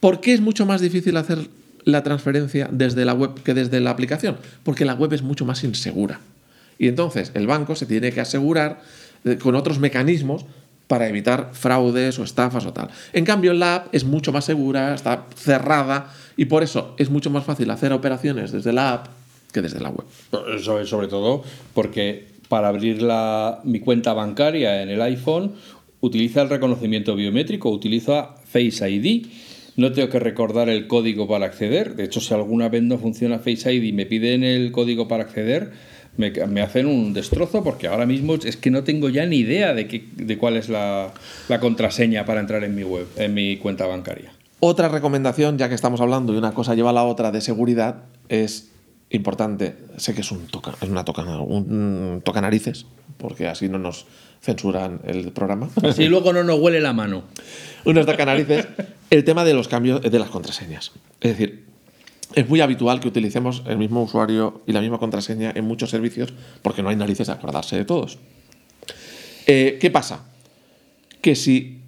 ¿Por 0.00 0.20
qué 0.20 0.32
es 0.32 0.40
mucho 0.40 0.66
más 0.66 0.80
difícil 0.80 1.16
hacer 1.16 1.38
la 1.84 2.02
transferencia 2.02 2.68
desde 2.72 3.04
la 3.04 3.14
web 3.14 3.42
que 3.42 3.54
desde 3.54 3.80
la 3.80 3.90
aplicación? 3.90 4.36
Porque 4.64 4.84
la 4.84 4.94
web 4.94 5.12
es 5.12 5.22
mucho 5.22 5.44
más 5.44 5.62
insegura. 5.62 6.20
Y 6.78 6.88
entonces 6.88 7.30
el 7.34 7.46
banco 7.46 7.76
se 7.76 7.86
tiene 7.86 8.10
que 8.10 8.20
asegurar 8.20 8.80
eh, 9.24 9.36
con 9.36 9.54
otros 9.54 9.78
mecanismos 9.78 10.46
para 10.86 11.08
evitar 11.08 11.50
fraudes 11.52 12.18
o 12.18 12.24
estafas 12.24 12.66
o 12.66 12.72
tal. 12.72 12.88
En 13.12 13.24
cambio, 13.24 13.52
la 13.52 13.76
app 13.76 13.94
es 13.94 14.02
mucho 14.04 14.32
más 14.32 14.44
segura, 14.44 14.94
está 14.94 15.26
cerrada 15.36 16.12
y 16.36 16.46
por 16.46 16.64
eso 16.64 16.96
es 16.98 17.10
mucho 17.10 17.30
más 17.30 17.44
fácil 17.44 17.70
hacer 17.70 17.92
operaciones 17.92 18.50
desde 18.50 18.72
la 18.72 18.94
app 18.94 19.06
que 19.52 19.62
desde 19.62 19.78
la 19.78 19.90
web. 19.90 20.06
Sobre, 20.60 21.06
todo 21.06 21.44
porque 21.74 22.26
para 22.48 22.68
abrir 22.68 23.06
mi 23.62 23.78
cuenta 23.80 24.14
bancaria 24.14 24.82
en 24.82 24.88
el 24.88 25.00
iPhone 25.02 25.52
utiliza 26.00 26.42
el 26.42 26.48
reconocimiento 26.48 27.14
biométrico, 27.14 27.70
utiliza 27.70 28.30
Face 28.50 28.90
ID. 28.90 29.26
No 29.80 29.92
tengo 29.92 30.10
que 30.10 30.18
recordar 30.18 30.68
el 30.68 30.86
código 30.86 31.26
para 31.26 31.46
acceder. 31.46 31.96
De 31.96 32.04
hecho, 32.04 32.20
si 32.20 32.34
alguna 32.34 32.68
vez 32.68 32.82
no 32.82 32.98
funciona 32.98 33.38
Face 33.38 33.72
ID 33.72 33.82
y 33.82 33.92
me 33.94 34.04
piden 34.04 34.44
el 34.44 34.72
código 34.72 35.08
para 35.08 35.22
acceder, 35.22 35.70
me, 36.18 36.32
me 36.32 36.60
hacen 36.60 36.84
un 36.84 37.14
destrozo 37.14 37.64
porque 37.64 37.86
ahora 37.86 38.04
mismo 38.04 38.34
es 38.34 38.58
que 38.58 38.70
no 38.70 38.84
tengo 38.84 39.08
ya 39.08 39.24
ni 39.24 39.36
idea 39.36 39.72
de, 39.72 39.88
qué, 39.88 40.04
de 40.16 40.36
cuál 40.36 40.58
es 40.58 40.68
la, 40.68 41.14
la 41.48 41.60
contraseña 41.60 42.26
para 42.26 42.40
entrar 42.40 42.62
en 42.62 42.74
mi 42.74 42.82
web, 42.82 43.06
en 43.16 43.32
mi 43.32 43.56
cuenta 43.56 43.86
bancaria. 43.86 44.30
Otra 44.58 44.90
recomendación, 44.90 45.56
ya 45.56 45.70
que 45.70 45.76
estamos 45.76 46.02
hablando 46.02 46.34
y 46.34 46.36
una 46.36 46.52
cosa 46.52 46.74
lleva 46.74 46.90
a 46.90 46.92
la 46.92 47.04
otra 47.04 47.30
de 47.30 47.40
seguridad, 47.40 48.02
es 48.28 48.70
importante, 49.08 49.76
sé 49.96 50.12
que 50.12 50.20
es 50.20 50.30
un 50.30 50.46
toca, 50.46 50.74
es 50.82 50.90
una 50.90 51.06
toca, 51.06 51.22
un 51.22 52.20
toca 52.22 52.42
narices, 52.42 52.84
porque 53.16 53.48
así 53.48 53.70
no 53.70 53.78
nos 53.78 54.04
censuran 54.42 55.00
el 55.04 55.32
programa. 55.32 55.70
Así 55.82 56.06
luego 56.06 56.34
no 56.34 56.44
nos 56.44 56.58
huele 56.60 56.80
la 56.80 56.92
mano. 56.92 57.24
Unos 57.86 58.04
toca 58.04 58.26
narices, 58.26 58.66
el 59.10 59.24
tema 59.24 59.44
de 59.44 59.54
los 59.54 59.68
cambios 59.68 60.00
de 60.02 60.18
las 60.18 60.30
contraseñas. 60.30 60.92
Es 61.20 61.32
decir, 61.36 61.64
es 62.34 62.48
muy 62.48 62.60
habitual 62.60 63.00
que 63.00 63.08
utilicemos 63.08 63.62
el 63.66 63.76
mismo 63.76 64.02
usuario 64.02 64.62
y 64.66 64.72
la 64.72 64.80
misma 64.80 64.98
contraseña 64.98 65.52
en 65.54 65.64
muchos 65.64 65.90
servicios 65.90 66.32
porque 66.62 66.82
no 66.82 66.88
hay 66.88 66.96
narices 66.96 67.26
de 67.26 67.32
acordarse 67.32 67.76
de 67.76 67.84
todos. 67.84 68.18
Eh, 69.46 69.78
¿Qué 69.80 69.90
pasa? 69.90 70.24
Que 71.20 71.34
si 71.34 71.78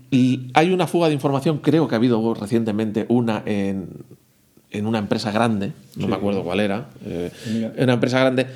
hay 0.54 0.70
una 0.72 0.86
fuga 0.86 1.08
de 1.08 1.14
información, 1.14 1.58
creo 1.58 1.88
que 1.88 1.94
ha 1.94 1.98
habido 1.98 2.34
recientemente 2.34 3.06
una 3.08 3.42
en, 3.46 3.88
en 4.70 4.86
una 4.86 4.98
empresa 4.98 5.30
grande, 5.30 5.68
no 5.96 6.02
Sí. 6.02 6.08
me 6.08 6.16
acuerdo 6.16 6.42
cuál 6.42 6.60
era, 6.60 6.90
eh, 7.04 7.30
en 7.76 7.84
una 7.84 7.94
empresa 7.94 8.18
grande, 8.20 8.46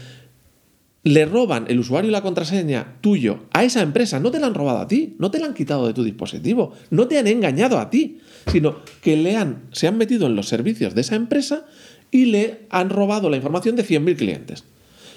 le 1.07 1.25
roban 1.25 1.67
el 1.69 1.79
usuario 1.79 2.09
y 2.09 2.13
la 2.13 2.21
contraseña 2.21 2.97
tuyo 3.01 3.45
a 3.53 3.63
esa 3.63 3.81
empresa, 3.81 4.19
no 4.19 4.33
te 4.33 4.41
la 4.41 4.49
han 4.49 4.55
robado 4.55 4.81
a 4.81 4.89
ti, 4.89 5.15
no 5.21 5.31
te 5.31 5.39
la 5.39 5.47
han 5.47 5.55
quitado 5.55 5.87
de 5.87 5.95
tu 5.95 6.03
dispositivo, 6.03 6.73
no 6.91 7.07
te 7.07 7.17
han 7.17 7.29
engañado 7.29 7.79
a 7.79 7.91
ti, 7.91 8.19
sino 8.51 8.79
que 9.03 9.17
le 9.17 9.37
han, 9.37 9.67
se 9.71 9.87
han 9.87 9.99
metido 9.99 10.27
en 10.27 10.35
los 10.35 10.49
servicios 10.49 10.97
de 10.97 11.03
esa 11.03 11.15
empresa 11.15 11.65
y 12.11 12.25
le 12.25 12.63
han 12.71 12.91
robado 12.91 13.31
la 13.31 13.37
información 13.37 13.77
de 13.77 13.85
100.000 13.85 14.17
clientes. 14.17 14.65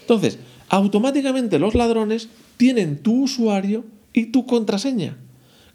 Entonces, 0.02 0.38
automáticamente 0.70 1.58
los 1.58 1.74
ladrones 1.74 2.30
tienen 2.58 3.00
tu 3.00 3.24
usuario 3.24 3.84
y 4.14 4.28
tu 4.28 4.46
contraseña, 4.46 5.18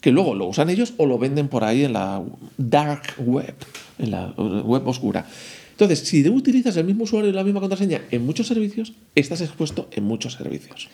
que 0.01 0.13
luego 0.13 0.37
lo 0.37 0.47
usan 0.47 0.71
ellos 0.71 0.95
o 0.97 1.07
lo 1.07 1.19
venden 1.19 1.49
por 1.49 1.65
ahí 1.65 1.83
en 1.83 1.93
la 1.93 2.23
dark 2.57 3.03
web, 3.19 3.55
en 3.99 4.13
la 4.13 4.29
web 4.29 4.87
oscura. 4.87 5.27
Entonces, 5.75 6.01
si 6.01 6.29
utilizas 6.29 6.77
el 6.77 6.85
mismo 6.85 7.03
usuario 7.03 7.31
y 7.31 7.33
la 7.33 7.43
misma 7.43 7.59
contraseña 7.59 8.03
en 8.13 8.25
muchos 8.25 8.47
servicios, 8.47 8.93
estás 9.17 9.41
expuesto 9.41 9.89
en 9.91 10.05
muchos 10.05 10.35
servicios. 10.35 10.89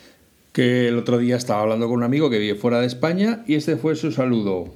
Que 0.53 0.87
el 0.87 0.97
otro 0.97 1.19
día 1.19 1.35
estaba 1.35 1.61
hablando 1.61 1.87
con 1.87 1.97
un 1.97 2.03
amigo 2.03 2.31
que 2.31 2.39
vive 2.39 2.55
fuera 2.55 2.79
de 2.79 2.87
España 2.87 3.43
y 3.47 3.53
este 3.53 3.77
fue 3.77 3.95
su 3.95 4.11
saludo. 4.11 4.73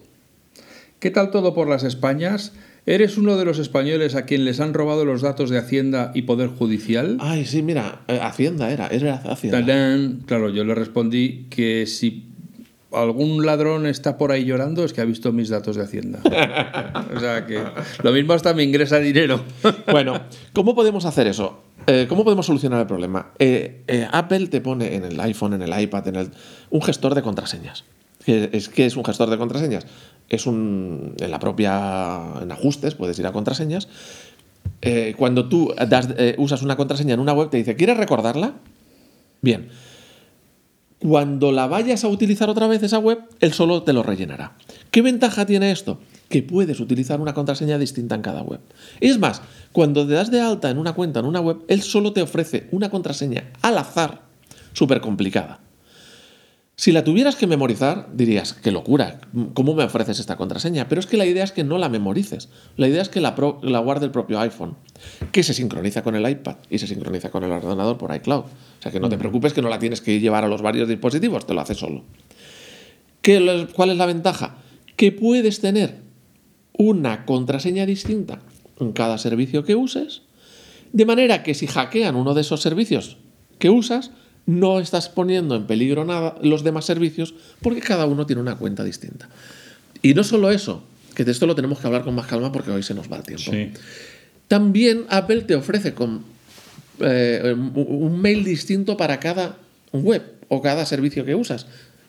¿Qué 0.99 1.10
tal 1.10 1.32
todo 1.32 1.56
por 1.56 1.68
las 1.68 1.84
Españas? 1.84 2.53
¿Eres 2.86 3.18
uno 3.18 3.36
de 3.36 3.45
los 3.45 3.58
españoles 3.58 4.14
a 4.14 4.26
quien 4.26 4.45
les 4.45 4.60
han 4.60 4.76
robado 4.76 5.06
los 5.06 5.24
datos 5.24 5.49
de 5.49 5.58
Hacienda 5.58 6.12
y 6.14 6.22
Poder 6.22 6.49
Judicial? 6.49 7.18
Ay, 7.20 7.45
sí, 7.45 7.64
mira, 7.64 8.01
eh, 8.08 8.20
Hacienda 8.22 8.72
era, 8.72 8.88
era 8.89 9.16
Hacienda. 9.16 9.66
Tadán. 9.66 10.22
Claro, 10.28 10.49
yo 10.49 10.64
le 10.64 10.76
respondí 10.76 11.47
que 11.49 11.88
si 11.88 12.26
algún 12.92 13.46
ladrón 13.46 13.86
está 13.86 14.18
por 14.18 14.32
ahí 14.32 14.46
llorando 14.46 14.84
es 14.86 14.94
que 14.94 15.02
ha 15.02 15.06
visto 15.06 15.32
mis 15.32 15.50
datos 15.50 15.76
de 15.76 15.84
Hacienda. 15.84 16.20
o 17.16 17.20
sea 17.20 17.46
que 17.46 17.62
lo 18.04 18.12
mismo 18.12 18.34
hasta 18.34 18.54
me 18.54 18.64
ingresa 18.64 19.00
dinero. 19.00 19.42
Bueno, 19.92 20.20
¿cómo 20.54 20.76
podemos 20.76 21.06
hacer 21.06 21.28
eso? 21.28 21.62
Eh, 21.88 22.06
¿Cómo 22.10 22.24
podemos 22.24 22.46
solucionar 22.48 22.82
el 22.82 22.88
problema? 22.88 23.32
Eh, 23.38 23.84
eh, 23.88 24.08
Apple 24.12 24.48
te 24.48 24.60
pone 24.62 24.96
en 24.96 25.04
el 25.06 25.20
iPhone, 25.20 25.54
en 25.54 25.62
el 25.62 25.80
iPad, 25.82 26.08
en 26.08 26.16
el, 26.16 26.30
un 26.72 26.82
gestor 26.82 27.14
de 27.16 27.22
contraseñas. 27.22 27.84
¿Qué 28.26 28.50
es, 28.54 28.70
qué 28.70 28.86
es 28.88 28.98
un 28.98 29.06
gestor 29.06 29.30
de 29.30 29.38
contraseñas? 29.38 29.86
Es 30.30 30.48
un. 30.48 31.14
En 31.20 31.30
la 31.30 31.38
propia. 31.40 32.20
En 32.42 32.52
ajustes, 32.52 32.96
puedes 32.96 33.20
ir 33.20 33.28
a 33.28 33.32
contraseñas. 33.32 33.88
Cuando 35.18 35.48
tú 35.48 35.74
das- 35.88 36.10
usas 36.38 36.64
una 36.64 36.76
contraseña 36.76 37.14
en 37.14 37.20
una 37.20 37.34
web, 37.34 37.50
te 37.52 37.58
dice, 37.58 37.76
¿quieres 37.76 37.98
recordarla? 37.98 38.54
Bien. 39.42 39.70
Cuando 41.00 41.52
la 41.52 41.68
vayas 41.68 42.04
a 42.04 42.08
utilizar 42.08 42.50
otra 42.50 42.68
vez 42.68 42.82
esa 42.82 43.00
web, 43.00 43.20
él 43.39 43.54
solo 43.54 43.84
te 43.84 43.93
lo 43.93 44.02
rellenará. 44.02 44.54
¿Qué 44.91 45.02
ventaja 45.02 45.46
tiene 45.46 45.72
esto? 45.72 46.00
Que 46.30 46.41
puedes 46.41 46.80
utilizar 46.80 47.20
una 47.20 47.34
contraseña 47.34 47.78
distinta 47.78 48.16
en 48.16 48.22
cada 48.22 48.41
web. 48.41 48.62
Es 49.02 49.20
más, 49.20 49.41
cuando 49.72 50.08
te 50.08 50.14
das 50.14 50.32
de 50.32 50.39
alta 50.39 50.70
en 50.70 50.78
una 50.78 50.93
cuenta 50.93 51.20
en 51.20 51.26
una 51.26 51.41
web, 51.41 51.58
él 51.68 51.82
solo 51.82 52.14
te 52.14 52.22
ofrece 52.22 52.68
una 52.72 52.89
contraseña 52.89 53.52
al 53.62 53.78
azar, 53.78 54.22
súper 54.74 55.02
complicada. 55.02 55.60
Si 56.78 56.92
la 56.92 57.06
tuvieras 57.06 57.38
que 57.38 57.48
memorizar, 57.48 58.10
dirías, 58.14 58.52
qué 58.54 58.70
locura, 58.70 59.22
¿cómo 59.54 59.76
me 59.76 59.86
ofreces 59.86 60.20
esta 60.20 60.36
contraseña? 60.36 60.90
Pero 60.90 61.00
es 61.00 61.08
que 61.08 61.16
la 61.16 61.26
idea 61.26 61.46
es 61.46 61.54
que 61.54 61.64
no 61.64 61.78
la 61.78 61.88
memorices. 61.88 62.50
La 62.76 62.90
idea 62.90 63.02
es 63.02 63.08
que 63.08 63.22
la, 63.22 63.34
pro- 63.34 63.60
la 63.64 63.80
guarde 63.80 64.06
el 64.08 64.12
propio 64.12 64.40
iPhone, 64.42 64.76
que 65.32 65.42
se 65.44 65.54
sincroniza 65.54 66.04
con 66.04 66.16
el 66.16 66.30
iPad 66.30 66.58
y 66.70 66.78
se 66.80 66.88
sincroniza 66.88 67.32
con 67.32 67.46
el 67.46 67.52
ordenador 67.52 67.98
por 67.98 68.14
iCloud. 68.14 68.44
O 68.44 68.82
sea 68.82 68.92
que 68.92 69.00
no 69.00 69.08
te 69.08 69.18
preocupes 69.18 69.54
que 69.54 69.62
no 69.62 69.70
la 69.70 69.80
tienes 69.80 70.02
que 70.02 70.20
llevar 70.20 70.44
a 70.44 70.50
los 70.50 70.62
varios 70.62 70.90
dispositivos, 70.90 71.48
te 71.48 71.54
lo 71.54 71.62
hace 71.62 71.76
solo. 71.76 72.04
¿Qué 73.22 73.40
lo- 73.40 73.68
¿Cuál 73.70 73.92
es 73.92 73.98
la 73.98 74.06
ventaja? 74.06 74.58
Que 74.98 75.14
puedes 75.14 75.62
tener 75.62 76.02
una 76.78 77.26
contraseña 77.26 77.86
distinta 77.86 78.42
en 78.82 78.92
cada 78.92 79.18
servicio 79.18 79.64
que 79.64 79.76
uses, 79.76 80.24
de 80.92 81.06
manera 81.06 81.42
que 81.42 81.54
si 81.54 81.68
hackean 81.68 82.18
uno 82.18 82.34
de 82.34 82.42
esos 82.42 82.62
servicios 82.62 83.16
que 83.60 83.70
usas, 83.70 84.12
no 84.46 84.80
estás 84.80 85.10
poniendo 85.10 85.56
en 85.56 85.66
peligro 85.66 86.06
nada 86.06 86.36
los 86.41 86.64
demás 86.64 86.86
servicios 86.86 87.34
porque 87.62 87.82
cada 87.82 88.06
uno 88.06 88.26
tiene 88.26 88.41
una 88.41 88.58
cuenta 88.58 88.84
distinta. 88.84 89.30
Y 90.02 90.14
no 90.14 90.24
solo 90.24 90.52
eso, 90.52 90.84
que 91.16 91.24
de 91.24 91.32
esto 91.32 91.48
lo 91.48 91.56
tenemos 91.56 91.80
que 91.80 91.88
hablar 91.88 92.04
con 92.04 92.14
más 92.14 92.28
calma 92.28 92.52
porque 92.52 92.72
hoy 92.72 92.84
se 92.84 92.93
nos 92.93 93.12
va 93.12 93.18
el 93.18 93.24
tiempo. 93.24 93.52
También 94.48 95.06
Apple 95.10 95.41
te 95.41 95.56
ofrece 95.56 95.93
con, 95.93 96.24
eh, 97.00 97.54
un 97.56 97.86
un 97.88 98.22
mail 98.22 98.43
distinto 98.43 98.96
para 98.98 99.20
cada 99.20 99.58
web 99.91 100.22
o 100.48 100.62
cada 100.62 100.86
servicio 100.86 101.26
que 101.26 101.34
usas. 101.34 101.66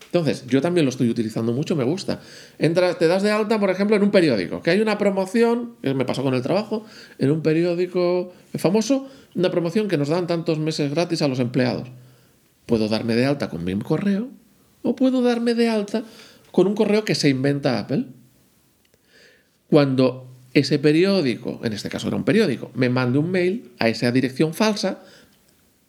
Entonces, 0.07 0.47
yo 0.47 0.62
también 0.62 0.84
lo 0.87 0.91
estoy 0.91 1.11
utilizando 1.11 1.53
mucho, 1.53 1.76
me 1.76 1.84
gusta. 1.84 2.20
Entras, 2.59 2.99
te 2.99 3.07
das 3.07 3.22
de 3.22 3.30
alta, 3.30 3.59
por 3.59 3.70
ejemplo, 3.70 3.97
en 3.97 4.03
un 4.03 4.11
periódico, 4.11 4.62
que 4.62 4.70
hay 4.70 4.80
una 4.80 4.99
promoción, 4.99 5.74
que 5.82 5.95
me 5.95 6.05
pasó 6.05 6.22
con 6.22 6.34
el 6.34 6.43
trabajo, 6.43 6.84
en 7.18 7.30
un 7.30 7.43
periódico 7.43 8.32
famoso, 8.55 9.09
una 9.34 9.51
promoción 9.51 9.89
que 9.89 9.99
nos 9.99 10.09
dan 10.09 10.26
tantos 10.26 10.59
meses 10.59 10.91
gratis 10.91 11.22
a 11.22 11.28
los 11.28 11.41
empleados. 11.41 11.89
Puedo 12.67 12.89
darme 12.89 13.14
de 13.14 13.27
alta 13.27 13.49
con 13.49 13.64
mi 13.64 13.77
correo 13.79 14.29
o 14.83 14.97
puedo 14.97 15.23
darme 15.23 15.55
de 15.55 15.69
alta 15.69 16.05
con 16.51 16.67
un 16.67 16.75
correo 16.75 17.05
que 17.05 17.14
se 17.14 17.29
inventa 17.29 17.79
Apple. 17.79 18.07
Cuando 19.69 20.29
ese 20.53 20.79
periódico, 20.79 21.61
en 21.64 21.73
este 21.73 21.89
caso 21.89 22.09
era 22.09 22.17
un 22.17 22.25
periódico, 22.25 22.71
me 22.75 22.89
mande 22.89 23.19
un 23.19 23.31
mail 23.31 23.73
a 23.79 23.89
esa 23.89 24.11
dirección 24.11 24.55
falsa, 24.55 25.03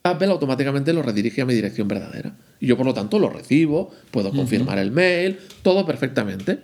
Apple 0.02 0.28
automáticamente 0.28 0.92
lo 0.92 1.02
redirige 1.02 1.42
a 1.42 1.46
mi 1.46 1.54
dirección 1.54 1.88
verdadera. 1.88 2.36
Y 2.60 2.66
yo, 2.66 2.76
por 2.76 2.86
lo 2.86 2.94
tanto, 2.94 3.18
lo 3.18 3.30
recibo, 3.30 3.90
puedo 4.10 4.30
confirmar 4.30 4.78
el 4.78 4.90
mail, 4.90 5.38
todo 5.62 5.86
perfectamente. 5.86 6.58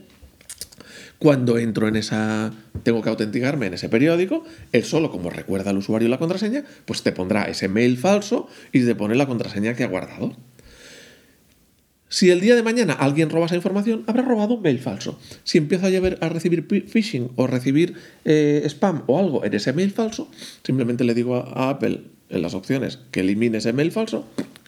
Cuando 1.24 1.56
entro 1.56 1.88
en 1.88 1.96
esa, 1.96 2.52
tengo 2.82 3.00
que 3.00 3.08
autenticarme 3.08 3.64
en 3.68 3.72
ese 3.72 3.88
periódico, 3.88 4.44
él 4.72 4.84
solo, 4.84 5.10
como 5.10 5.30
recuerda 5.30 5.70
al 5.70 5.78
usuario 5.78 6.06
la 6.10 6.18
contraseña, 6.18 6.64
pues 6.84 7.02
te 7.02 7.12
pondrá 7.12 7.44
ese 7.44 7.66
mail 7.66 7.96
falso 7.96 8.46
y 8.74 8.84
te 8.84 8.94
pone 8.94 9.14
la 9.14 9.24
contraseña 9.26 9.72
que 9.72 9.84
ha 9.84 9.88
guardado. 9.88 10.36
Si 12.10 12.28
el 12.30 12.42
día 12.42 12.54
de 12.56 12.62
mañana 12.62 12.92
alguien 12.92 13.30
roba 13.30 13.46
esa 13.46 13.54
información, 13.56 14.04
habrá 14.06 14.20
robado 14.22 14.52
un 14.52 14.60
mail 14.60 14.78
falso. 14.80 15.18
Si 15.44 15.56
empiezo 15.56 15.86
a, 15.86 15.88
llevar- 15.88 16.18
a 16.20 16.28
recibir 16.28 16.66
phishing 16.86 17.30
o 17.36 17.46
recibir 17.46 17.94
eh, 18.26 18.62
spam 18.66 19.04
o 19.06 19.18
algo 19.18 19.46
en 19.46 19.54
ese 19.54 19.72
mail 19.72 19.92
falso, 19.92 20.28
simplemente 20.62 21.04
le 21.04 21.14
digo 21.14 21.36
a 21.36 21.70
Apple 21.70 22.02
en 22.28 22.42
las 22.42 22.52
opciones 22.52 22.98
que 23.12 23.20
elimine 23.20 23.56
ese 23.56 23.72
mail 23.72 23.92
falso 23.92 24.26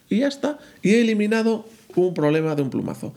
y 0.09 0.21
ya 0.21 0.29
está. 0.29 0.59
Y 0.81 0.93
he 0.95 1.03
eliminado 1.03 1.69
un 1.97 2.15
problema 2.15 2.55
de 2.55 2.63
un 2.63 2.71
plumazo. 2.71 3.13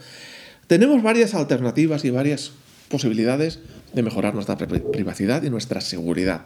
Tenemos 0.68 1.02
varias 1.02 1.34
alternativas 1.36 2.04
y 2.04 2.10
varias 2.10 2.52
posibilidades 2.90 3.60
de 3.94 4.04
mejorar 4.04 4.34
nuestra 4.34 4.58
pri- 4.58 4.84
privacidad 4.92 5.44
y 5.44 5.50
nuestra 5.50 5.82
seguridad. 5.82 6.42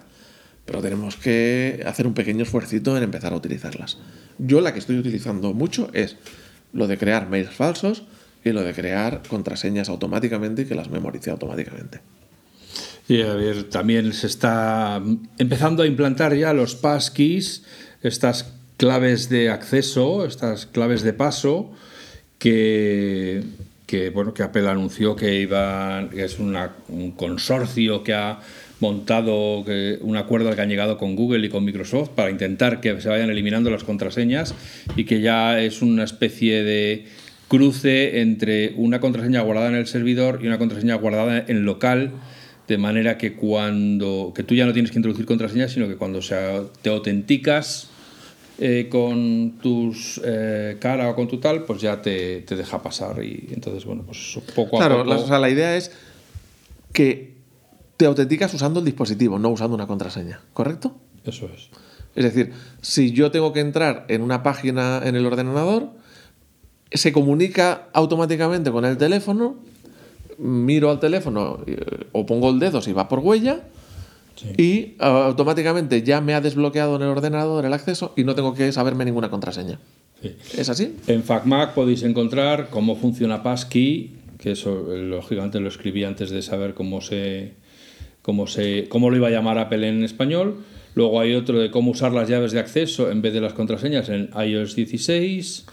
Pero 0.65 0.81
tenemos 0.81 1.15
que 1.17 1.83
hacer 1.85 2.07
un 2.07 2.13
pequeño 2.13 2.43
esfuercito 2.43 2.95
en 2.95 3.03
empezar 3.03 3.33
a 3.33 3.35
utilizarlas. 3.35 3.97
Yo 4.37 4.61
la 4.61 4.71
que 4.73 4.79
estoy 4.79 4.97
utilizando 4.97 5.53
mucho 5.53 5.89
es 5.93 6.15
Lo 6.73 6.87
de 6.87 6.97
crear 6.97 7.29
mails 7.29 7.51
falsos 7.51 8.03
y 8.43 8.49
lo 8.51 8.63
de 8.63 8.73
crear 8.73 9.21
contraseñas 9.27 9.89
automáticamente 9.89 10.63
y 10.63 10.65
que 10.65 10.73
las 10.75 10.89
memorice 10.89 11.29
automáticamente. 11.29 12.01
Y 13.07 13.21
a 13.21 13.33
ver, 13.35 13.65
también 13.65 14.11
se 14.13 14.27
está 14.27 15.01
empezando 15.37 15.83
a 15.83 15.87
implantar 15.87 16.33
ya 16.35 16.53
los 16.53 16.75
passkeys, 16.75 17.63
estas 18.01 18.53
claves 18.77 19.29
de 19.29 19.49
acceso, 19.49 20.25
estas 20.25 20.65
claves 20.65 21.03
de 21.03 21.13
paso, 21.13 21.71
que, 22.39 23.43
que, 23.93 24.09
bueno, 24.09 24.33
que 24.33 24.41
Apple 24.41 24.67
anunció 24.67 25.15
que 25.15 25.39
iba, 25.39 26.09
que 26.09 26.23
es 26.23 26.39
una, 26.39 26.71
un 26.87 27.11
consorcio 27.11 28.03
que 28.03 28.15
ha 28.15 28.39
montado 28.79 29.63
que, 29.63 29.99
un 30.01 30.17
acuerdo 30.17 30.49
al 30.49 30.55
que 30.55 30.61
han 30.63 30.69
llegado 30.69 30.97
con 30.97 31.15
Google 31.15 31.45
y 31.45 31.49
con 31.49 31.63
Microsoft 31.63 32.09
para 32.09 32.31
intentar 32.31 32.81
que 32.81 32.99
se 32.99 33.07
vayan 33.07 33.29
eliminando 33.29 33.69
las 33.69 33.83
contraseñas 33.83 34.55
y 34.95 35.03
que 35.03 35.21
ya 35.21 35.61
es 35.61 35.83
una 35.83 36.05
especie 36.05 36.63
de 36.63 37.05
cruce 37.47 38.21
entre 38.21 38.73
una 38.77 38.99
contraseña 38.99 39.41
guardada 39.41 39.67
en 39.67 39.75
el 39.75 39.85
servidor 39.85 40.39
y 40.41 40.47
una 40.47 40.57
contraseña 40.57 40.95
guardada 40.95 41.45
en 41.47 41.63
local 41.63 42.13
de 42.67 42.79
manera 42.79 43.19
que 43.19 43.33
cuando 43.33 44.33
que 44.35 44.41
tú 44.41 44.55
ya 44.55 44.65
no 44.65 44.73
tienes 44.73 44.89
que 44.89 44.97
introducir 44.97 45.27
contraseñas 45.27 45.71
sino 45.71 45.87
que 45.87 45.97
cuando 45.97 46.23
se, 46.23 46.35
te 46.81 46.89
autenticas 46.89 47.91
eh, 48.65 48.87
con 48.87 49.57
tus 49.61 50.21
eh, 50.23 50.77
cara 50.79 51.09
o 51.09 51.15
con 51.17 51.27
tu 51.27 51.37
tal 51.37 51.65
pues 51.65 51.81
ya 51.81 52.01
te, 52.01 52.43
te, 52.43 52.55
deja 52.55 52.81
pasar 52.81 53.21
y 53.21 53.49
entonces 53.51 53.83
bueno 53.83 54.03
pues 54.03 54.39
poco 54.55 54.77
claro, 54.77 54.95
a 54.95 54.97
poco 54.99 55.09
la, 55.09 55.19
o 55.19 55.27
sea, 55.27 55.37
la 55.37 55.49
idea 55.49 55.75
es 55.75 55.91
que 56.93 57.33
te 57.97 58.05
autenticas 58.05 58.53
usando 58.53 58.79
el 58.79 58.85
dispositivo 58.85 59.37
no 59.37 59.49
usando 59.49 59.75
una 59.75 59.85
contraseña 59.85 60.39
correcto 60.53 60.95
eso 61.25 61.49
es. 61.53 61.67
Es 62.15 62.23
decir 62.23 62.53
si 62.79 63.11
yo 63.11 63.31
tengo 63.31 63.51
que 63.51 63.59
entrar 63.59 64.05
en 64.07 64.21
una 64.21 64.43
página 64.43 65.01
en 65.03 65.17
el 65.17 65.25
ordenador 65.25 65.89
se 66.89 67.11
comunica 67.11 67.89
automáticamente 67.91 68.71
con 68.71 68.85
el 68.85 68.95
teléfono 68.95 69.57
miro 70.37 70.89
al 70.89 71.01
teléfono 71.01 71.59
eh, 71.67 72.05
o 72.13 72.25
pongo 72.25 72.49
el 72.49 72.59
dedo 72.59 72.81
si 72.81 72.93
va 72.93 73.09
por 73.09 73.19
huella 73.19 73.59
sí. 74.35 74.47
y 74.57 74.95
uh, 74.99 75.05
automáticamente 75.05 76.03
ya 76.03 76.21
me 76.21 76.33
ha 76.33 76.41
desbloqueado 76.41 76.95
en 76.95 77.03
el 77.03 77.07
ordenador 77.09 77.65
el 77.65 77.73
acceso 77.73 78.13
y 78.15 78.23
no 78.23 78.35
tengo 78.35 78.53
que 78.53 78.71
saberme 78.71 79.05
ninguna 79.05 79.29
contraseña. 79.29 79.79
Sí. 80.21 80.35
¿Es 80.57 80.69
así? 80.69 80.95
En 81.07 81.23
FacMac 81.23 81.73
podéis 81.73 82.03
encontrar 82.03 82.69
cómo 82.69 82.95
funciona 82.95 83.43
Passkey, 83.43 84.15
que 84.37 84.51
eso 84.51 84.87
lógicamente 84.95 85.59
lo 85.59 85.67
escribí 85.67 86.03
antes 86.03 86.29
de 86.29 86.41
saber 86.41 86.73
cómo 86.73 87.01
se 87.01 87.53
cómo 88.21 88.47
se 88.47 88.87
cómo 88.89 89.09
lo 89.09 89.17
iba 89.17 89.27
a 89.27 89.31
llamar 89.31 89.57
Apple 89.57 89.87
en 89.87 90.03
español. 90.03 90.63
Luego 90.95 91.19
hay 91.19 91.33
otro 91.33 91.59
de 91.59 91.71
cómo 91.71 91.91
usar 91.91 92.11
las 92.13 92.29
llaves 92.29 92.51
de 92.51 92.59
acceso 92.59 93.09
en 93.09 93.21
vez 93.21 93.33
de 93.33 93.41
las 93.41 93.53
contraseñas 93.53 94.09
en 94.09 94.29
iOS 94.35 94.75
16. 94.75 95.65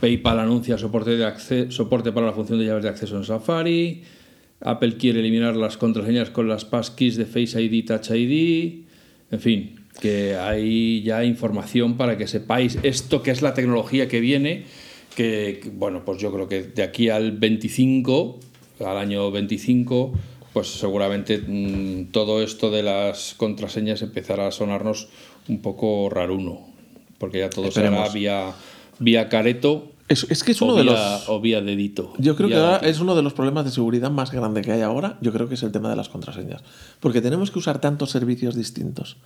PayPal 0.00 0.38
anuncia 0.38 0.76
soporte, 0.76 1.16
de 1.16 1.24
acceso, 1.24 1.70
soporte 1.70 2.12
para 2.12 2.26
la 2.26 2.32
función 2.32 2.58
de 2.58 2.66
llaves 2.66 2.82
de 2.82 2.90
acceso 2.90 3.16
en 3.16 3.24
Safari. 3.24 4.02
Apple 4.60 4.96
quiere 4.96 5.20
eliminar 5.20 5.56
las 5.56 5.76
contraseñas 5.76 6.30
con 6.30 6.48
las 6.48 6.64
passkeys 6.64 7.16
de 7.16 7.26
Face 7.26 7.60
ID, 7.60 7.86
Touch 7.86 8.10
ID. 8.10 8.84
En 9.30 9.40
fin, 9.40 9.80
que 10.00 10.36
hay 10.36 11.02
ya 11.02 11.24
información 11.24 11.96
para 11.96 12.18
que 12.18 12.26
sepáis 12.26 12.78
esto 12.82 13.22
que 13.22 13.30
es 13.30 13.42
la 13.42 13.54
tecnología 13.54 14.08
que 14.08 14.20
viene. 14.20 14.64
Que, 15.16 15.60
bueno, 15.74 16.04
pues 16.04 16.20
yo 16.20 16.32
creo 16.32 16.48
que 16.48 16.62
de 16.62 16.82
aquí 16.82 17.08
al 17.08 17.32
25, 17.32 18.38
al 18.80 18.98
año 18.98 19.30
25, 19.30 20.12
pues 20.52 20.68
seguramente 20.68 21.38
mmm, 21.38 22.10
todo 22.12 22.42
esto 22.42 22.70
de 22.70 22.82
las 22.82 23.34
contraseñas 23.36 24.02
empezará 24.02 24.46
a 24.46 24.50
sonarnos 24.52 25.08
un 25.48 25.60
poco 25.62 26.08
raruno, 26.10 26.68
porque 27.18 27.38
ya 27.38 27.50
todo 27.50 27.68
Esperemos. 27.68 28.00
será 28.00 28.12
vía, 28.12 28.52
vía 28.98 29.28
careto. 29.28 29.90
Es, 30.10 30.26
es 30.28 30.42
que 30.42 30.50
es 30.50 30.60
uno 30.60 30.74
de 30.74 30.82
los. 30.82 31.28
O 31.28 31.40
vía 31.40 31.62
dedito. 31.62 32.12
Yo 32.18 32.34
creo 32.34 32.48
que 32.48 32.56
ahora 32.56 32.78
es 32.78 32.98
uno 32.98 33.14
de 33.14 33.22
los 33.22 33.32
problemas 33.32 33.64
de 33.64 33.70
seguridad 33.70 34.10
más 34.10 34.32
grande 34.32 34.60
que 34.60 34.72
hay 34.72 34.82
ahora. 34.82 35.16
Yo 35.20 35.32
creo 35.32 35.48
que 35.48 35.54
es 35.54 35.62
el 35.62 35.70
tema 35.70 35.88
de 35.88 35.94
las 35.94 36.08
contraseñas. 36.08 36.62
Porque 36.98 37.20
tenemos 37.20 37.52
que 37.52 37.60
usar 37.60 37.80
tantos 37.80 38.10
servicios 38.10 38.56
distintos 38.56 39.18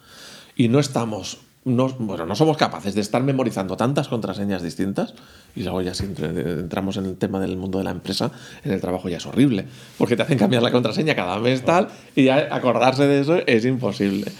y 0.56 0.68
no 0.68 0.78
estamos 0.78 1.38
no, 1.64 1.88
bueno, 1.88 2.26
no 2.26 2.34
somos 2.36 2.58
capaces 2.58 2.94
de 2.94 3.00
estar 3.00 3.22
memorizando 3.22 3.76
tantas 3.76 4.08
contraseñas 4.08 4.62
distintas 4.62 5.14
y 5.56 5.62
luego 5.62 5.80
ya 5.80 5.94
si 5.94 6.04
entramos 6.04 6.98
en 6.98 7.06
el 7.06 7.16
tema 7.16 7.40
del 7.40 7.56
mundo 7.56 7.78
de 7.78 7.84
la 7.84 7.90
empresa, 7.90 8.30
en 8.62 8.72
el 8.72 8.80
trabajo 8.82 9.08
ya 9.08 9.16
es 9.16 9.24
horrible, 9.24 9.64
porque 9.96 10.16
te 10.16 10.22
hacen 10.22 10.36
cambiar 10.36 10.62
la 10.62 10.70
contraseña 10.70 11.14
cada 11.14 11.38
mes 11.38 11.64
tal 11.64 11.88
y 12.14 12.24
ya 12.24 12.54
acordarse 12.54 13.06
de 13.06 13.20
eso 13.20 13.38
es 13.46 13.64
imposible. 13.64 14.30